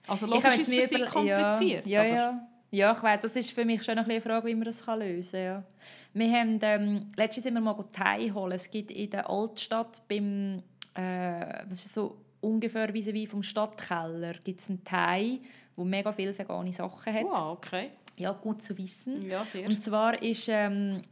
Also 0.06 0.26
logisch 0.26 0.58
ist 0.58 0.72
es 0.72 0.74
für 0.74 0.88
sie 0.88 1.04
kompliziert. 1.04 1.86
Ja, 1.86 2.04
ja, 2.04 2.14
ja. 2.14 2.48
Ja, 2.70 2.92
ich 2.92 3.02
weiß, 3.02 3.20
das 3.20 3.36
ist 3.36 3.50
für 3.50 3.64
mich 3.64 3.82
schon 3.82 3.98
eine 3.98 4.20
Frage, 4.20 4.46
wie 4.46 4.54
man 4.54 4.64
das 4.64 4.86
lösen 4.86 5.32
kann. 5.32 5.42
Ja. 5.42 5.64
Wir 6.12 6.32
haben, 6.32 6.58
ähm, 6.62 7.12
letztens 7.16 7.44
sind 7.44 7.54
wir 7.54 7.60
mal 7.60 7.84
Thai 7.92 8.30
holen. 8.32 8.52
Es 8.52 8.70
gibt 8.70 8.90
in 8.90 9.10
der 9.10 9.28
Altstadt 9.28 10.02
beim, 10.08 10.62
äh, 10.94 11.64
das 11.68 11.84
ist 11.84 11.94
so 11.94 12.16
ungefähr 12.40 12.92
wie 12.94 13.26
vom 13.26 13.42
Stadtkeller, 13.42 14.34
gibt 14.44 14.60
es 14.60 14.68
einen 14.68 14.84
Thai, 14.84 15.40
der 15.76 15.84
mega 15.84 16.12
viele 16.12 16.36
vegane 16.36 16.72
Sachen 16.72 17.12
hat. 17.12 17.24
Wow, 17.24 17.58
okay. 17.58 17.90
Ja, 18.16 18.32
gut 18.32 18.62
zu 18.62 18.76
wissen. 18.76 19.28
Ja, 19.28 19.44
sehr. 19.44 19.66
Und 19.66 19.82
zwar 19.82 20.22
ist 20.22 20.48
ähm, 20.48 21.02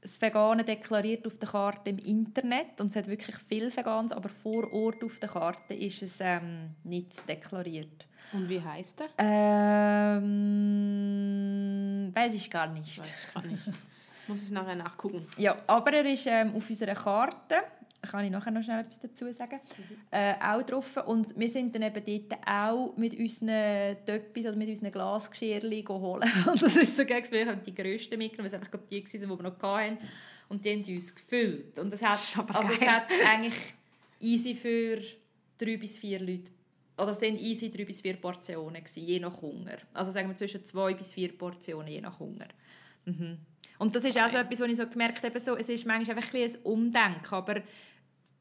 das 0.00 0.20
Vegane 0.20 0.64
deklariert 0.64 1.26
auf 1.26 1.38
der 1.38 1.48
Karte 1.48 1.90
im 1.90 1.98
Internet 1.98 2.80
und 2.80 2.88
es 2.88 2.96
hat 2.96 3.08
wirklich 3.08 3.36
viel 3.36 3.74
Veganes, 3.74 4.12
aber 4.12 4.28
vor 4.28 4.72
Ort 4.72 5.02
auf 5.02 5.18
der 5.18 5.28
Karte 5.28 5.74
ist 5.74 6.02
es 6.02 6.18
ähm, 6.20 6.70
nicht 6.84 7.28
deklariert. 7.28 8.06
Und 8.32 8.48
wie 8.48 8.60
heißt 8.60 9.02
er? 9.02 9.08
Ähm, 9.18 10.22
weiß 12.14 12.34
ich 12.34 12.50
gar 12.50 12.66
nicht. 12.68 12.98
Weiß 12.98 13.26
ich 13.26 13.34
gar 13.34 13.46
nicht. 13.46 13.62
Muss 14.28 14.42
ich 14.42 14.50
nachher 14.50 14.74
nachgucken. 14.74 15.26
Ja, 15.36 15.56
aber 15.66 15.92
er 15.92 16.04
ist 16.06 16.26
ähm, 16.26 16.54
auf 16.56 16.68
unserer 16.68 16.94
Karte, 16.94 17.62
kann 18.02 18.24
ich 18.24 18.30
nachher 18.30 18.50
noch 18.50 18.62
schnell 18.62 18.80
etwas 18.80 18.98
dazu 19.00 19.32
sagen, 19.32 19.60
mhm. 19.78 19.96
äh, 20.10 20.34
auch 20.40 20.62
drauf. 20.62 20.96
Und 21.06 21.38
wir 21.38 21.48
sind 21.48 21.74
dann 21.74 21.82
eben 21.82 22.04
dort 22.04 22.40
auch 22.46 22.96
mit 22.96 23.18
unseren 23.18 23.96
Töppis, 24.04 24.46
also 24.46 24.58
mit 24.58 24.68
unseren 24.68 24.90
Glasgeschirrchen 24.92 25.88
holen. 25.88 26.28
Und 26.46 26.60
das 26.60 26.76
ist 26.76 26.96
so 26.96 27.04
geil, 27.04 27.22
wir 27.30 27.46
haben 27.46 27.62
die 27.64 27.74
grössten 27.74 28.18
mitgenommen, 28.18 28.50
weil 28.50 28.58
es 28.58 28.66
einfach 28.66 28.80
die 28.90 29.04
waren, 29.04 29.20
die 29.20 29.28
wir 29.28 29.50
noch 29.50 29.62
hatten. 29.62 29.98
Und 30.48 30.64
die 30.64 30.72
haben 30.72 30.84
uns 30.94 31.14
gefüllt. 31.14 31.78
Und 31.78 31.92
das 31.92 32.02
hat, 32.02 32.54
also 32.54 32.72
es 32.72 32.80
hat 32.80 33.06
eigentlich 33.26 33.74
easy 34.20 34.54
für 34.54 35.00
drei 35.58 35.76
bis 35.76 35.98
vier 35.98 36.20
Leute 36.20 36.50
oder 36.98 37.10
es 37.10 37.20
waren 37.20 37.36
easy 37.36 37.70
drei 37.70 37.84
bis 37.84 38.00
vier 38.00 38.16
Portionen, 38.16 38.82
gewesen, 38.82 39.04
je 39.04 39.20
nach 39.20 39.40
Hunger. 39.40 39.76
Also 39.92 40.12
sagen 40.12 40.28
wir 40.28 40.36
zwischen 40.36 40.64
zwei 40.64 40.94
bis 40.94 41.12
vier 41.12 41.36
Portionen, 41.36 41.88
je 41.88 42.00
nach 42.00 42.18
Hunger. 42.18 42.48
Mhm. 43.04 43.38
Und 43.78 43.94
das 43.94 44.04
ist 44.04 44.18
auch 44.18 44.28
so 44.28 44.38
etwas, 44.38 44.60
was 44.60 44.70
ich 44.70 44.76
so 44.76 44.86
gemerkt 44.86 45.22
habe, 45.22 45.38
so, 45.38 45.56
es 45.56 45.68
ist 45.68 45.86
manchmal 45.86 46.16
einfach 46.16 46.32
ein, 46.34 46.42
ein 46.42 46.56
Umdenken, 46.62 47.34
aber 47.34 47.62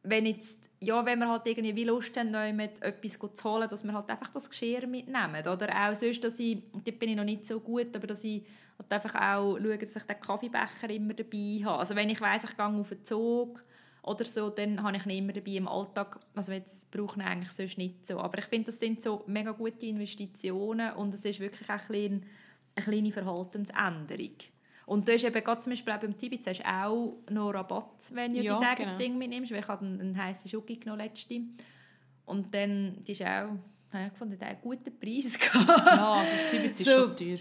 wenn 0.03 0.25
jetzt, 0.25 0.69
ja, 0.79 1.05
wenn 1.05 1.19
wir 1.19 1.27
halt 1.27 1.45
irgendwie 1.45 1.83
Lust 1.83 2.15
haben, 2.15 2.31
neu 2.31 2.53
mit 2.53 2.81
etwas 2.81 3.19
zu 3.33 3.43
holen, 3.43 3.67
dass 3.67 3.83
wir 3.83 3.93
halt 3.93 4.09
einfach 4.09 4.29
das 4.29 4.49
Geschirr 4.49 4.87
mitnehmen, 4.87 5.47
oder 5.47 5.67
auch 5.69 5.95
sonst, 5.95 6.23
dass 6.23 6.39
ich, 6.39 6.61
da 6.71 6.91
bin 6.91 7.09
ich 7.09 7.15
noch 7.15 7.23
nicht 7.23 7.45
so 7.45 7.59
gut, 7.59 7.95
aber 7.95 8.07
dass 8.07 8.23
ich 8.23 8.43
halt 8.77 8.91
einfach 8.93 9.15
auch 9.15 9.57
schaue, 9.57 9.77
dass 9.77 9.95
ich 9.95 10.03
den 10.03 10.19
Kaffeebecher 10.19 10.89
immer 10.89 11.13
dabei 11.13 11.61
habe. 11.65 11.79
Also 11.79 11.95
wenn 11.95 12.09
ich 12.09 12.21
weiss, 12.21 12.43
ich 12.43 12.55
gehe 12.55 12.65
auf 12.65 12.89
den 12.89 13.03
Zug, 13.03 13.63
oder 14.05 14.25
so, 14.25 14.49
dann 14.49 14.83
habe 14.83 14.97
ich 14.97 15.05
ihn 15.05 15.23
immer 15.23 15.33
dabei 15.33 15.51
im 15.51 15.67
Alltag. 15.67 16.19
Also 16.35 16.51
jetzt 16.51 16.89
brauche 16.91 17.19
ich 17.19 17.25
eigentlich 17.25 17.51
sonst 17.51 17.77
nicht 17.77 18.05
so. 18.05 18.19
Aber 18.19 18.37
ich 18.37 18.45
finde, 18.45 18.67
das 18.67 18.79
sind 18.79 19.01
so 19.01 19.23
mega 19.27 19.51
gute 19.51 19.85
Investitionen 19.85 20.93
und 20.93 21.13
es 21.13 21.25
ist 21.25 21.39
wirklich 21.39 21.69
auch 21.69 21.89
ein 21.89 22.25
eine 22.75 22.85
kleine 22.85 23.11
Verhaltensänderung. 23.11 24.35
Und 24.85 25.07
du 25.07 25.13
hast 25.13 25.23
eben 25.23 25.43
gerade 25.43 25.61
zum 25.61 25.71
Beispiel 25.71 25.93
auch 25.93 25.99
beim 25.99 26.15
Tibet 26.15 26.45
hast 26.45 26.63
auch 26.63 27.17
noch 27.31 27.53
Rabatt, 27.53 28.11
wenn 28.11 28.33
du 28.33 28.41
ja, 28.41 28.59
die 28.59 28.83
genau. 28.83 28.97
Ding 28.97 29.17
mitnimmst, 29.17 29.51
weil 29.51 29.59
ich 29.59 29.67
habe 29.67 29.83
einen, 29.83 29.99
einen 29.99 30.17
heißen 30.17 30.49
Schoki 30.49 30.75
genommen 30.75 31.01
letzte. 31.01 31.41
Und 32.25 32.53
dann, 32.53 32.97
die 33.03 33.13
ist 33.13 33.21
auch, 33.21 33.25
habe 33.91 34.05
ich 34.05 34.09
gefunden, 34.11 34.39
einen 34.39 34.61
guten 34.61 34.99
Preis 34.99 35.39
gehabt. 35.39 35.67
Ja, 35.67 36.13
also 36.13 36.33
das 36.33 36.49
Tibet 36.49 36.71
ist 36.71 36.85
so, 36.85 36.91
schon 36.91 37.15
teuer. 37.15 37.37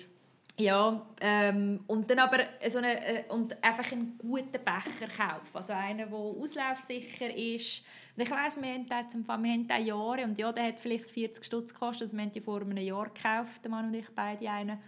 Ja, 0.56 1.04
ähm, 1.20 1.80
und 1.88 2.08
dann 2.08 2.20
aber 2.20 2.44
so 2.68 2.78
eine, 2.78 3.04
äh, 3.04 3.24
und 3.28 3.62
einfach 3.62 3.90
einen 3.90 4.16
guten 4.18 4.52
Becher 4.52 5.08
kaufen, 5.08 5.50
also 5.52 5.72
einen, 5.72 6.08
der 6.08 6.12
auslaufsicher 6.12 7.34
ist. 7.34 7.84
Und 8.16 8.22
ich 8.22 8.30
weiss, 8.30 8.60
wir 8.60 8.72
haben 8.72 8.86
den, 8.88 9.10
zum, 9.10 9.26
wir 9.26 9.32
haben 9.34 9.66
den 9.66 9.86
Jahre 9.86 10.22
und 10.22 10.38
ja, 10.38 10.52
der 10.52 10.68
hat 10.68 10.78
vielleicht 10.78 11.10
40 11.10 11.44
Stutz 11.44 11.74
gekostet, 11.74 12.02
also 12.02 12.16
wir 12.16 12.22
haben 12.22 12.30
die 12.30 12.40
vor 12.40 12.60
einem 12.60 12.76
Jahr 12.76 13.10
gekauft, 13.10 13.64
der 13.64 13.70
Mann 13.70 13.86
und 13.86 13.94
ich 13.94 14.08
beide 14.14 14.48
einen. 14.48 14.78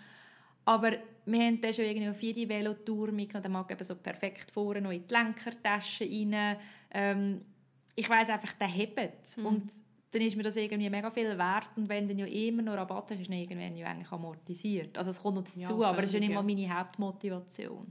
Aber 0.64 0.92
wir 1.24 1.44
haben 1.44 1.60
den 1.60 1.74
schon 1.74 1.84
irgendwie 1.84 2.10
auf 2.10 2.22
jede 2.22 2.48
Velotour 2.48 3.10
mitgenommen, 3.10 3.42
der 3.42 3.50
mag 3.50 3.70
eben 3.70 3.84
so 3.84 3.96
perfekt 3.96 4.52
vorne 4.52 4.80
noch 4.80 4.92
in 4.92 5.04
die 5.04 5.14
Lenkertasche 5.14 6.04
rein. 6.04 6.58
Ähm, 6.92 7.40
ich 7.96 8.08
weiss 8.08 8.28
einfach, 8.28 8.52
der 8.52 8.68
hebt. 8.68 9.36
Mhm. 9.36 9.46
Und 9.46 9.70
dann 10.18 10.26
ist 10.26 10.36
mir 10.36 10.42
das 10.42 10.56
irgendwie 10.56 10.88
mega 10.90 11.10
viel 11.10 11.36
wert 11.36 11.70
und 11.76 11.88
wenn 11.88 12.08
dann 12.08 12.18
ja 12.18 12.26
immer 12.26 12.62
noch 12.62 12.74
Rabatt 12.74 13.10
hast, 13.10 13.20
ist 13.20 13.28
dann 13.28 13.36
irgendwann 13.36 13.76
ja 13.76 13.86
eigentlich 13.86 14.10
amortisiert. 14.10 14.96
Also 14.96 15.10
es 15.10 15.20
kommt 15.20 15.36
noch 15.36 15.44
dazu, 15.44 15.82
ja, 15.82 15.88
aber 15.88 16.02
das 16.02 16.10
ist 16.10 16.14
ja 16.14 16.20
nicht 16.20 16.32
mal 16.32 16.42
meine 16.42 16.78
Hauptmotivation. 16.78 17.86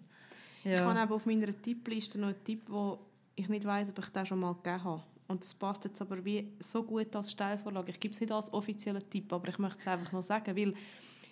Ja. 0.64 0.74
Ich 0.74 0.82
habe 0.82 1.14
auf 1.14 1.26
meiner 1.26 1.62
Tippliste 1.62 2.20
noch 2.20 2.30
einen 2.30 2.44
Tipp, 2.44 2.64
wo 2.68 2.98
ich 3.36 3.48
nicht 3.48 3.66
weiß, 3.66 3.90
ob 3.90 4.00
ich 4.00 4.10
den 4.10 4.26
schon 4.26 4.40
mal 4.40 4.54
gegeben 4.54 4.84
habe. 4.84 5.04
Und 5.28 5.44
das 5.44 5.54
passt 5.54 5.86
jetzt 5.86 6.02
aber 6.02 6.24
wie 6.24 6.54
so 6.60 6.84
gut 6.84 7.16
als 7.16 7.32
Steilvorlage. 7.32 7.92
Ich 7.92 8.00
gebe 8.00 8.14
es 8.14 8.20
nicht 8.20 8.32
als 8.32 8.52
offizieller 8.54 9.08
Tipp, 9.08 9.32
aber 9.34 9.48
ich 9.48 9.58
möchte 9.60 9.80
es 9.80 9.88
einfach 9.88 10.12
noch 10.12 10.24
sagen, 10.24 10.56
weil 10.56 10.74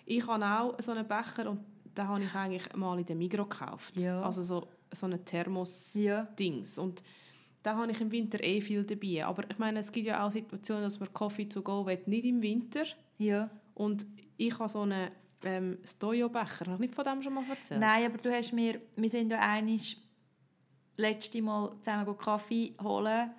ich 0.06 0.26
habe 0.26 0.44
auch 0.44 0.80
so 0.80 0.92
einen 0.92 1.06
Becher 1.06 1.50
und 1.50 1.60
den 1.96 2.08
habe 2.08 2.22
ich 2.22 2.34
eigentlich 2.34 2.74
mal 2.74 2.98
in 2.98 3.06
der 3.06 3.16
Migros 3.16 3.48
gekauft. 3.48 3.98
Ja. 4.00 4.22
Also 4.22 4.42
so, 4.42 4.68
so 4.90 5.06
einen 5.06 5.24
Thermos-Dings. 5.24 6.76
Ja. 6.76 6.82
Und 6.82 7.02
da 7.64 7.76
habe 7.76 7.90
ich 7.90 8.00
im 8.00 8.12
Winter 8.12 8.44
eh 8.44 8.60
viel 8.60 8.84
dabei. 8.84 9.24
Aber 9.24 9.42
ich 9.50 9.58
meine, 9.58 9.80
es 9.80 9.90
gibt 9.90 10.06
ja 10.06 10.24
auch 10.24 10.30
Situationen, 10.30 10.84
dass 10.84 11.00
man 11.00 11.12
Coffee 11.12 11.48
to 11.48 11.62
go 11.62 11.84
will, 11.84 11.98
nicht 12.06 12.26
im 12.26 12.40
Winter. 12.42 12.84
Ja. 13.18 13.50
Und 13.74 14.06
ich 14.36 14.56
habe 14.58 14.68
so 14.68 14.82
einen 14.82 15.10
ähm, 15.44 15.78
Stojo-Becher. 15.82 16.66
Habe 16.66 16.74
ich 16.74 16.80
nicht 16.80 16.94
von 16.94 17.04
dem 17.04 17.22
schon 17.22 17.32
mal 17.34 17.44
erzählt? 17.48 17.80
Nein, 17.80 18.04
aber 18.06 18.18
du 18.18 18.30
hast 18.30 18.52
mir, 18.52 18.80
wir 18.96 19.08
sind 19.08 19.30
ja 19.30 19.40
einig 19.40 19.96
letzte 20.96 21.40
Mal 21.40 21.74
zusammen 21.80 22.16
Kaffee 22.18 22.74
holen 22.82 23.30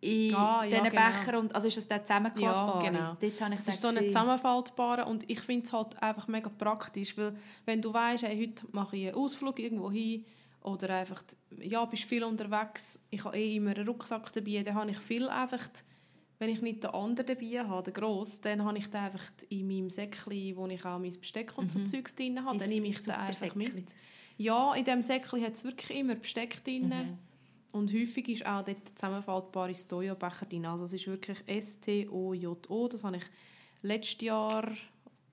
in 0.00 0.34
Ah, 0.34 0.64
ja, 0.64 0.80
diesen 0.80 0.90
genau. 0.90 1.10
Becher 1.10 1.38
und 1.38 1.54
also 1.54 1.68
ist 1.68 1.76
das 1.76 1.86
der 1.86 2.04
zusammenklappbare? 2.04 2.84
Ja, 2.84 2.90
genau. 2.90 3.16
Dort 3.20 3.40
habe 3.40 3.54
ich 3.54 3.60
Es 3.60 3.66
den 3.66 3.74
ist 3.74 3.82
so 3.82 3.88
eine 3.88 4.06
zusammenfaltbare 4.06 5.04
und 5.04 5.30
ich 5.30 5.40
finde 5.40 5.66
es 5.66 5.72
halt 5.72 6.02
einfach 6.02 6.26
mega 6.26 6.50
praktisch, 6.50 7.16
weil 7.18 7.36
wenn 7.66 7.80
du 7.82 7.92
weißt, 7.92 8.24
hey, 8.24 8.48
heute 8.48 8.66
mache 8.72 8.96
ich 8.96 9.06
einen 9.08 9.14
Ausflug 9.14 9.60
irgendwo 9.60 9.92
hin 9.92 10.24
oder 10.62 10.90
einfach, 10.90 11.22
ja, 11.58 11.84
bist 11.84 12.04
viel 12.04 12.24
unterwegs, 12.24 13.00
ich 13.10 13.24
habe 13.24 13.36
eh 13.36 13.56
immer 13.56 13.76
einen 13.76 13.86
Rucksack 13.86 14.32
dabei, 14.32 14.62
dann 14.62 14.74
habe 14.74 14.90
ich 14.90 14.98
viel 14.98 15.28
einfach, 15.28 15.68
wenn 16.38 16.50
ich 16.50 16.60
nicht 16.60 16.82
den 16.82 16.90
anderen 16.90 17.26
dabei 17.26 17.68
habe, 17.68 17.82
den 17.82 17.94
grossen, 17.94 18.40
dann 18.42 18.64
habe 18.64 18.78
ich 18.78 18.86
den 18.88 19.00
einfach 19.00 19.24
in 19.48 19.66
meinem 19.66 19.90
Säckchen, 19.90 20.56
wo 20.56 20.66
ich 20.66 20.84
auch 20.84 20.98
mein 20.98 21.18
Besteck 21.18 21.56
und 21.56 21.70
so 21.70 21.84
Zeugs 21.84 22.14
drin 22.14 22.44
habe, 22.44 22.58
dann 22.58 22.68
nehme 22.68 22.88
ich 22.88 23.00
den 23.00 23.12
einfach 23.12 23.54
Säckchen. 23.54 23.74
mit. 23.74 23.94
Ja, 24.38 24.74
in 24.74 24.84
diesem 24.84 25.02
Säckchen 25.02 25.42
hat 25.44 25.54
es 25.54 25.64
wirklich 25.64 25.98
immer 25.98 26.14
Besteck 26.14 26.64
drin. 26.64 26.88
Mhm. 26.88 27.18
Und 27.72 27.92
häufig 27.92 28.28
ist 28.28 28.46
auch 28.46 28.62
dort 28.62 28.88
zusammenfaltbare 28.94 29.74
Stojo-Becher 29.74 30.46
drin. 30.46 30.66
Also 30.66 30.84
es 30.84 30.92
ist 30.92 31.06
wirklich 31.06 31.38
S-T-O-J-O. 31.46 32.88
Das 32.88 33.02
habe 33.02 33.16
ich 33.16 33.24
letztes 33.80 34.20
Jahr 34.20 34.70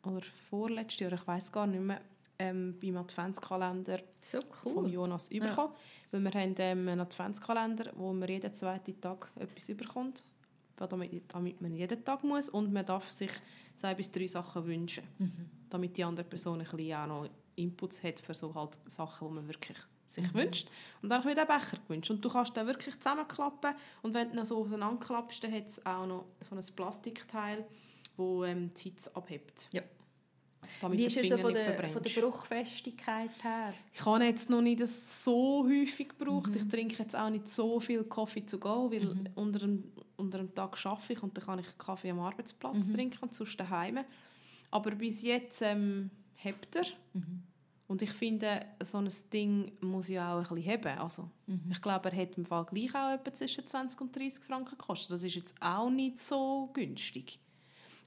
oder 0.03 0.21
vorletztes 0.49 0.99
Jahr, 1.01 1.11
ich 1.11 1.27
weiß 1.27 1.51
gar 1.51 1.67
nicht 1.67 1.82
mehr, 1.82 2.01
ähm, 2.39 2.75
beim 2.81 2.97
Adventskalender 2.97 3.99
So 4.19 4.39
von 4.63 4.85
cool. 4.85 4.91
Jonas 4.91 5.29
bekommen. 5.29 5.73
Weil 6.11 6.21
wir 6.21 6.31
haben 6.31 6.55
ähm, 6.57 6.87
einen 6.87 7.01
Adventskalender, 7.01 7.91
wo 7.95 8.11
man 8.13 8.27
jeden 8.27 8.51
zweiten 8.53 8.99
Tag 8.99 9.31
etwas 9.35 9.69
überkommt, 9.69 10.23
damit, 10.77 11.23
damit 11.27 11.61
man 11.61 11.75
jeden 11.75 12.03
Tag 12.03 12.23
muss. 12.23 12.49
Und 12.49 12.73
man 12.73 12.85
darf 12.85 13.09
sich 13.09 13.31
zwei 13.75 13.93
bis 13.93 14.11
drei 14.11 14.25
Sachen 14.25 14.65
wünschen, 14.65 15.03
damit 15.69 15.97
die 15.97 16.03
andere 16.03 16.25
Person 16.25 16.59
ein 16.61 16.65
bisschen 16.65 16.95
auch 16.95 17.07
noch 17.07 17.29
Inputs 17.55 18.01
hat 18.01 18.19
für 18.19 18.33
so 18.33 18.55
halt 18.55 18.79
Sachen, 18.87 19.27
die 19.27 19.33
man 19.33 19.47
wirklich 19.47 19.77
sich 20.07 20.33
wünscht. 20.33 20.69
Und 21.01 21.09
dann 21.09 21.19
habe 21.19 21.29
ich 21.29 21.35
mir 21.37 21.45
den 21.45 21.47
Becher 21.47 21.77
gewünscht. 21.77 22.09
Und 22.09 22.23
du 22.23 22.29
kannst 22.29 22.55
den 22.55 22.65
wirklich 22.65 22.99
zusammenklappen. 22.99 23.75
Und 24.01 24.13
wenn 24.13 24.31
du 24.31 24.37
ihn 24.39 24.45
so 24.45 24.57
auseinanderklappst, 24.63 25.43
dann 25.43 25.53
hat 25.53 25.67
es 25.67 25.85
auch 25.85 26.07
noch 26.07 26.25
so 26.41 26.55
ein 26.55 26.75
Plastikteil, 26.75 27.65
wo 28.17 28.43
ähm, 28.43 28.71
die 28.73 28.89
Hitze 28.89 29.15
abhebt. 29.15 29.69
Ja. 29.71 29.83
Damit 30.82 30.97
Wie 30.99 31.05
ist 31.05 31.17
es 31.17 31.30
so 31.30 31.38
von 31.38 31.53
der, 31.53 31.89
von 31.89 32.01
der 32.03 32.22
Bruchfestigkeit 32.22 33.32
her? 33.43 33.74
Ich 33.93 34.05
habe 34.05 34.24
jetzt 34.24 34.49
noch 34.49 34.61
nicht 34.61 34.82
das 34.82 35.24
so 35.24 35.65
häufig 35.67 36.09
gebraucht. 36.09 36.51
Mhm. 36.51 36.57
Ich 36.57 36.67
trinke 36.67 37.01
jetzt 37.03 37.15
auch 37.15 37.30
nicht 37.30 37.47
so 37.47 37.80
viel 37.80 38.03
Coffee 38.03 38.41
to 38.41 38.57
go, 38.57 38.91
weil 38.91 39.15
unter, 39.36 39.59
dem, 39.59 39.84
unter 40.17 40.38
dem 40.39 40.53
Tag 40.53 40.78
arbeite 40.86 41.13
ich 41.13 41.24
und 41.24 41.36
dann 41.38 41.45
kann 41.45 41.59
ich 41.59 41.78
Kaffee 41.78 42.11
am 42.11 42.20
Arbeitsplatz 42.20 42.88
Mhm. 42.88 42.93
trinken 42.95 43.20
und 43.22 43.34
sonst 43.34 43.59
daheim. 43.59 43.99
Aber 44.72 44.91
bis 44.91 45.22
jetzt 45.22 45.61
ähm, 45.61 46.09
hebt 46.36 46.76
er. 46.76 46.86
Mhm. 47.13 47.43
Und 47.88 48.03
ich 48.03 48.11
finde, 48.11 48.67
so 48.84 48.99
ein 48.99 49.09
Ding 49.34 49.72
muss 49.82 50.09
ja 50.09 50.36
auch 50.39 50.51
ein 50.51 50.55
bisschen 50.55 50.72
haben. 50.74 50.99
Also, 50.99 51.30
Mhm. 51.47 51.72
Ich 51.72 51.82
glaube, 51.82 52.11
er 52.11 52.22
hat 52.22 52.38
im 52.38 52.45
Fall 52.45 52.63
gleich 52.65 52.93
auch 52.93 53.11
etwa 53.13 53.34
zwischen 53.34 53.65
20 53.65 53.99
und 54.01 54.15
30 54.15 54.43
Franken 54.43 54.78
gekostet. 54.78 55.11
Das 55.11 55.24
ist 55.24 55.34
jetzt 55.34 55.55
auch 55.59 55.89
nicht 55.89 56.22
so 56.22 56.70
günstig. 56.74 57.39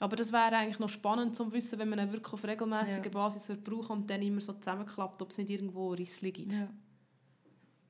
Aber 0.03 0.17
das 0.17 0.33
wäre 0.33 0.57
eigentlich 0.57 0.79
noch 0.81 0.89
spannend 0.89 1.37
zu 1.37 1.53
wissen, 1.53 1.79
wenn 1.79 1.89
man 1.89 1.99
ihn 2.01 2.13
wirklich 2.13 2.33
auf 2.33 2.45
regelmäßiger 2.45 3.05
Ja. 3.05 3.11
Basis 3.11 3.57
brauchen 3.63 3.99
und 3.99 4.11
dann 4.11 4.21
immer 4.21 4.41
so 4.41 4.53
zusammenklappt, 4.55 5.23
ob 5.23 5.31
es 5.31 5.39
nicht 5.39 5.51
irgendwo 5.51 5.91
Rissli 5.91 6.33
gibt. 6.33 6.55
Ja. 6.55 6.69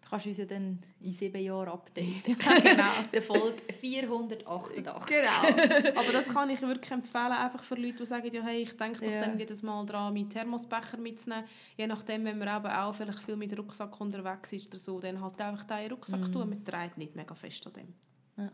Du 0.02 0.08
kannst 0.10 0.26
uns 0.26 0.36
ja 0.36 0.44
dann 0.44 0.80
in 1.00 1.14
sieben 1.14 1.40
Jahren 1.42 1.68
updaten. 1.70 2.22
genau. 2.62 2.84
Der 3.14 3.22
Folge 3.22 3.62
488. 3.80 4.84
Genau. 5.06 5.98
Aber 5.98 6.12
das 6.12 6.28
kann 6.28 6.50
ich 6.50 6.60
wirklich 6.60 6.90
empfehlen, 6.92 7.32
einfach 7.32 7.64
für 7.64 7.76
Leute, 7.76 7.96
die 7.98 8.04
sagen, 8.06 8.30
ja, 8.30 8.42
hey, 8.42 8.62
ich 8.62 8.76
denke 8.76 9.06
doch 9.06 9.10
Ja. 9.10 9.20
dann 9.20 9.38
jedes 9.38 9.62
Mal 9.62 9.86
daran, 9.86 10.12
meinen 10.12 10.28
Thermosbecher 10.28 10.98
mitzunehmen. 10.98 11.44
Je 11.78 11.86
nachdem, 11.86 12.24
wenn 12.26 12.36
man 12.38 12.48
eben 12.58 12.66
auch 12.74 12.94
vielleicht 12.94 13.20
viel 13.20 13.36
mit 13.36 13.56
Rucksack 13.58 13.98
unterwegs 14.00 14.52
ist 14.52 14.66
oder 14.66 14.76
so, 14.76 15.00
dann 15.00 15.18
halt 15.18 15.40
einfach 15.40 15.64
den 15.64 15.90
Rucksack 15.92 16.30
tun. 16.30 16.50
Man 16.50 16.62
trägt 16.62 16.98
nicht 16.98 17.16
mega 17.16 17.34
fest 17.34 17.66
an 17.66 17.72
dem. 17.72 17.94
Ja, 18.36 18.50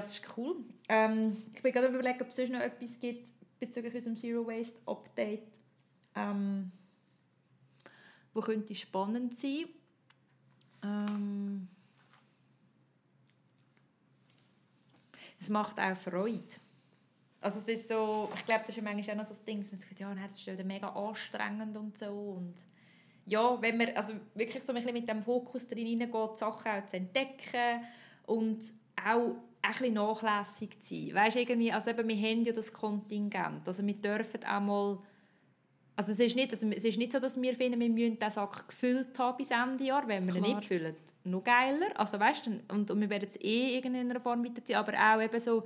das 0.00 0.18
ist 0.18 0.36
cool. 0.36 0.56
Ähm, 0.88 1.36
ich 1.54 1.62
bin 1.62 1.72
gerade 1.72 1.88
überlegen, 1.88 2.20
ob 2.20 2.28
es 2.28 2.36
sonst 2.36 2.50
noch 2.50 2.60
etwas 2.60 3.00
gibt 3.00 3.30
bezüglich 3.58 3.94
unserem 3.94 4.16
Zero 4.16 4.46
Waste 4.46 4.78
Update, 4.86 5.60
ähm, 6.14 6.70
wo 8.34 8.40
könnte 8.40 8.74
spannend 8.74 9.38
sein. 9.38 9.64
Ähm, 10.82 11.68
es 15.40 15.48
macht 15.48 15.78
auch 15.80 15.96
Freude. 15.96 16.42
Also 17.40 17.60
es 17.60 17.68
ist 17.68 17.88
so, 17.88 18.30
ich 18.34 18.44
glaube, 18.44 18.60
das 18.60 18.70
ist 18.70 18.76
ja 18.76 18.82
manchmal 18.82 19.14
auch 19.14 19.20
noch 19.20 19.24
so 19.24 19.30
das 19.30 19.44
Ding, 19.44 19.60
dass 19.60 19.70
man 19.70 19.80
sagt, 19.80 20.00
ja, 20.00 20.12
das 20.14 20.32
ist 20.32 20.44
ja 20.44 20.62
mega 20.64 20.88
anstrengend 20.88 21.76
und 21.76 21.96
so 21.96 22.06
und 22.06 22.54
ja, 23.26 23.60
wenn 23.60 23.76
man 23.76 23.90
also 23.94 24.14
wirklich 24.34 24.62
so 24.62 24.72
ein 24.72 24.76
bisschen 24.76 24.94
mit 24.94 25.08
dem 25.08 25.22
Fokus 25.22 25.68
drin 25.68 25.86
hineingeht, 25.86 26.38
Sachen 26.38 26.72
auch 26.72 26.86
zu 26.86 26.96
entdecken 26.96 27.84
und 28.26 28.60
auch 28.96 29.36
ein 29.62 29.72
bisschen 29.72 29.94
nachlässig 29.94 30.80
zu 30.80 30.94
sein. 30.94 31.14
Weißt, 31.14 31.36
irgendwie, 31.36 31.72
also 31.72 31.90
eben, 31.90 32.08
wir 32.08 32.16
haben 32.16 32.44
ja 32.44 32.52
das 32.52 32.72
Kontingent, 32.72 33.66
also 33.66 33.86
wir 33.86 33.94
dürfen 33.94 34.44
auch 34.44 34.60
mal 34.60 34.98
also 35.98 36.12
es 36.12 36.20
ist, 36.20 36.36
nicht, 36.36 36.52
also 36.52 36.64
es 36.68 36.84
ist 36.84 36.96
nicht 36.96 37.10
so, 37.10 37.18
dass 37.18 37.42
wir 37.42 37.56
finden, 37.56 37.80
wir 37.80 37.88
müssen 37.88 38.20
diesen 38.20 38.30
Sack 38.30 38.68
gefüllt 38.68 39.18
haben 39.18 39.36
bis 39.36 39.50
Ende 39.50 39.82
Jahr. 39.82 40.06
Wenn 40.06 40.28
wir 40.28 40.36
ihn 40.36 40.44
Klar. 40.44 40.56
nicht 40.56 40.68
füllen, 40.68 40.94
noch 41.24 41.42
geiler. 41.42 41.88
Also 41.96 42.20
weißt, 42.20 42.48
und, 42.68 42.88
und 42.88 43.00
wir 43.00 43.10
werden 43.10 43.28
es 43.28 43.34
eh 43.40 43.70
in 43.70 43.74
irgendeiner 43.74 44.20
Form 44.20 44.44
weiterziehen. 44.44 44.76
Aber 44.76 44.92
auch 44.92 45.20
eben 45.20 45.40
so, 45.40 45.64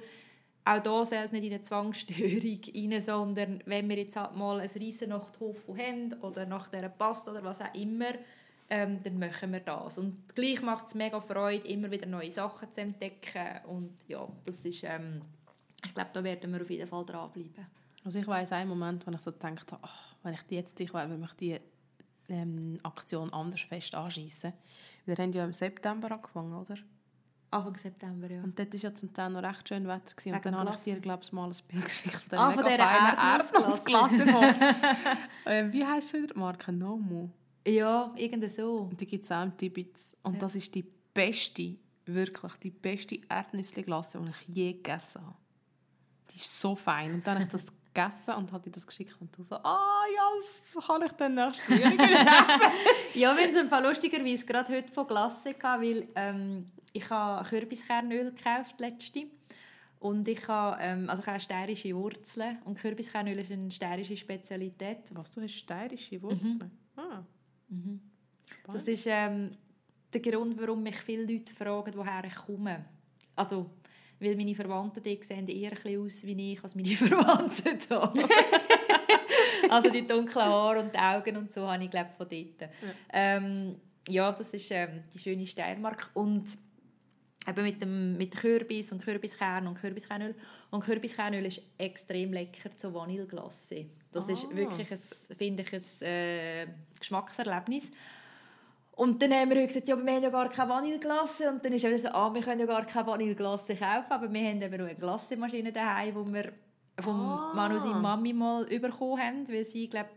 auch 0.64 0.82
da 0.82 1.05
soll 1.05 1.18
es 1.18 1.32
nicht 1.32 1.45
in 1.45 1.53
eine 1.53 1.61
Zwangsstörung 1.61 2.61
rein, 2.74 3.01
sondern 3.03 3.62
wenn 3.66 3.90
wir 3.90 3.99
jetzt 3.99 4.16
halt 4.16 4.34
mal 4.34 4.59
ein 4.59 4.70
riesen 4.70 5.11
Nachthof 5.11 5.68
haben 5.68 6.14
oder 6.22 6.47
nach 6.47 6.68
dieser 6.68 6.88
Pasta 6.88 7.30
oder 7.32 7.45
was 7.45 7.61
auch 7.61 7.74
immer, 7.74 8.14
ähm, 8.73 9.03
dann 9.03 9.18
machen 9.18 9.53
wir 9.53 9.61
das. 9.61 9.99
Und 9.99 10.35
gleich 10.35 10.62
macht 10.62 10.87
es 10.87 10.95
mega 10.95 11.20
Freude, 11.20 11.68
immer 11.68 11.91
wieder 11.91 12.07
neue 12.07 12.31
Sachen 12.31 12.73
zu 12.73 12.81
entdecken. 12.81 13.66
Und 13.66 13.93
ja, 14.09 14.27
das 14.47 14.64
ist, 14.64 14.83
ähm, 14.85 15.20
ich 15.85 15.93
glaube, 15.93 16.09
da 16.14 16.25
werden 16.25 16.51
wir 16.55 16.62
auf 16.62 16.70
jeden 16.70 16.89
Fall 16.89 17.05
dranbleiben. 17.05 17.66
Also 18.03 18.18
ich 18.18 18.27
weiß 18.27 18.53
einen 18.53 18.70
Moment, 18.70 19.07
wenn 19.07 19.12
ich 19.12 19.20
so 19.20 19.31
gedacht 19.31 19.70
habe, 19.73 19.83
ach, 19.85 20.14
wenn 20.23 20.33
ich 20.33 20.43
die 20.45 20.55
jetzt 20.55 20.81
ich 20.81 20.95
will, 20.95 21.03
wenn 21.07 21.23
ich 21.23 21.35
die 21.35 21.61
ähm, 22.31 22.79
Aktion 22.83 23.31
anders 23.35 23.61
fest 23.61 23.95
anschiessen. 23.95 24.55
Wir 25.05 25.16
haben 25.16 25.33
ja 25.33 25.45
im 25.45 25.53
September 25.53 26.11
angefangen, 26.11 26.55
oder? 26.55 26.77
Anfang 27.51 27.77
September, 27.77 28.31
ja. 28.31 28.43
Und 28.43 28.59
dort 28.59 28.73
war 28.73 28.81
ja 28.81 28.95
zum 28.95 29.12
Teil 29.12 29.29
noch 29.29 29.43
recht 29.43 29.68
schön 29.68 29.87
Wetter. 29.87 30.14
Gewesen. 30.16 30.35
Und 30.35 30.45
dann 30.47 30.57
habe 30.57 30.75
ich 30.75 30.81
dir, 30.81 30.99
glaube 30.99 31.25
ich, 31.25 31.33
mal 31.33 31.51
ein 31.51 31.57
Bild 31.68 31.85
geschickt. 31.85 32.25
Ah, 32.31 32.51
von 32.53 32.64
dieser 32.64 32.79
Erdnussglasse. 32.79 34.25
ähm, 35.45 35.70
wie 35.75 35.85
heisst 35.85 36.09
sie 36.09 36.23
wieder? 36.23 36.39
Marke 36.39 36.73
Nomu. 36.73 37.29
Ja, 37.67 38.13
irgendwie 38.17 38.49
so. 38.49 38.89
Und 38.91 39.01
die 39.01 39.07
gibt 39.07 39.25
es 39.25 39.33
auch 39.33 39.43
im 39.43 39.57
Tibitz. 39.57 40.15
Und 40.23 40.35
Ja. 40.35 40.41
das 40.41 40.55
ist 40.57 40.75
die 40.75 40.85
beste, 41.15 41.77
wirklich 42.07 42.53
die 42.63 42.71
beste 42.71 43.19
Erdnüssli-Glasse, 43.29 44.19
die 44.21 44.31
ich 44.31 44.57
je 44.57 44.73
gegessen 44.73 45.23
habe. 45.25 45.37
Die 46.33 46.39
ist 46.39 46.61
so 46.61 46.75
fein. 46.75 47.15
Und 47.15 47.27
dann 47.27 47.35
habe 47.37 47.45
ich 47.45 47.51
das 47.53 47.65
gegessen 47.95 48.35
und 48.35 48.51
habe 48.53 48.65
dir 48.65 48.71
das 48.71 48.87
geschickt. 48.87 49.17
Und 49.21 49.37
du 49.37 49.43
so, 49.45 49.57
ah 49.57 50.03
ja, 50.15 50.23
das 50.75 50.87
kann 50.87 51.03
ich 51.03 51.13
dann 51.13 51.35
nächstes 51.35 51.69
wieder 51.77 51.87
essen. 51.93 52.73
Ja, 53.15 53.37
wir 53.37 53.45
haben 53.47 53.73
es 53.73 53.85
lustigerweise 53.85 54.47
gerade 54.47 54.73
heute 54.73 54.93
von 54.93 55.07
Glasse 55.07 55.55
gehabt, 55.55 55.83
weil 55.83 56.09
ähm, 56.17 56.71
ich 56.93 57.09
habe 57.11 57.47
Kürbiskernöl 57.49 58.33
gekauft 58.33 58.81
letzte 58.81 59.27
und 60.01 60.27
ich 60.27 60.49
habe, 60.49 60.79
ähm, 60.81 61.09
also 61.09 61.23
ich 61.23 61.29
habe 61.29 61.41
steirische 61.41 61.95
Wurzeln 61.95 62.59
und 62.65 62.79
Kürbiskernöl 62.79 63.39
ist 63.39 63.53
eine 63.53 63.71
steirische 63.71 64.17
Spezialität. 64.17 64.99
Was, 65.13 65.31
du 65.31 65.43
hast 65.43 65.53
steirische 65.55 66.21
Wurzeln? 66.23 66.71
Ah. 66.97 67.23
Das 68.66 68.87
ist 68.87 69.07
ähm, 69.07 69.57
der 70.12 70.20
Grund, 70.20 70.61
warum 70.61 70.83
mich 70.83 70.97
viele 70.97 71.25
Leute 71.25 71.55
fragen, 71.55 71.93
woher 71.97 72.25
ich 72.25 72.35
komme. 72.35 72.85
Also, 73.35 73.70
weil 74.20 74.37
meine 74.37 74.55
Verwandten 74.55 75.03
die 75.03 75.18
sehen 75.23 75.49
eher 75.49 75.73
ein 75.85 75.99
aus 75.99 76.25
wie 76.25 76.53
ich 76.53 76.62
als 76.62 76.75
meine 76.75 76.89
Verwandten 76.97 77.79
hier. 77.79 78.29
also 79.70 79.91
die 79.91 80.07
dunklen 80.07 80.45
Haare 80.45 80.81
und 80.81 80.95
die 80.95 80.99
Augen 80.99 81.37
und 81.37 81.53
so 81.53 81.66
habe 81.68 81.83
ich 81.85 81.91
glaube 81.91 82.11
von 82.16 82.29
dort. 82.29 82.61
Ja, 82.61 82.68
ähm, 83.12 83.77
ja 84.09 84.31
das 84.33 84.53
ist 84.55 84.70
ähm, 84.70 85.03
die 85.12 85.18
schöne 85.18 85.47
Steiermark 85.47 86.11
und 86.14 86.47
eben 87.47 87.62
mit 87.64 87.80
dem 87.80 88.16
mit 88.16 88.36
Kürbis 88.36 88.93
und 88.93 89.03
Kürbiskern 89.03 89.66
und 89.66 89.74
Kürbiskernöl 89.80 90.34
und 90.70 90.84
Kürbiskernöl 90.84 91.45
ist 91.47 91.61
extrem 91.78 92.32
lecker 92.32 92.70
zu 92.76 92.93
Vanilleglace. 92.95 93.86
Das 94.12 94.28
ist 94.28 94.45
Ah. 94.51 94.55
wirklich 94.57 94.90
ein, 94.90 95.36
finde 95.36 95.62
ich 95.62 95.72
ein 95.72 96.07
äh, 96.09 96.66
Geschmackserlebnis. 96.99 97.90
Und 98.95 99.22
dann 99.22 99.32
haben 99.32 99.51
wir 99.51 99.66
gesagt, 99.66 99.88
ja, 99.88 99.95
aber 99.95 100.05
wir 100.05 100.12
haben 100.14 100.22
ja 100.22 100.28
gar 100.30 100.49
keine 100.51 100.68
Vanilleglasse. 100.70 101.51
Und 101.51 101.64
dann 101.64 101.72
ist 101.72 101.82
er 101.84 101.99
so, 101.99 102.09
ah, 102.09 102.32
wir 102.32 102.43
können 102.43 102.61
ja 102.61 102.66
gar 102.66 102.84
keine 102.84 103.07
Vanilleglasse 103.07 103.74
kaufen, 103.74 104.11
aber 104.12 104.30
wir 104.32 104.40
haben 104.49 104.61
eben 104.61 104.76
noch 104.78 104.86
eine 104.86 104.95
Glassemaschine 104.95 105.72
daheim, 105.72 106.14
die 106.26 106.32
wir 106.34 106.53
vom 107.01 107.18
Ah. 107.20 107.53
Manu 107.55 107.78
seine 107.78 107.95
Mami 107.95 108.34
mal 108.34 108.66
bekommen 108.66 109.18
haben, 109.20 109.49
weil 109.49 109.64
sie, 109.64 109.88
glaube 109.88 110.11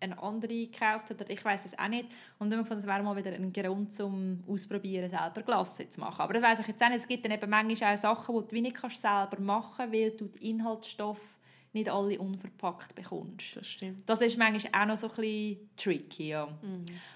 eine 0.00 0.20
andere 0.22 0.66
gekauft 0.66 1.10
hat. 1.10 1.20
oder 1.20 1.30
Ich 1.30 1.44
weiß 1.44 1.66
es 1.66 1.78
auch 1.78 1.88
nicht. 1.88 2.08
Und 2.38 2.50
wir 2.50 2.58
gefunden, 2.58 2.82
es 2.82 2.86
wäre 2.86 3.02
mal 3.02 3.16
wieder 3.16 3.32
ein 3.32 3.52
Grund, 3.52 3.98
um 4.00 4.42
ausprobieren, 4.48 5.08
selber 5.08 5.42
Glasse 5.42 5.88
zu 5.88 6.00
machen. 6.00 6.20
Aber 6.20 6.34
das 6.34 6.42
weiß 6.42 6.60
ich 6.60 6.68
jetzt 6.68 6.82
auch 6.82 6.88
nicht. 6.88 6.98
Es 6.98 7.08
gibt 7.08 7.24
dann 7.24 7.32
eben 7.32 7.50
manchmal 7.50 7.94
auch 7.94 7.98
Sachen, 7.98 8.46
die 8.46 8.54
du 8.54 8.62
nicht 8.62 8.76
kannst 8.76 9.00
selber 9.00 9.38
machen 9.40 9.74
kannst, 9.76 9.92
weil 9.92 10.10
du 10.10 10.26
die 10.26 10.50
Inhaltsstoffe 10.50 11.36
nicht 11.72 11.90
alle 11.90 12.18
unverpackt 12.18 12.94
bekommst. 12.94 13.54
Das 13.54 13.66
stimmt. 13.66 14.08
Das 14.08 14.20
ist 14.22 14.38
manchmal 14.38 14.82
auch 14.82 14.86
noch 14.86 14.96
so 14.96 15.08
ein 15.08 15.16
bisschen 15.16 15.70
tricky, 15.76 16.28
ja. 16.28 16.48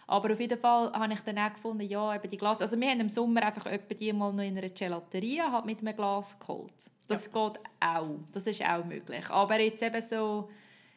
Aber 0.07 0.33
auf 0.33 0.41
jeden 0.41 0.59
Fall 0.61 0.93
habe 0.93 1.13
ich 1.15 1.21
dann 1.21 1.39
auch 1.39 1.53
gefunden, 1.53 1.89
ja, 1.89 2.15
eben 2.15 2.29
die 2.29 2.37
Glas... 2.37 2.61
Also 2.61 2.79
wir 2.79 2.91
haben 2.91 3.01
im 3.01 3.09
Sommer 3.09 3.43
einfach 3.43 3.65
etwa 3.67 3.95
die 3.95 4.13
mal 4.13 4.33
noch 4.33 4.43
in 4.43 4.59
einer 4.59 4.69
Gelateria 4.69 5.51
halt 5.51 5.65
mit 5.65 5.81
einem 5.81 5.97
Glas 5.97 6.39
geholt. 6.39 6.75
Das 7.09 7.33
geht 7.33 7.61
auch. 7.81 8.19
Das 8.33 8.47
ist 8.47 8.63
auch 8.63 8.85
möglich. 8.85 9.31
Aber 9.31 9.59
jetzt 9.59 9.83
eben 9.83 10.03
so, 10.03 10.51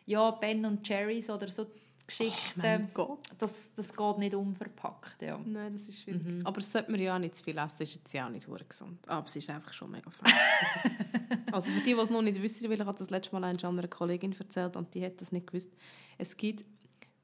ja, 0.06 0.32
Ben 0.32 0.66
und 0.66 0.84
Cherries 0.84 1.30
oder 1.30 1.50
so 1.50 1.68
Geschichten, 2.06 2.62
Mein 2.62 2.90
Gott. 2.94 3.20
das, 3.38 3.72
das 3.76 3.94
geht 3.94 4.18
nicht 4.18 4.36
unverpackt, 4.36 5.22
ja. 5.22 5.40
Nein, 5.46 5.72
das 5.72 5.88
ist 5.88 6.02
schwierig. 6.02 6.22
Aber 6.44 6.58
das 6.58 6.72
sollte 6.72 6.92
man 6.92 7.00
ja 7.00 7.16
auch 7.16 7.20
nicht 7.20 7.36
zu 7.36 7.44
viel 7.44 7.58
essen, 7.58 7.82
ist 7.82 7.96
jetzt 7.96 8.14
ja 8.14 8.26
auch 8.26 8.30
nicht 8.30 8.48
gesund. 8.70 9.08
Aber 9.08 9.26
es 9.26 9.36
ist 9.36 9.50
einfach 9.50 9.72
schon 9.72 9.92
mega 9.92 10.10
fein. 10.10 10.34
also 11.54 11.72
für 11.72 11.80
die, 11.80 11.94
die 11.94 12.00
es 12.00 12.10
noch 12.10 12.22
nicht 12.22 12.42
wissen, 12.42 12.70
weil 12.70 12.80
ich 12.80 12.86
habe 12.86 12.98
das 12.98 13.10
letzte 13.10 13.34
Mal 13.34 13.46
einer 13.46 13.64
anderen 13.64 13.90
Kollegin 13.90 14.36
erzählt 14.38 14.76
und 14.76 14.94
die 14.94 15.06
hat 15.06 15.22
das 15.22 15.32
nicht 15.32 15.48
gewusst. 15.48 15.72
Es 16.18 16.36
gibt 16.36 16.66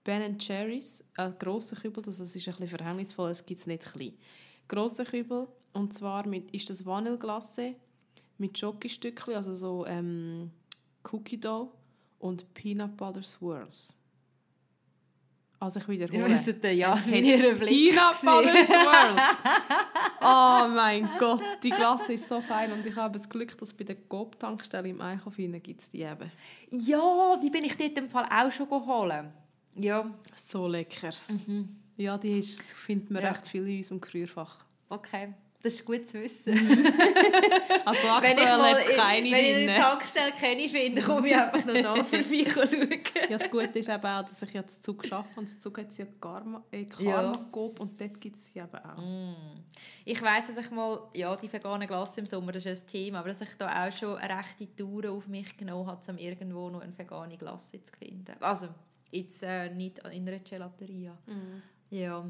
Ben 0.05 0.39
Cherries, 0.39 1.03
ein 1.17 1.37
grosser 1.37 1.75
Kübel, 1.75 2.01
das 2.01 2.19
ist 2.19 2.33
ein 2.35 2.55
bisschen 2.55 2.67
verhängnisvoll, 2.67 3.31
es 3.31 3.45
gibt 3.45 3.59
es 3.59 3.67
nicht 3.67 3.83
klein. 3.83 4.13
Grosser 4.69 5.03
Kübel 5.03 5.47
und 5.73 5.93
zwar 5.93 6.25
mit, 6.25 6.51
ist 6.51 6.69
das 6.69 6.85
Vanilleglace 6.85 7.75
mit 8.37 8.57
Schokostückchen, 8.57 9.35
also 9.35 9.53
so 9.53 9.85
ähm, 9.85 10.51
Cookie 11.03 11.39
Dough 11.39 11.73
und 12.19 12.53
Peanut 12.53 12.95
Butter 12.97 13.23
Swirls. 13.23 13.95
Also 15.61 15.79
ich 15.81 15.87
Ihr 15.89 16.07
wiederhole. 16.09 16.25
wisst 16.33 16.63
ja, 16.63 16.93
Es 16.97 17.07
in 17.07 17.15
hat 17.15 17.21
ihrem 17.23 17.59
Blick 17.59 17.69
Peanut 17.93 18.21
Butter. 18.21 18.65
Swirls. 18.65 19.21
oh 20.21 20.67
mein 20.73 21.09
Gott, 21.19 21.41
die 21.63 21.69
Glasse 21.69 22.13
ist 22.13 22.29
so 22.29 22.39
fein 22.41 22.71
und 22.71 22.85
ich 22.85 22.95
habe 22.95 23.17
das 23.17 23.27
Glück, 23.27 23.57
dass 23.57 23.73
bei 23.73 23.83
der 23.83 23.95
Coop-Tankstelle 23.95 24.87
im 24.87 25.01
Einkauf 25.01 25.35
gibt 25.35 25.81
es 25.81 25.89
die 25.91 26.01
eben. 26.03 26.31
Ja, 26.71 27.35
die 27.43 27.49
bin 27.49 27.65
ich 27.65 27.75
dort 27.75 27.97
im 27.97 28.09
Fall 28.09 28.25
auch 28.31 28.51
schon 28.51 28.69
geholt. 28.69 29.25
Ja, 29.75 30.09
So 30.35 30.67
lecker. 30.67 31.11
Ja, 31.97 32.17
die 32.17 32.39
ist, 32.39 32.71
findet 32.71 33.11
man 33.11 33.21
Ja. 33.23 33.29
recht 33.31 33.45
viel 33.47 33.67
in 33.67 33.77
unserem 33.79 33.99
Gerührfach. 34.01 34.63
okay. 34.89 35.33
Das 35.61 35.73
ist 35.73 35.85
gut 35.85 36.07
zu 36.07 36.21
wissen. 36.21 36.53
Also 37.85 38.01
Wenn 38.21 38.37
ich 38.37 38.43
aktuell 38.43 38.73
hat 38.75 38.85
es 38.87 38.95
keine 38.95 39.31
wenn 39.31 39.45
ich 39.45 39.69
eine. 39.69 39.79
Tankstelle 39.79 40.31
kenne, 40.33 40.69
finde, 40.69 41.01
komme 41.01 41.27
ich 41.27 41.35
einfach 41.35 41.65
noch 41.65 41.73
da 41.73 41.95
vorbei 42.03 42.45
schauen. 42.47 42.89
Ja, 43.29 43.37
das 43.37 43.49
Gute 43.49 43.79
ist 43.79 43.89
eben 43.89 44.05
auch, 44.05 44.21
dass 44.23 44.41
ich 44.43 44.53
ja 44.53 44.61
den 44.61 44.69
Zug 44.69 45.11
arbeite 45.11 45.39
und 45.39 45.45
das 45.49 45.59
Zug 45.59 45.77
hat 45.79 45.97
ja 45.97 46.05
Karma, 46.21 46.63
äh, 46.71 46.85
Ja. 46.99 47.13
Karma 47.13 47.45
Coop 47.51 47.79
und 47.79 47.99
dort 47.99 48.21
gibt 48.21 48.35
es 48.35 48.45
sie 48.45 48.59
eben 48.59 48.75
auch. 48.75 49.35
Ich 50.05 50.21
weiss, 50.21 50.47
dass 50.47 50.57
ich 50.57 50.71
mal, 50.71 50.99
ja, 51.15 51.35
die 51.35 51.51
vegane 51.51 51.87
Glasse 51.87 52.19
im 52.19 52.25
Sommer, 52.27 52.51
das 52.51 52.65
ist 52.65 52.83
ein 52.85 52.87
Thema, 52.87 53.19
aber 53.19 53.29
dass 53.29 53.41
ich 53.41 53.55
da 53.57 53.87
auch 53.87 53.91
schon 53.91 54.17
eine 54.17 54.37
rechte 54.37 54.75
Tour 54.75 55.09
auf 55.11 55.27
mich 55.27 55.57
genommen 55.57 55.87
habe, 55.87 56.11
um 56.11 56.17
irgendwo 56.17 56.69
noch 56.69 56.81
eine 56.81 56.95
vegane 56.97 57.37
Glasse 57.37 57.81
zu 57.81 57.91
finden. 57.97 58.35
Also, 58.39 58.67
jetzt 59.11 59.41
äh, 59.41 59.69
nicht 59.73 59.99
in 60.11 60.27
einer 60.27 60.39
Gelateria. 60.39 61.17
Ja. 61.89 62.25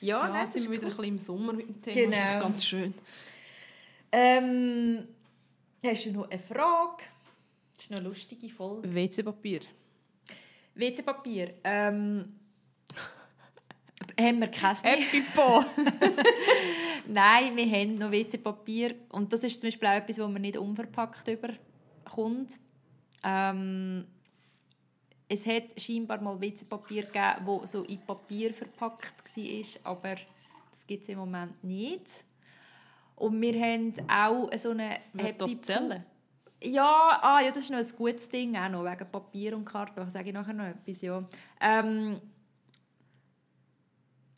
Ja, 0.00 0.20
Ja, 0.20 0.28
nein, 0.28 0.44
das 0.44 0.52
sind 0.54 0.64
wir 0.70 0.72
wieder 0.80 0.82
cool. 0.82 0.90
ein 0.90 0.96
bisschen 0.96 1.04
im 1.04 1.18
Sommer 1.18 1.52
mit 1.52 1.68
dem 1.68 1.82
Thema. 1.82 1.94
Genau. 1.94 2.16
Das 2.24 2.34
ist 2.34 2.40
ganz 2.40 2.64
schön. 2.64 2.94
Ähm, 4.12 5.08
hast 5.84 6.04
du 6.06 6.12
noch 6.12 6.30
eine 6.30 6.38
Frage? 6.40 7.02
Das 7.74 7.84
ist 7.84 7.90
noch 7.90 7.98
eine 7.98 8.08
lustige 8.08 8.48
Folge. 8.48 8.94
WC-Papier. 8.94 9.60
WC-Papier. 10.74 11.54
Ähm, 11.64 12.34
haben 14.20 14.40
wir 14.40 14.48
kein? 14.48 14.76
Epipo. 14.84 15.64
Nein, 17.06 17.56
wir 17.56 17.66
haben 17.66 17.98
noch 17.98 18.10
WC-Papier. 18.10 18.94
Und 19.10 19.32
das 19.32 19.42
ist 19.44 19.60
zum 19.60 19.68
Beispiel 19.68 19.88
auch 19.88 19.94
etwas, 19.94 20.18
was 20.18 20.30
man 20.30 20.42
nicht 20.42 20.56
unverpackt 20.56 21.26
überkommt. 21.28 22.58
Ähm, 23.24 24.06
es 25.34 25.46
hat 25.46 25.80
scheinbar 25.80 26.20
mal 26.20 26.40
WC-Papier 26.40 27.02
gegeben, 27.04 27.60
das 27.60 27.72
so 27.72 27.82
in 27.82 28.00
Papier 28.00 28.54
verpackt 28.54 29.36
war, 29.36 29.92
aber 29.92 30.14
das 30.70 30.86
gibt 30.86 31.02
es 31.02 31.08
im 31.08 31.18
Moment 31.18 31.62
nicht. 31.62 32.06
Und 33.16 33.40
wir 33.40 33.60
haben 33.60 33.94
auch 34.08 34.50
so 34.56 34.70
eine 34.70 34.98
Wird 35.12 35.40
das 35.40 35.50
Happy 35.52 35.60
zählen? 35.60 36.04
ja, 36.64 37.18
ah, 37.22 37.40
ja, 37.40 37.50
das 37.50 37.64
ist 37.64 37.70
noch 37.70 37.78
ein 37.78 37.96
gutes 37.96 38.28
Ding, 38.28 38.56
auch 38.56 38.68
noch, 38.68 38.84
wegen 38.84 39.10
Papier 39.10 39.56
und 39.56 39.64
Karton. 39.64 40.10
Sage 40.10 40.28
ich 40.28 40.34
nachher 40.34 40.54
noch 40.54 40.64
etwas, 40.64 41.00
ja. 41.02 41.22
Ähm, 41.60 42.20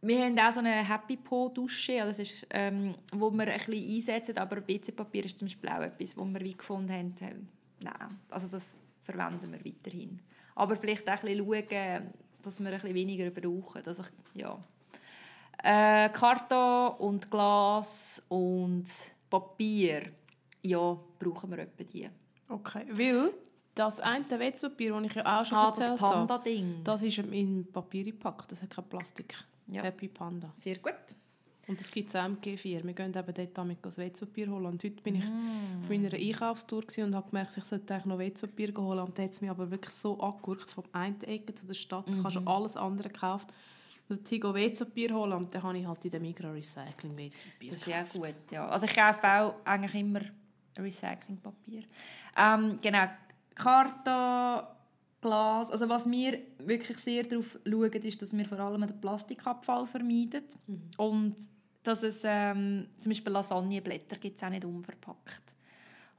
wir 0.03 0.25
haben 0.25 0.39
auch 0.39 0.53
so 0.53 0.61
eine 0.61 0.87
Happy 0.87 1.17
Po 1.17 1.49
Dusche, 1.49 1.95
ja, 1.95 2.07
das 2.07 2.19
ist, 2.19 2.47
ähm, 2.51 2.95
wo 3.13 3.31
wir 3.31 3.47
ein 3.47 3.59
bisschen 3.59 3.95
einsetzen, 3.95 4.39
aber 4.39 4.67
WC-Papier 4.67 5.25
ist 5.25 5.39
zum 5.39 5.47
Beispiel 5.47 5.71
auch 5.71 5.81
etwas, 5.81 6.17
wo 6.17 6.25
wir 6.25 6.41
wie 6.41 6.57
gefunden 6.57 6.93
haben, 6.93 7.15
äh, 7.21 7.35
nein, 7.81 8.21
also 8.29 8.47
das 8.49 8.79
verwenden 9.03 9.53
wir 9.53 9.65
weiterhin. 9.65 10.21
Aber 10.57 10.75
vielleicht 10.77 11.09
auch 11.09 11.13
ein 11.13 11.21
bisschen 11.21 11.47
schauen, 11.47 12.13
dass 12.43 12.61
wir 12.61 12.67
ein 12.67 12.81
bisschen 12.81 12.95
weniger 12.95 13.31
brauchen. 13.31 13.83
Dass 13.85 13.99
ich, 14.01 14.41
ja. 14.43 14.59
äh, 15.63 16.09
Karton 16.09 16.97
und 16.99 17.31
Glas 17.31 18.23
und 18.29 18.87
Papier, 19.31 20.11
ja, 20.63 20.97
brauchen 21.19 21.51
wir 21.51 21.59
etwa 21.61 21.85
die. 21.85 22.09
Okay, 22.49 22.87
weil 22.91 23.33
das 23.75 24.01
eine 24.01 24.25
WC-Papier, 24.25 24.93
das 24.95 25.05
ich 25.05 25.15
ja 25.15 25.41
auch 25.41 25.45
schon 25.45 25.59
Ah, 25.59 25.71
das 25.71 25.79
erzählt 25.81 26.01
habe, 26.01 26.15
Panda-Ding. 26.27 26.81
das 26.85 27.03
ist 27.03 27.19
in 27.19 27.71
Papier 27.71 28.05
gepackt, 28.05 28.51
das 28.51 28.63
hat 28.63 28.71
kein 28.71 28.85
Plastik. 28.85 29.35
Ja. 29.69 29.83
Happy 29.83 30.09
Panda. 30.09 30.51
Sehr 30.57 30.77
gut. 30.79 30.95
Und 31.69 31.81
das 31.81 31.91
gibt 31.91 32.09
es 32.11 32.17
auch 32.17 32.25
im 32.27 32.41
G4. 32.41 32.85
Wir 32.85 32.93
gehen 32.93 33.13
eben 33.13 33.35
dort 33.35 33.59
damit 33.59 33.79
das 33.83 33.99
WC-Papier 33.99 34.49
holen. 34.51 34.67
Und 34.67 34.85
heute 34.85 35.03
bin 35.03 35.17
ich 35.17 35.25
Mm. 35.25 35.81
auf 35.81 35.89
meiner 35.89 36.13
Einkaufstour 36.13 36.85
und 36.99 37.15
habe 37.15 37.29
gemerkt, 37.29 37.57
ich 37.57 37.65
sollte 37.65 37.93
eigentlich 37.93 38.07
noch 38.07 38.19
WC-Papier 38.19 38.73
holen. 38.77 39.01
Und 39.01 39.19
da 39.19 39.23
hat 39.25 39.33
es 39.33 39.41
mich 39.41 39.51
aber 39.51 39.69
wirklich 39.71 39.93
so 39.95 40.19
angeguckt, 40.21 40.71
vom 40.71 40.85
einen 40.93 41.21
Ecke 41.23 41.55
zu 41.55 41.67
der 41.67 41.75
Stadt. 41.75 42.05
Ich 42.09 42.15
habe 42.19 42.29
Mhm. 42.29 42.31
schon 42.31 42.47
alles 42.49 42.77
andere 42.77 43.09
gekauft. 43.09 43.49
Und 44.09 44.25
Tigo 44.25 44.55
WC-Papier 44.55 45.13
holen 45.13 45.33
und 45.33 45.53
dann 45.53 45.63
habe 45.65 45.77
ich 45.79 45.85
halt 45.87 46.05
in 46.05 46.11
der 46.13 46.21
Migros 46.21 46.55
Recycling 46.55 47.17
WC-Papier 47.17 47.71
Das 47.73 47.81
ist 47.81 47.87
ja 47.89 48.03
gut, 48.05 48.35
ja. 48.53 48.69
Also 48.69 48.87
ich 48.87 48.95
kaufe 48.95 49.27
auch 49.27 49.55
eigentlich 49.65 49.95
immer 50.01 50.21
Recyclingpapier. 50.79 51.83
Ähm, 52.37 52.79
genau, 52.81 53.07
Karton, 53.57 54.67
Glas. 55.21 55.71
Also 55.71 55.89
was 55.89 56.09
wir 56.09 56.39
wirklich 56.59 56.99
sehr 56.99 57.25
darauf 57.25 57.59
schauen, 57.69 57.91
ist, 57.93 58.23
dass 58.23 58.37
wir 58.37 58.47
vor 58.47 58.61
allem 58.61 58.87
den 58.87 59.01
Plastikabfall 59.01 59.87
vermeiden. 59.87 60.45
Und 60.99 61.37
dass 61.87 62.03
es 62.03 62.23
ähm, 62.25 62.89
zum 63.01 63.11
Beispiel 63.11 63.33
Lasagneblätter 63.33 64.17
gibt 64.17 64.37
es 64.37 64.43
auch 64.43 64.51
nicht 64.51 64.65
unverpackt. 64.65 65.55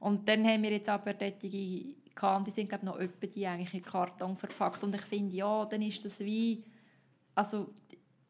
Und 0.00 0.28
dann 0.28 0.46
haben 0.46 0.62
wir 0.62 0.70
jetzt 0.70 0.88
aber 0.88 1.14
solche 1.18 1.94
gehabt, 2.14 2.46
die 2.46 2.50
sind 2.50 2.68
glaube 2.68 2.86
noch 2.86 2.98
etwa 2.98 3.26
die 3.26 3.46
eigentlich 3.46 3.74
in 3.74 3.82
Karton 3.82 4.36
verpackt. 4.36 4.82
Und 4.84 4.94
ich 4.94 5.02
finde, 5.02 5.36
ja, 5.36 5.64
dann 5.64 5.82
ist 5.82 6.04
das 6.04 6.20
wie... 6.20 6.64
Also 7.34 7.72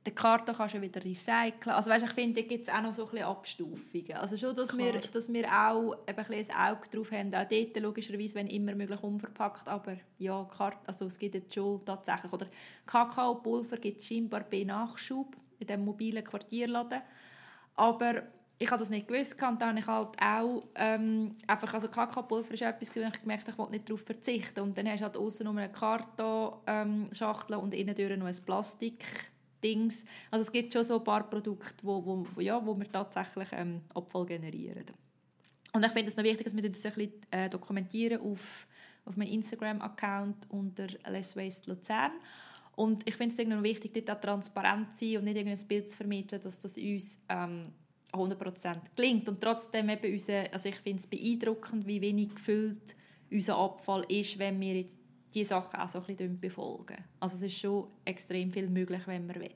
den 0.07 0.15
Karton 0.15 0.55
kannst 0.55 0.75
du 0.75 0.81
wieder 0.81 1.05
recyceln. 1.05 1.75
Also 1.75 1.91
weißt, 1.91 2.07
ich 2.07 2.13
finde, 2.13 2.41
da 2.43 2.49
gibt 2.49 2.69
es 2.69 2.73
auch 2.73 2.81
noch 2.81 2.93
so 2.93 3.05
ein 3.05 3.11
bisschen 3.11 3.27
Abstufungen. 3.27 4.13
Also 4.15 4.37
schon, 4.37 4.55
dass 4.55 4.77
wir, 4.77 5.01
dass 5.01 5.33
wir 5.33 5.47
auch 5.47 5.95
eben 6.07 6.19
ein, 6.19 6.27
bisschen 6.27 6.55
ein 6.55 6.73
Auge 6.73 6.89
drauf 6.89 7.13
haben. 7.13 7.35
Auch 7.35 7.49
dort 7.49 7.77
logischerweise, 7.81 8.35
wenn 8.37 8.47
immer 8.47 8.75
möglich, 8.75 9.03
unverpackt. 9.03 9.69
Aber 9.69 9.97
ja, 10.19 10.45
Kart 10.45 10.79
also 10.87 11.07
es 11.07 11.19
gibt 11.19 11.35
jetzt 11.35 11.55
schon 11.55 11.85
tatsächlich. 11.85 12.33
Oder 12.33 12.47
Kakaopulver 12.87 13.77
gibt 13.77 14.01
es 14.01 14.07
scheinbar 14.07 14.45
bei 14.51 14.65
Nachschub 14.65 15.37
in 15.59 15.67
diesem 15.67 15.85
mobilen 15.85 16.25
Quartierladen. 16.25 17.03
Aber 17.79 18.25
ich 18.59 18.71
habe 18.73 18.81
das 18.81 18.91
nicht 18.91 19.07
gewusst 19.07 19.41
und 19.41 19.63
dann 19.63 19.69
habe 19.69 19.79
ich 19.79 19.87
halt 19.87 20.21
auch 20.21 20.63
ähm, 20.75 21.37
einfach, 21.47 21.73
also 21.75 21.87
Kakaopulver 21.87 22.55
ist 22.55 22.63
etwas, 22.63 22.95
wo 22.97 23.01
ich 23.01 23.21
gemerkt 23.21 23.43
habe, 23.43 23.53
ich 23.53 23.59
wollte 23.59 23.73
nicht 23.73 23.89
darauf 23.89 24.01
verzichten 24.03 24.61
und 24.61 24.77
dann 24.77 24.89
hast 24.89 24.99
du 24.99 25.05
halt 25.05 25.17
außen 25.17 25.45
nur 25.45 25.57
eine 25.57 25.71
Kartonschachtel 25.71 27.57
und 27.57 27.73
innen 27.73 28.19
noch 28.19 28.27
ein 28.27 28.37
Plastikdings. 28.45 30.05
Also 30.33 30.43
es 30.43 30.51
gibt 30.51 30.73
schon 30.73 30.83
so 30.83 30.99
ein 30.99 31.05
paar 31.05 31.31
Produkte, 31.31 31.85
wo, 31.85 32.05
wo, 32.05 32.41
ja, 32.41 32.65
wo 32.67 32.77
wir 32.77 32.91
tatsächlich 32.91 33.49
ähm, 33.53 33.83
Abfall 33.95 34.27
generieren. 34.27 34.87
Und 35.73 35.85
ich 35.85 35.93
finde 35.93 36.11
es 36.11 36.17
noch 36.17 36.25
wichtig, 36.25 36.45
dass 36.45 36.57
wir 36.57 36.69
das 36.69 36.85
ein 36.85 36.93
bisschen 36.95 37.13
äh, 37.31 37.49
dokumentieren 37.49 38.21
auf, 38.21 38.67
auf 39.05 39.17
meinem 39.17 39.31
Instagram-Account 39.35 40.51
unter 40.51 40.89
Less 41.07 41.37
Waste 41.37 41.71
Luzern. 41.71 42.11
Und 42.79 43.09
ich 43.09 43.17
finde 43.17 43.33
es 43.33 43.39
irgendwie 43.41 43.71
wichtig, 43.71 43.93
dort 43.93 44.11
auch 44.13 44.21
transparent 44.21 44.97
zu 44.97 45.05
sein 45.05 45.17
und 45.17 45.25
nicht 45.25 45.37
irgendein 45.37 45.67
Bild 45.67 45.91
zu 45.91 45.97
vermitteln, 45.97 46.41
dass 46.41 46.61
das 46.61 46.77
uns 46.77 47.21
ähm, 47.29 47.73
100% 48.13 48.95
gelingt. 48.95 49.29
Und 49.29 49.41
trotzdem 49.41 49.89
eben 49.89 50.13
unser, 50.13 50.53
also 50.53 50.69
ich 50.69 50.77
finde 50.77 51.01
es 51.01 51.09
beeindruckend, 51.09 51.89
wie 51.89 52.01
wenig 52.01 52.37
gefüllt 52.37 52.95
unser 53.33 53.59
Abfall 53.59 54.05
ist, 54.09 54.39
wenn 54.39 54.61
wir 54.61 54.77
jetzt 54.77 54.97
die 55.35 55.43
Sachen 55.43 55.75
auch 55.81 55.89
so 55.89 55.99
ein 55.99 56.07
bisschen 56.07 56.39
befolgen. 56.39 56.99
Also 57.19 57.35
es 57.35 57.43
ist 57.43 57.59
schon 57.59 57.89
extrem 58.05 58.53
viel 58.53 58.69
möglich, 58.69 59.05
wenn 59.07 59.27
man 59.27 59.41
will. 59.41 59.51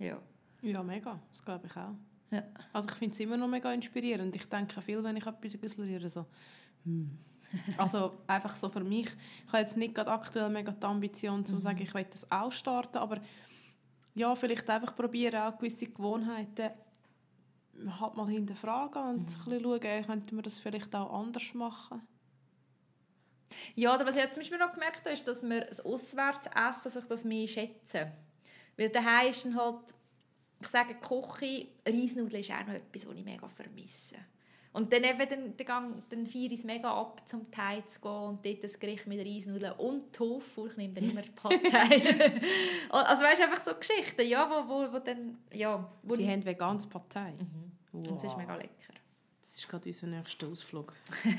Ja. 0.00 0.20
Ja, 0.60 0.82
mega. 0.82 1.20
Das 1.30 1.44
glaube 1.44 1.68
ich 1.68 1.76
auch. 1.76 1.94
Ja. 2.32 2.42
Also 2.72 2.88
ich 2.88 2.96
finde 2.96 3.12
es 3.12 3.20
immer 3.20 3.36
noch 3.36 3.46
mega 3.46 3.72
inspirierend. 3.72 4.34
Ich 4.34 4.46
denke 4.46 4.82
viel, 4.82 5.04
wenn 5.04 5.16
ich 5.16 5.24
etwas 5.24 5.56
ausprobiere, 5.62 6.10
so, 6.10 6.26
hm. 6.84 7.16
Also 7.78 8.18
einfach 8.26 8.56
so 8.56 8.68
für 8.68 8.82
mich, 8.82 9.06
ich 9.06 9.52
habe 9.52 9.62
jetzt 9.62 9.76
nicht 9.76 9.94
gerade 9.94 10.10
aktuell 10.10 10.48
mega 10.50 10.72
die 10.72 10.86
Ambition, 10.86 11.46
zu 11.46 11.60
sagen, 11.60 11.80
ich 11.82 11.94
will 11.94 12.06
das 12.10 12.30
auch 12.30 12.50
starten, 12.50 12.98
aber 12.98 13.20
ja, 14.14 14.34
vielleicht 14.34 14.68
einfach 14.70 14.94
probieren, 14.94 15.42
auch 15.42 15.58
gewisse 15.58 15.86
Gewohnheiten 15.86 16.70
halt 18.00 18.16
mal 18.16 18.28
hinterfragen 18.28 19.02
und 19.02 19.18
ein 19.20 19.24
bisschen 19.24 19.62
schauen, 19.62 20.06
könnte 20.06 20.34
man 20.34 20.44
das 20.44 20.58
vielleicht 20.58 20.94
auch 20.94 21.12
anders 21.12 21.54
machen. 21.54 22.02
Ja, 23.74 23.98
was 24.04 24.16
ich 24.16 24.22
jetzt 24.22 24.34
zum 24.34 24.42
Beispiel 24.42 24.58
noch 24.58 24.72
gemerkt 24.72 25.00
habe, 25.00 25.10
ist, 25.10 25.26
dass 25.26 25.42
wir 25.42 25.62
das 25.62 25.80
Auswärtsessen 25.80 26.90
sich 26.90 27.04
das 27.06 27.24
mehr 27.24 27.46
schätzen. 27.46 28.12
Weil 28.76 28.88
daheim 28.88 29.30
ist 29.30 29.44
dann 29.44 29.56
halt, 29.56 29.94
ich 30.60 30.68
sage 30.68 30.94
Küche, 30.94 31.68
Reisnudeln 31.86 32.40
ist 32.40 32.50
auch 32.50 32.66
noch 32.66 32.74
etwas, 32.74 33.06
was 33.06 33.16
ich 33.16 33.24
mega 33.24 33.48
vermisse. 33.48 34.16
Und 34.74 34.92
dann 34.92 35.04
eben, 35.04 35.28
dann, 35.28 35.56
dann, 35.56 36.02
dann 36.10 36.26
feiere 36.26 36.52
ich 36.52 36.58
es 36.58 36.64
mega 36.64 36.92
ab, 36.92 37.22
zum 37.26 37.50
Thai 37.50 37.80
zu 37.82 38.00
gehen 38.00 38.10
und 38.10 38.44
dort 38.44 38.64
das 38.64 38.78
Gericht 38.78 39.06
mit 39.06 39.24
Reisnudeln 39.24 39.72
und 39.74 40.12
Tofu, 40.12 40.66
ich 40.66 40.76
nehme 40.76 40.92
dann 40.92 41.10
immer 41.10 41.22
Partei. 41.36 42.40
also 42.90 43.22
weißt 43.22 43.38
du, 43.38 43.44
einfach 43.44 43.64
so 43.64 43.74
Geschichten, 43.74 44.26
ja, 44.26 44.50
wo, 44.50 44.68
wo, 44.68 44.92
wo 44.92 44.98
dann, 44.98 45.38
ja. 45.52 45.88
Wo 46.02 46.14
Die 46.16 46.28
haben 46.28 46.44
veganes 46.44 46.88
Partei. 46.88 47.32
Mhm. 47.32 47.72
Wow. 47.92 48.08
Und 48.08 48.16
es 48.16 48.24
ist 48.24 48.36
mega 48.36 48.56
lecker. 48.56 48.94
Das 49.40 49.56
ist 49.56 49.68
gerade 49.68 49.88
unser 49.88 50.06
nächster 50.08 50.48
Ausflug. 50.48 50.92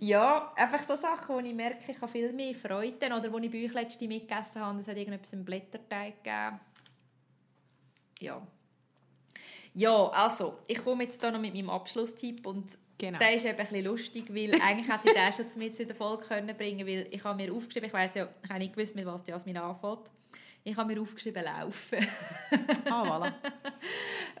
Ja, 0.00 0.52
einfach 0.54 0.78
so 0.78 0.94
Sachen, 0.94 1.34
wo 1.34 1.40
ich 1.40 1.52
merke, 1.52 1.90
ich 1.90 2.00
habe 2.00 2.10
viel 2.10 2.32
mehr 2.32 2.54
Freude. 2.54 3.06
Oder 3.06 3.32
wo 3.32 3.38
ich 3.38 3.50
bei 3.50 3.64
euch 3.64 3.74
letzte 3.74 4.06
mitgegessen 4.06 4.62
habe, 4.62 4.78
es 4.78 4.86
hat 4.86 4.96
irgendetwas 4.96 5.32
im 5.32 5.44
Blätterteig 5.44 6.22
gegeben. 6.22 6.60
Ja. 8.20 8.46
Ja, 9.74 10.08
also, 10.08 10.58
ich 10.66 10.78
komme 10.78 11.04
jetzt 11.04 11.20
hier 11.20 11.30
noch 11.30 11.40
mit 11.40 11.54
meinem 11.54 11.70
Abschlusstipp 11.70 12.46
und 12.46 12.76
Genau. 13.00 13.18
der 13.18 13.34
ist 13.34 13.44
eben 13.44 13.56
ein 13.56 13.56
bisschen 13.58 13.84
lustig, 13.84 14.34
weil 14.34 14.52
eigentlich 14.62 14.88
hätte 14.88 15.06
ich 15.06 15.12
den 15.14 15.32
schon 15.32 15.58
mit 15.60 15.78
in 15.78 15.86
der 15.86 15.96
Folge 15.96 16.26
können 16.26 16.56
bringen 16.56 16.84
weil 16.84 17.06
ich 17.10 17.22
habe 17.22 17.36
mir 17.40 17.52
aufgeschrieben, 17.54 17.86
ich 17.86 17.92
weiss 17.92 18.14
ja, 18.14 18.28
ich 18.42 18.48
habe 18.50 18.58
nicht 18.58 18.74
gewusst, 18.74 18.96
mit 18.96 19.06
was 19.06 19.22
die 19.22 19.30
Jasmin 19.30 19.56
anfängt. 19.56 20.10
Ich 20.64 20.76
habe 20.76 20.92
mir 20.92 21.00
aufgeschrieben, 21.00 21.44
laufen. 21.44 22.06
Ah, 22.90 23.04
voilà. 23.04 23.32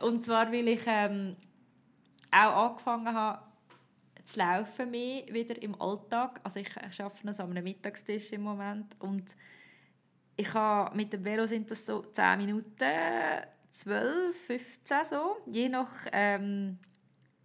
Und 0.04 0.24
zwar, 0.24 0.50
weil 0.50 0.66
ich 0.66 0.82
ähm, 0.86 1.36
auch 2.32 2.70
angefangen 2.70 3.14
habe, 3.14 3.42
zu 4.24 4.38
laufen 4.38 4.90
mehr 4.90 5.26
wieder 5.28 5.60
im 5.62 5.80
Alltag. 5.80 6.40
Also 6.42 6.60
ich, 6.60 6.68
ich 6.68 7.00
arbeite 7.00 7.26
noch 7.26 7.34
so 7.34 7.44
am 7.44 7.50
Mittagstisch 7.50 8.32
im 8.32 8.42
Moment 8.42 8.94
und 8.98 9.24
ich 10.36 10.52
habe, 10.54 10.96
mit 10.96 11.12
dem 11.12 11.24
Velo 11.24 11.46
sind 11.46 11.70
das 11.70 11.84
so 11.84 12.02
10 12.02 12.38
Minuten, 12.38 12.84
12, 13.78 14.34
15 14.46 15.04
so, 15.04 15.36
je 15.46 15.68
nach 15.68 15.92
ähm, 16.10 16.78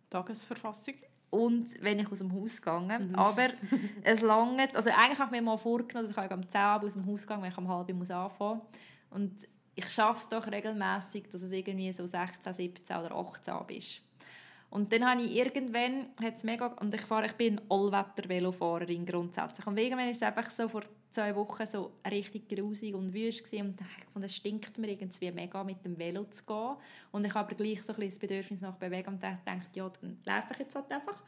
Tagesverfassung. 0.09 0.95
und 1.29 1.67
wenn 1.79 1.99
ich 1.99 2.11
aus 2.11 2.19
dem 2.19 2.33
Haus 2.33 2.59
gehe. 2.59 3.09
Aber 3.13 3.49
es 4.03 4.21
langt, 4.21 4.75
also 4.75 4.89
eigentlich 4.89 5.19
habe 5.19 5.35
ich 5.35 5.41
mir 5.41 5.45
mal 5.45 5.57
vorgenommen, 5.57 6.11
dass 6.11 6.25
ich 6.25 6.31
am 6.31 6.49
10 6.49 6.61
Uhr 6.61 6.83
aus 6.83 6.93
dem 6.93 7.05
Haus 7.05 7.27
gehe, 7.27 7.39
wenn 7.39 7.51
ich 7.51 7.57
um 7.57 7.67
halb 7.67 7.93
muss 7.93 8.09
anfangen 8.09 8.61
Und 9.11 9.47
ich 9.75 9.89
schaffe 9.89 10.17
es 10.17 10.29
doch 10.29 10.51
regelmäßig, 10.51 11.29
dass 11.29 11.43
es 11.43 11.51
irgendwie 11.51 11.93
so 11.93 12.05
16, 12.05 12.51
17 12.51 12.97
oder 12.97 13.15
18 13.15 13.77
ist. 13.77 14.01
Und 14.71 14.91
dann 14.91 15.05
habe 15.07 15.21
ich 15.21 15.35
irgendwann, 15.35 16.07
hat's 16.19 16.43
mega, 16.43 16.65
und 16.65 16.95
ich, 16.95 17.01
fahre, 17.01 17.27
ich 17.27 17.33
bin 17.33 17.61
Allwetter-Velofahrerin 17.69 19.05
grundsätzlich. 19.05 19.67
Und 19.67 19.77
irgendwann 19.77 20.09
ist 20.09 20.17
es 20.17 20.23
einfach 20.23 20.49
so 20.49 20.67
vor 20.67 20.81
zwei 21.13 21.35
Wochen 21.35 21.65
so 21.65 21.91
richtig 22.09 22.49
grusig 22.49 22.95
und 22.95 23.13
wüst 23.13 23.43
gewesen. 23.43 23.67
und 23.67 23.81
fand, 24.13 24.25
es 24.25 24.35
stinkt 24.35 24.77
mir 24.77 24.89
irgendwie 24.89 25.31
mega 25.31 25.63
mit 25.63 25.83
dem 25.85 25.97
Velo 25.97 26.25
zu 26.25 26.45
gehen. 26.45 26.75
Und 27.11 27.25
ich 27.25 27.33
habe 27.33 27.47
aber 27.47 27.55
gleich 27.55 27.81
so 27.83 27.93
ein 27.93 28.01
das 28.01 28.19
Bedürfnis 28.19 28.61
nach 28.61 28.75
Bewegung 28.75 29.15
und 29.15 29.23
dachte, 29.23 29.39
ja, 29.73 29.91
dann 30.01 30.17
laufe 30.25 30.53
ich 30.53 30.59
jetzt 30.59 30.75
halt 30.75 30.91
einfach. 30.91 31.21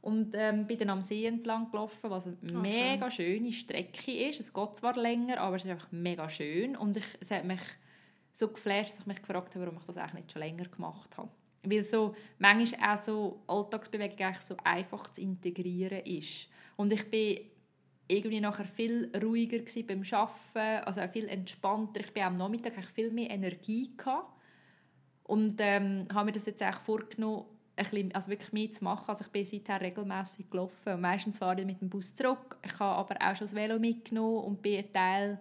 Und 0.00 0.34
ähm, 0.36 0.66
bin 0.66 0.78
dann 0.78 0.90
am 0.90 1.02
See 1.02 1.26
entlang 1.26 1.70
gelaufen, 1.70 2.10
was 2.10 2.26
eine 2.26 2.36
Ah, 2.54 2.60
mega 2.60 3.10
schöne 3.10 3.52
Strecke 3.52 4.28
ist. 4.28 4.40
Es 4.40 4.52
geht 4.52 4.76
zwar 4.76 4.96
länger, 4.96 5.40
aber 5.40 5.56
es 5.56 5.64
ist 5.64 5.70
einfach 5.70 5.90
mega 5.90 6.28
schön. 6.30 6.76
Und 6.76 6.96
ich, 6.96 7.04
es 7.20 7.30
hat 7.30 7.44
mich 7.44 7.60
so 8.34 8.48
geflasht, 8.48 8.92
dass 8.92 9.00
ich 9.00 9.06
mich 9.06 9.20
gefragt 9.20 9.54
habe, 9.54 9.66
warum 9.66 9.78
ich 9.78 9.86
das 9.86 9.96
eigentlich 9.96 10.14
nicht 10.14 10.32
schon 10.32 10.42
länger 10.42 10.66
gemacht 10.66 11.16
habe. 11.16 11.28
Weil 11.64 11.82
so 11.82 12.14
manchmal 12.38 12.94
auch 12.94 12.98
so 12.98 13.42
Alltagsbewegung 13.48 14.18
eigentlich 14.18 14.40
so 14.40 14.56
einfach 14.62 15.12
zu 15.12 15.20
integrieren 15.20 16.04
ist. 16.06 16.48
Und 16.76 16.92
ich 16.92 17.10
bin 17.10 17.40
irgendwie 18.08 18.40
nachher 18.40 18.64
viel 18.64 19.12
ruhiger 19.22 19.58
gewesen 19.58 19.86
beim 19.86 20.02
Arbeiten, 20.10 20.86
also 20.86 21.00
auch 21.02 21.10
viel 21.10 21.28
entspannter. 21.28 22.00
Ich 22.00 22.12
bin 22.12 22.22
am 22.22 22.36
Nachmittag 22.36 22.72
eigentlich 22.72 22.86
viel 22.88 23.10
mehr 23.10 23.30
Energie 23.30 23.94
gehabt. 23.96 24.34
Und 25.24 25.60
ähm, 25.60 26.08
habe 26.12 26.26
mir 26.26 26.32
das 26.32 26.46
jetzt 26.46 26.62
eigentlich 26.62 26.84
vorgenommen, 26.84 27.44
ein 27.76 27.84
bisschen, 27.84 28.14
also 28.14 28.30
wirklich 28.30 28.52
mehr 28.52 28.70
zu 28.70 28.82
machen. 28.82 29.08
Also 29.08 29.24
ich 29.24 29.30
bin 29.30 29.44
seither 29.44 29.80
regelmäßig 29.80 30.50
gelaufen. 30.50 30.94
Und 30.94 31.00
meistens 31.02 31.38
fahre 31.38 31.60
ich 31.60 31.66
mit 31.66 31.80
dem 31.82 31.90
Bus 31.90 32.14
zurück. 32.14 32.58
Ich 32.64 32.78
habe 32.80 32.96
aber 32.96 33.14
auch 33.20 33.36
schon 33.36 33.46
das 33.46 33.54
Velo 33.54 33.78
mitgenommen 33.78 34.44
und 34.44 34.62
bin 34.62 34.78
einen 34.78 34.92
Teil 34.92 35.38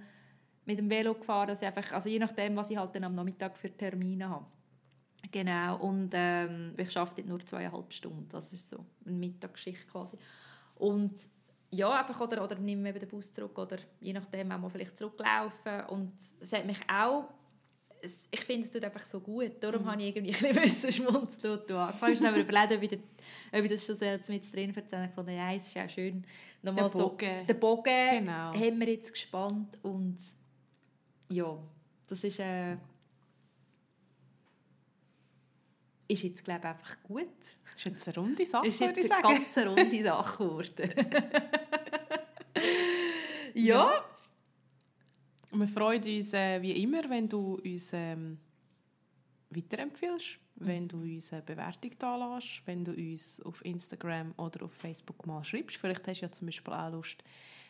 mit 0.65 0.77
dem 0.77 0.89
Velo 0.89 1.13
gefahren. 1.13 1.49
Also, 1.49 1.65
einfach, 1.65 1.93
also 1.93 2.09
je 2.09 2.19
nachdem, 2.19 2.57
was 2.57 2.69
ich 2.69 2.77
halt 2.77 2.93
dann 2.93 3.05
am 3.05 3.15
Nachmittag 3.15 3.57
für 3.57 3.75
Termine 3.75 4.29
habe. 4.29 4.45
Genau, 5.31 5.77
und 5.79 6.11
ähm, 6.13 6.73
ich 6.77 6.95
arbeite 6.97 7.27
nur 7.27 7.43
zweieinhalb 7.43 7.91
Stunden. 7.91 8.27
Das 8.29 8.53
ist 8.53 8.69
so 8.69 8.85
eine 9.05 9.15
Mittagsschicht 9.15 9.87
quasi. 9.87 10.17
Und 10.75 11.17
ja, 11.71 11.89
einfach, 11.99 12.19
oder, 12.21 12.43
oder 12.43 12.55
nehme 12.57 12.89
eben 12.89 12.99
den 12.99 13.09
Bus 13.09 13.31
zurück 13.31 13.57
oder 13.57 13.77
je 13.99 14.13
nachdem 14.13 14.51
auch 14.51 14.57
mal 14.59 14.69
vielleicht 14.69 14.97
zurücklaufen. 14.97 15.81
Und 15.89 16.13
es 16.39 16.53
hat 16.53 16.65
mich 16.65 16.79
auch, 16.89 17.25
ich 18.31 18.39
finde, 18.41 18.65
es 18.65 18.71
tut 18.71 18.83
einfach 18.83 19.01
so 19.01 19.19
gut. 19.19 19.51
Darum 19.59 19.85
habe 19.89 20.01
ich 20.01 20.15
irgendwie 20.15 20.33
ein 20.47 20.55
bisschen 20.55 20.91
schmunzeln 20.91 21.59
und 21.59 21.71
angefangen. 21.71 22.13
Ich 22.13 22.21
habe 22.23 22.37
mir 22.37 22.43
überlegt, 22.47 22.73
ob 22.73 22.83
ich, 22.83 22.99
ob 23.51 23.63
ich 23.65 23.69
das 23.71 23.85
schon 23.85 23.95
selbst 23.95 24.29
mit 24.29 24.53
drin 24.53 24.73
erzählen 24.75 25.11
kann. 25.13 25.27
Ja, 25.29 25.53
es 25.53 25.67
ist 25.67 25.73
ja 25.73 25.89
schön. 25.89 26.23
Nochmal 26.61 26.89
Der 26.89 26.97
Bogen. 26.99 27.39
So, 27.39 27.45
den 27.45 27.59
Bogen 27.59 28.09
Genau. 28.19 28.53
haben 28.53 28.79
wir 28.79 28.89
jetzt 28.89 29.11
gespannt 29.11 29.77
und 29.83 30.17
ja, 31.29 31.57
das 32.07 32.23
ist, 32.23 32.39
äh, 32.39 32.77
ist 36.07 36.23
jetzt 36.23 36.43
glaube 36.43 36.59
ich 36.61 36.65
einfach 36.65 37.03
gut. 37.03 37.27
Das 37.73 37.75
ist 37.75 37.85
jetzt 37.85 38.07
eine 38.07 38.17
runde 38.17 38.45
Sache, 38.45 38.67
ist 38.67 38.79
jetzt 38.79 39.11
eine 39.11 39.21
ganz 39.21 39.57
runde 39.57 40.03
Sache 40.03 40.43
geworden. 40.43 40.93
ja. 43.53 44.03
Wir 45.51 45.67
freuen 45.67 46.03
uns 46.03 46.33
äh, 46.33 46.61
wie 46.61 46.83
immer, 46.83 47.09
wenn 47.09 47.27
du 47.29 47.55
uns 47.63 47.91
ähm, 47.93 48.37
weiterempfiehlst, 49.49 50.39
wenn 50.55 50.87
du 50.87 50.97
uns 51.01 51.31
eine 51.33 51.41
Bewertung 51.41 51.91
da 51.97 52.35
lässt, 52.35 52.61
wenn 52.65 52.83
du 52.83 52.91
uns 52.91 53.41
auf 53.41 53.63
Instagram 53.63 54.33
oder 54.37 54.65
auf 54.65 54.73
Facebook 54.73 55.25
mal 55.25 55.43
schreibst. 55.43 55.77
Vielleicht 55.77 56.07
hast 56.07 56.21
du 56.21 56.25
ja 56.25 56.31
zum 56.31 56.47
Beispiel 56.47 56.73
auch 56.73 56.91
Lust, 56.91 57.23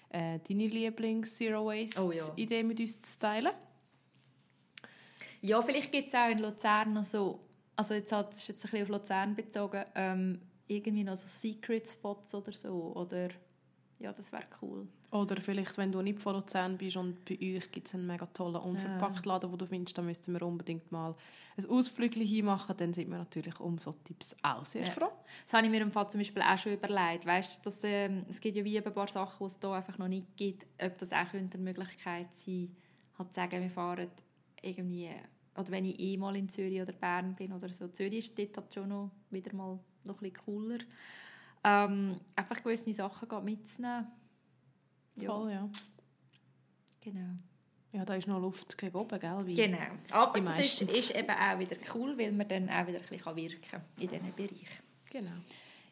äh, 0.09 0.39
deine 0.47 0.67
Lieblings-Zero-Waste-Idee 0.67 2.55
Oh 2.55 2.61
ja. 2.61 2.63
mit 2.63 2.79
uns 2.79 3.01
zu 3.01 3.19
teilen. 3.19 3.51
ja, 5.41 5.61
vielleicht 5.61 5.91
gibt 5.91 6.07
es 6.09 6.15
auch 6.15 6.29
in 6.29 6.39
Luzern 6.39 6.93
noch 6.93 7.05
so, 7.05 7.39
also 7.77 7.93
jetzt 7.93 8.11
halt, 8.11 8.29
das 8.31 8.39
ist 8.39 8.47
jetzt 8.49 8.65
ein 8.65 8.71
bisschen 8.71 8.83
auf 8.83 8.89
Luzern 9.01 9.35
bezogen, 9.35 9.85
ähm, 9.95 10.41
irgendwie 10.67 11.03
noch 11.03 11.15
so 11.15 11.27
Secret 11.27 11.87
Spots 11.87 12.35
oder 12.35 12.51
so, 12.51 12.93
oder 12.95 13.29
ja, 13.99 14.11
das 14.13 14.31
wäre 14.31 14.43
cool. 14.61 14.87
Oder 15.11 15.37
vielleicht, 15.37 15.77
wenn 15.77 15.91
du 15.91 16.01
nicht 16.01 16.19
von 16.21 16.35
Luzern 16.35 16.77
bist 16.77 16.97
und 16.97 17.23
bei 17.25 17.37
euch 17.41 17.71
gibt 17.71 17.87
es 17.87 17.95
einen 17.95 18.05
mega 18.05 18.25
tollen 18.27 18.57
Unverpacktladen, 18.57 19.51
wo 19.51 19.55
du 19.55 19.65
findest, 19.65 19.97
da 19.97 20.01
müssten 20.01 20.33
wir 20.33 20.41
unbedingt 20.43 20.91
mal 20.91 21.15
ein 21.55 21.65
Ausflügel 21.69 22.23
hinmachen, 22.23 22.75
dann 22.77 22.93
sind 22.93 23.09
wir 23.09 23.17
natürlich 23.17 23.59
um 23.59 23.79
so 23.79 23.93
Tipps 24.03 24.35
auch 24.43 24.65
sehr 24.65 24.85
Ja. 24.85 24.91
froh. 24.91 25.09
Das 25.45 25.53
habe 25.53 25.65
ich 25.65 25.71
mir 25.71 25.81
im 25.81 25.91
Fall 25.91 26.09
zum 26.11 26.19
Beispiel 26.19 26.43
auch 26.43 26.57
schon 26.57 26.73
überlegt. 26.73 27.25
Weißt, 27.25 27.65
dass, 27.65 27.83
ähm, 27.83 28.25
es 28.29 28.39
gibt 28.39 28.57
ja 28.57 28.63
wie 28.65 28.77
ein 28.77 28.93
paar 28.93 29.07
Sachen, 29.07 29.37
die 29.39 29.45
es 29.45 29.59
hier 29.59 29.71
einfach 29.71 29.97
noch 29.97 30.07
nicht 30.09 30.27
gibt, 30.35 30.67
ob 30.79 30.97
das 30.99 31.11
auch 31.13 31.31
könnte 31.31 31.55
eine 31.57 31.63
Möglichkeit 31.63 32.35
sein 32.35 32.75
halt 33.17 33.29
zu 33.29 33.35
sagen, 33.35 33.61
wir 33.61 33.71
fahren 33.71 34.11
irgendwie, 34.61 35.09
oder 35.57 35.71
wenn 35.71 35.85
ich 35.85 35.99
eh 35.99 36.17
mal 36.17 36.35
in 36.35 36.49
Zürich 36.49 36.81
oder 36.81 36.93
Bern 36.93 37.35
bin 37.35 37.51
oder 37.51 37.69
so. 37.69 37.87
Zürich 37.87 38.29
ist 38.29 38.37
dort 38.37 38.57
halt 38.57 38.73
schon 38.73 38.89
noch 38.89 39.11
wieder 39.31 39.53
mal 39.53 39.79
noch 40.05 40.21
ein 40.21 40.29
bisschen 40.31 40.45
cooler. 40.45 40.79
Ähm, 41.63 42.19
einfach 42.35 42.61
gewisse 42.63 42.93
Sachen 42.93 43.27
mitzunehmen. 43.43 44.07
Ja, 45.19 45.25
Toll, 45.25 45.51
ja. 45.51 45.69
genau. 47.01 47.35
Ja, 47.91 48.05
da 48.05 48.15
ist 48.15 48.27
noch 48.27 48.39
Luft 48.39 48.77
gegen 48.77 48.95
oben, 48.95 49.19
gell? 49.19 49.45
Wie 49.45 49.55
Genau. 49.55 49.77
Aber 50.11 50.39
das 50.39 50.59
ist, 50.59 50.81
ist 50.83 51.15
eben 51.15 51.31
auch 51.31 51.57
wieder 51.57 51.75
cool, 51.95 52.17
weil 52.17 52.31
man 52.31 52.47
dann 52.47 52.69
auch 52.69 52.85
wieder 52.85 52.99
ein 52.99 53.07
bisschen 53.07 53.35
wirken 53.35 53.61
kann 53.61 53.81
in 53.99 54.07
diesen 54.07 54.33
Bereichen. 54.35 54.83
Genau. 55.09 55.31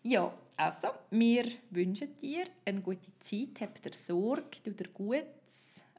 Ja, 0.04 0.32
also, 0.56 0.90
wir 1.10 1.46
wünschen 1.72 2.20
dir 2.20 2.46
eine 2.64 2.82
gute 2.82 3.18
Zeit, 3.20 3.60
habt 3.60 3.84
dir 3.84 3.94
Sorge, 3.94 4.62
tu 4.64 4.72
dir 4.72 4.90
gut. 4.90 5.26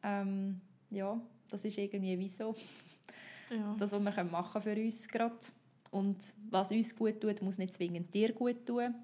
Ähm, 0.03 0.61
ja, 0.91 1.21
das 1.51 1.65
ist 1.65 1.77
irgendwie 1.77 2.17
wie 2.19 2.29
so 2.29 2.55
Ja. 3.51 3.75
das, 3.79 3.93
was 3.93 4.03
wir 4.03 4.25
machen 4.25 4.63
für 4.63 4.77
uns 4.77 5.09
gerade. 5.09 5.37
Und 5.91 6.17
was 6.51 6.71
uns 6.73 6.95
gut 6.95 7.21
tut, 7.21 7.43
muss 7.43 7.59
nicht 7.59 7.75
zwingend 7.75 8.13
dir 8.13 8.33
gut 8.33 8.67
tun. 8.67 8.95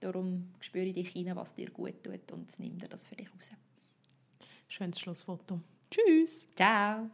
Darum 0.00 0.48
spüre 0.60 0.92
dich 0.92 1.10
hinein, 1.10 1.36
was 1.36 1.54
dir 1.54 1.70
gut 1.70 2.02
tut 2.02 2.32
und 2.32 2.58
nimm 2.58 2.78
dir 2.78 2.88
das 2.88 3.06
für 3.06 3.16
dich 3.16 3.32
raus. 3.32 3.50
Schönes 4.68 4.98
Schlussfoto. 5.00 5.60
Tschüss! 5.90 6.48
Ciao! 6.54 7.10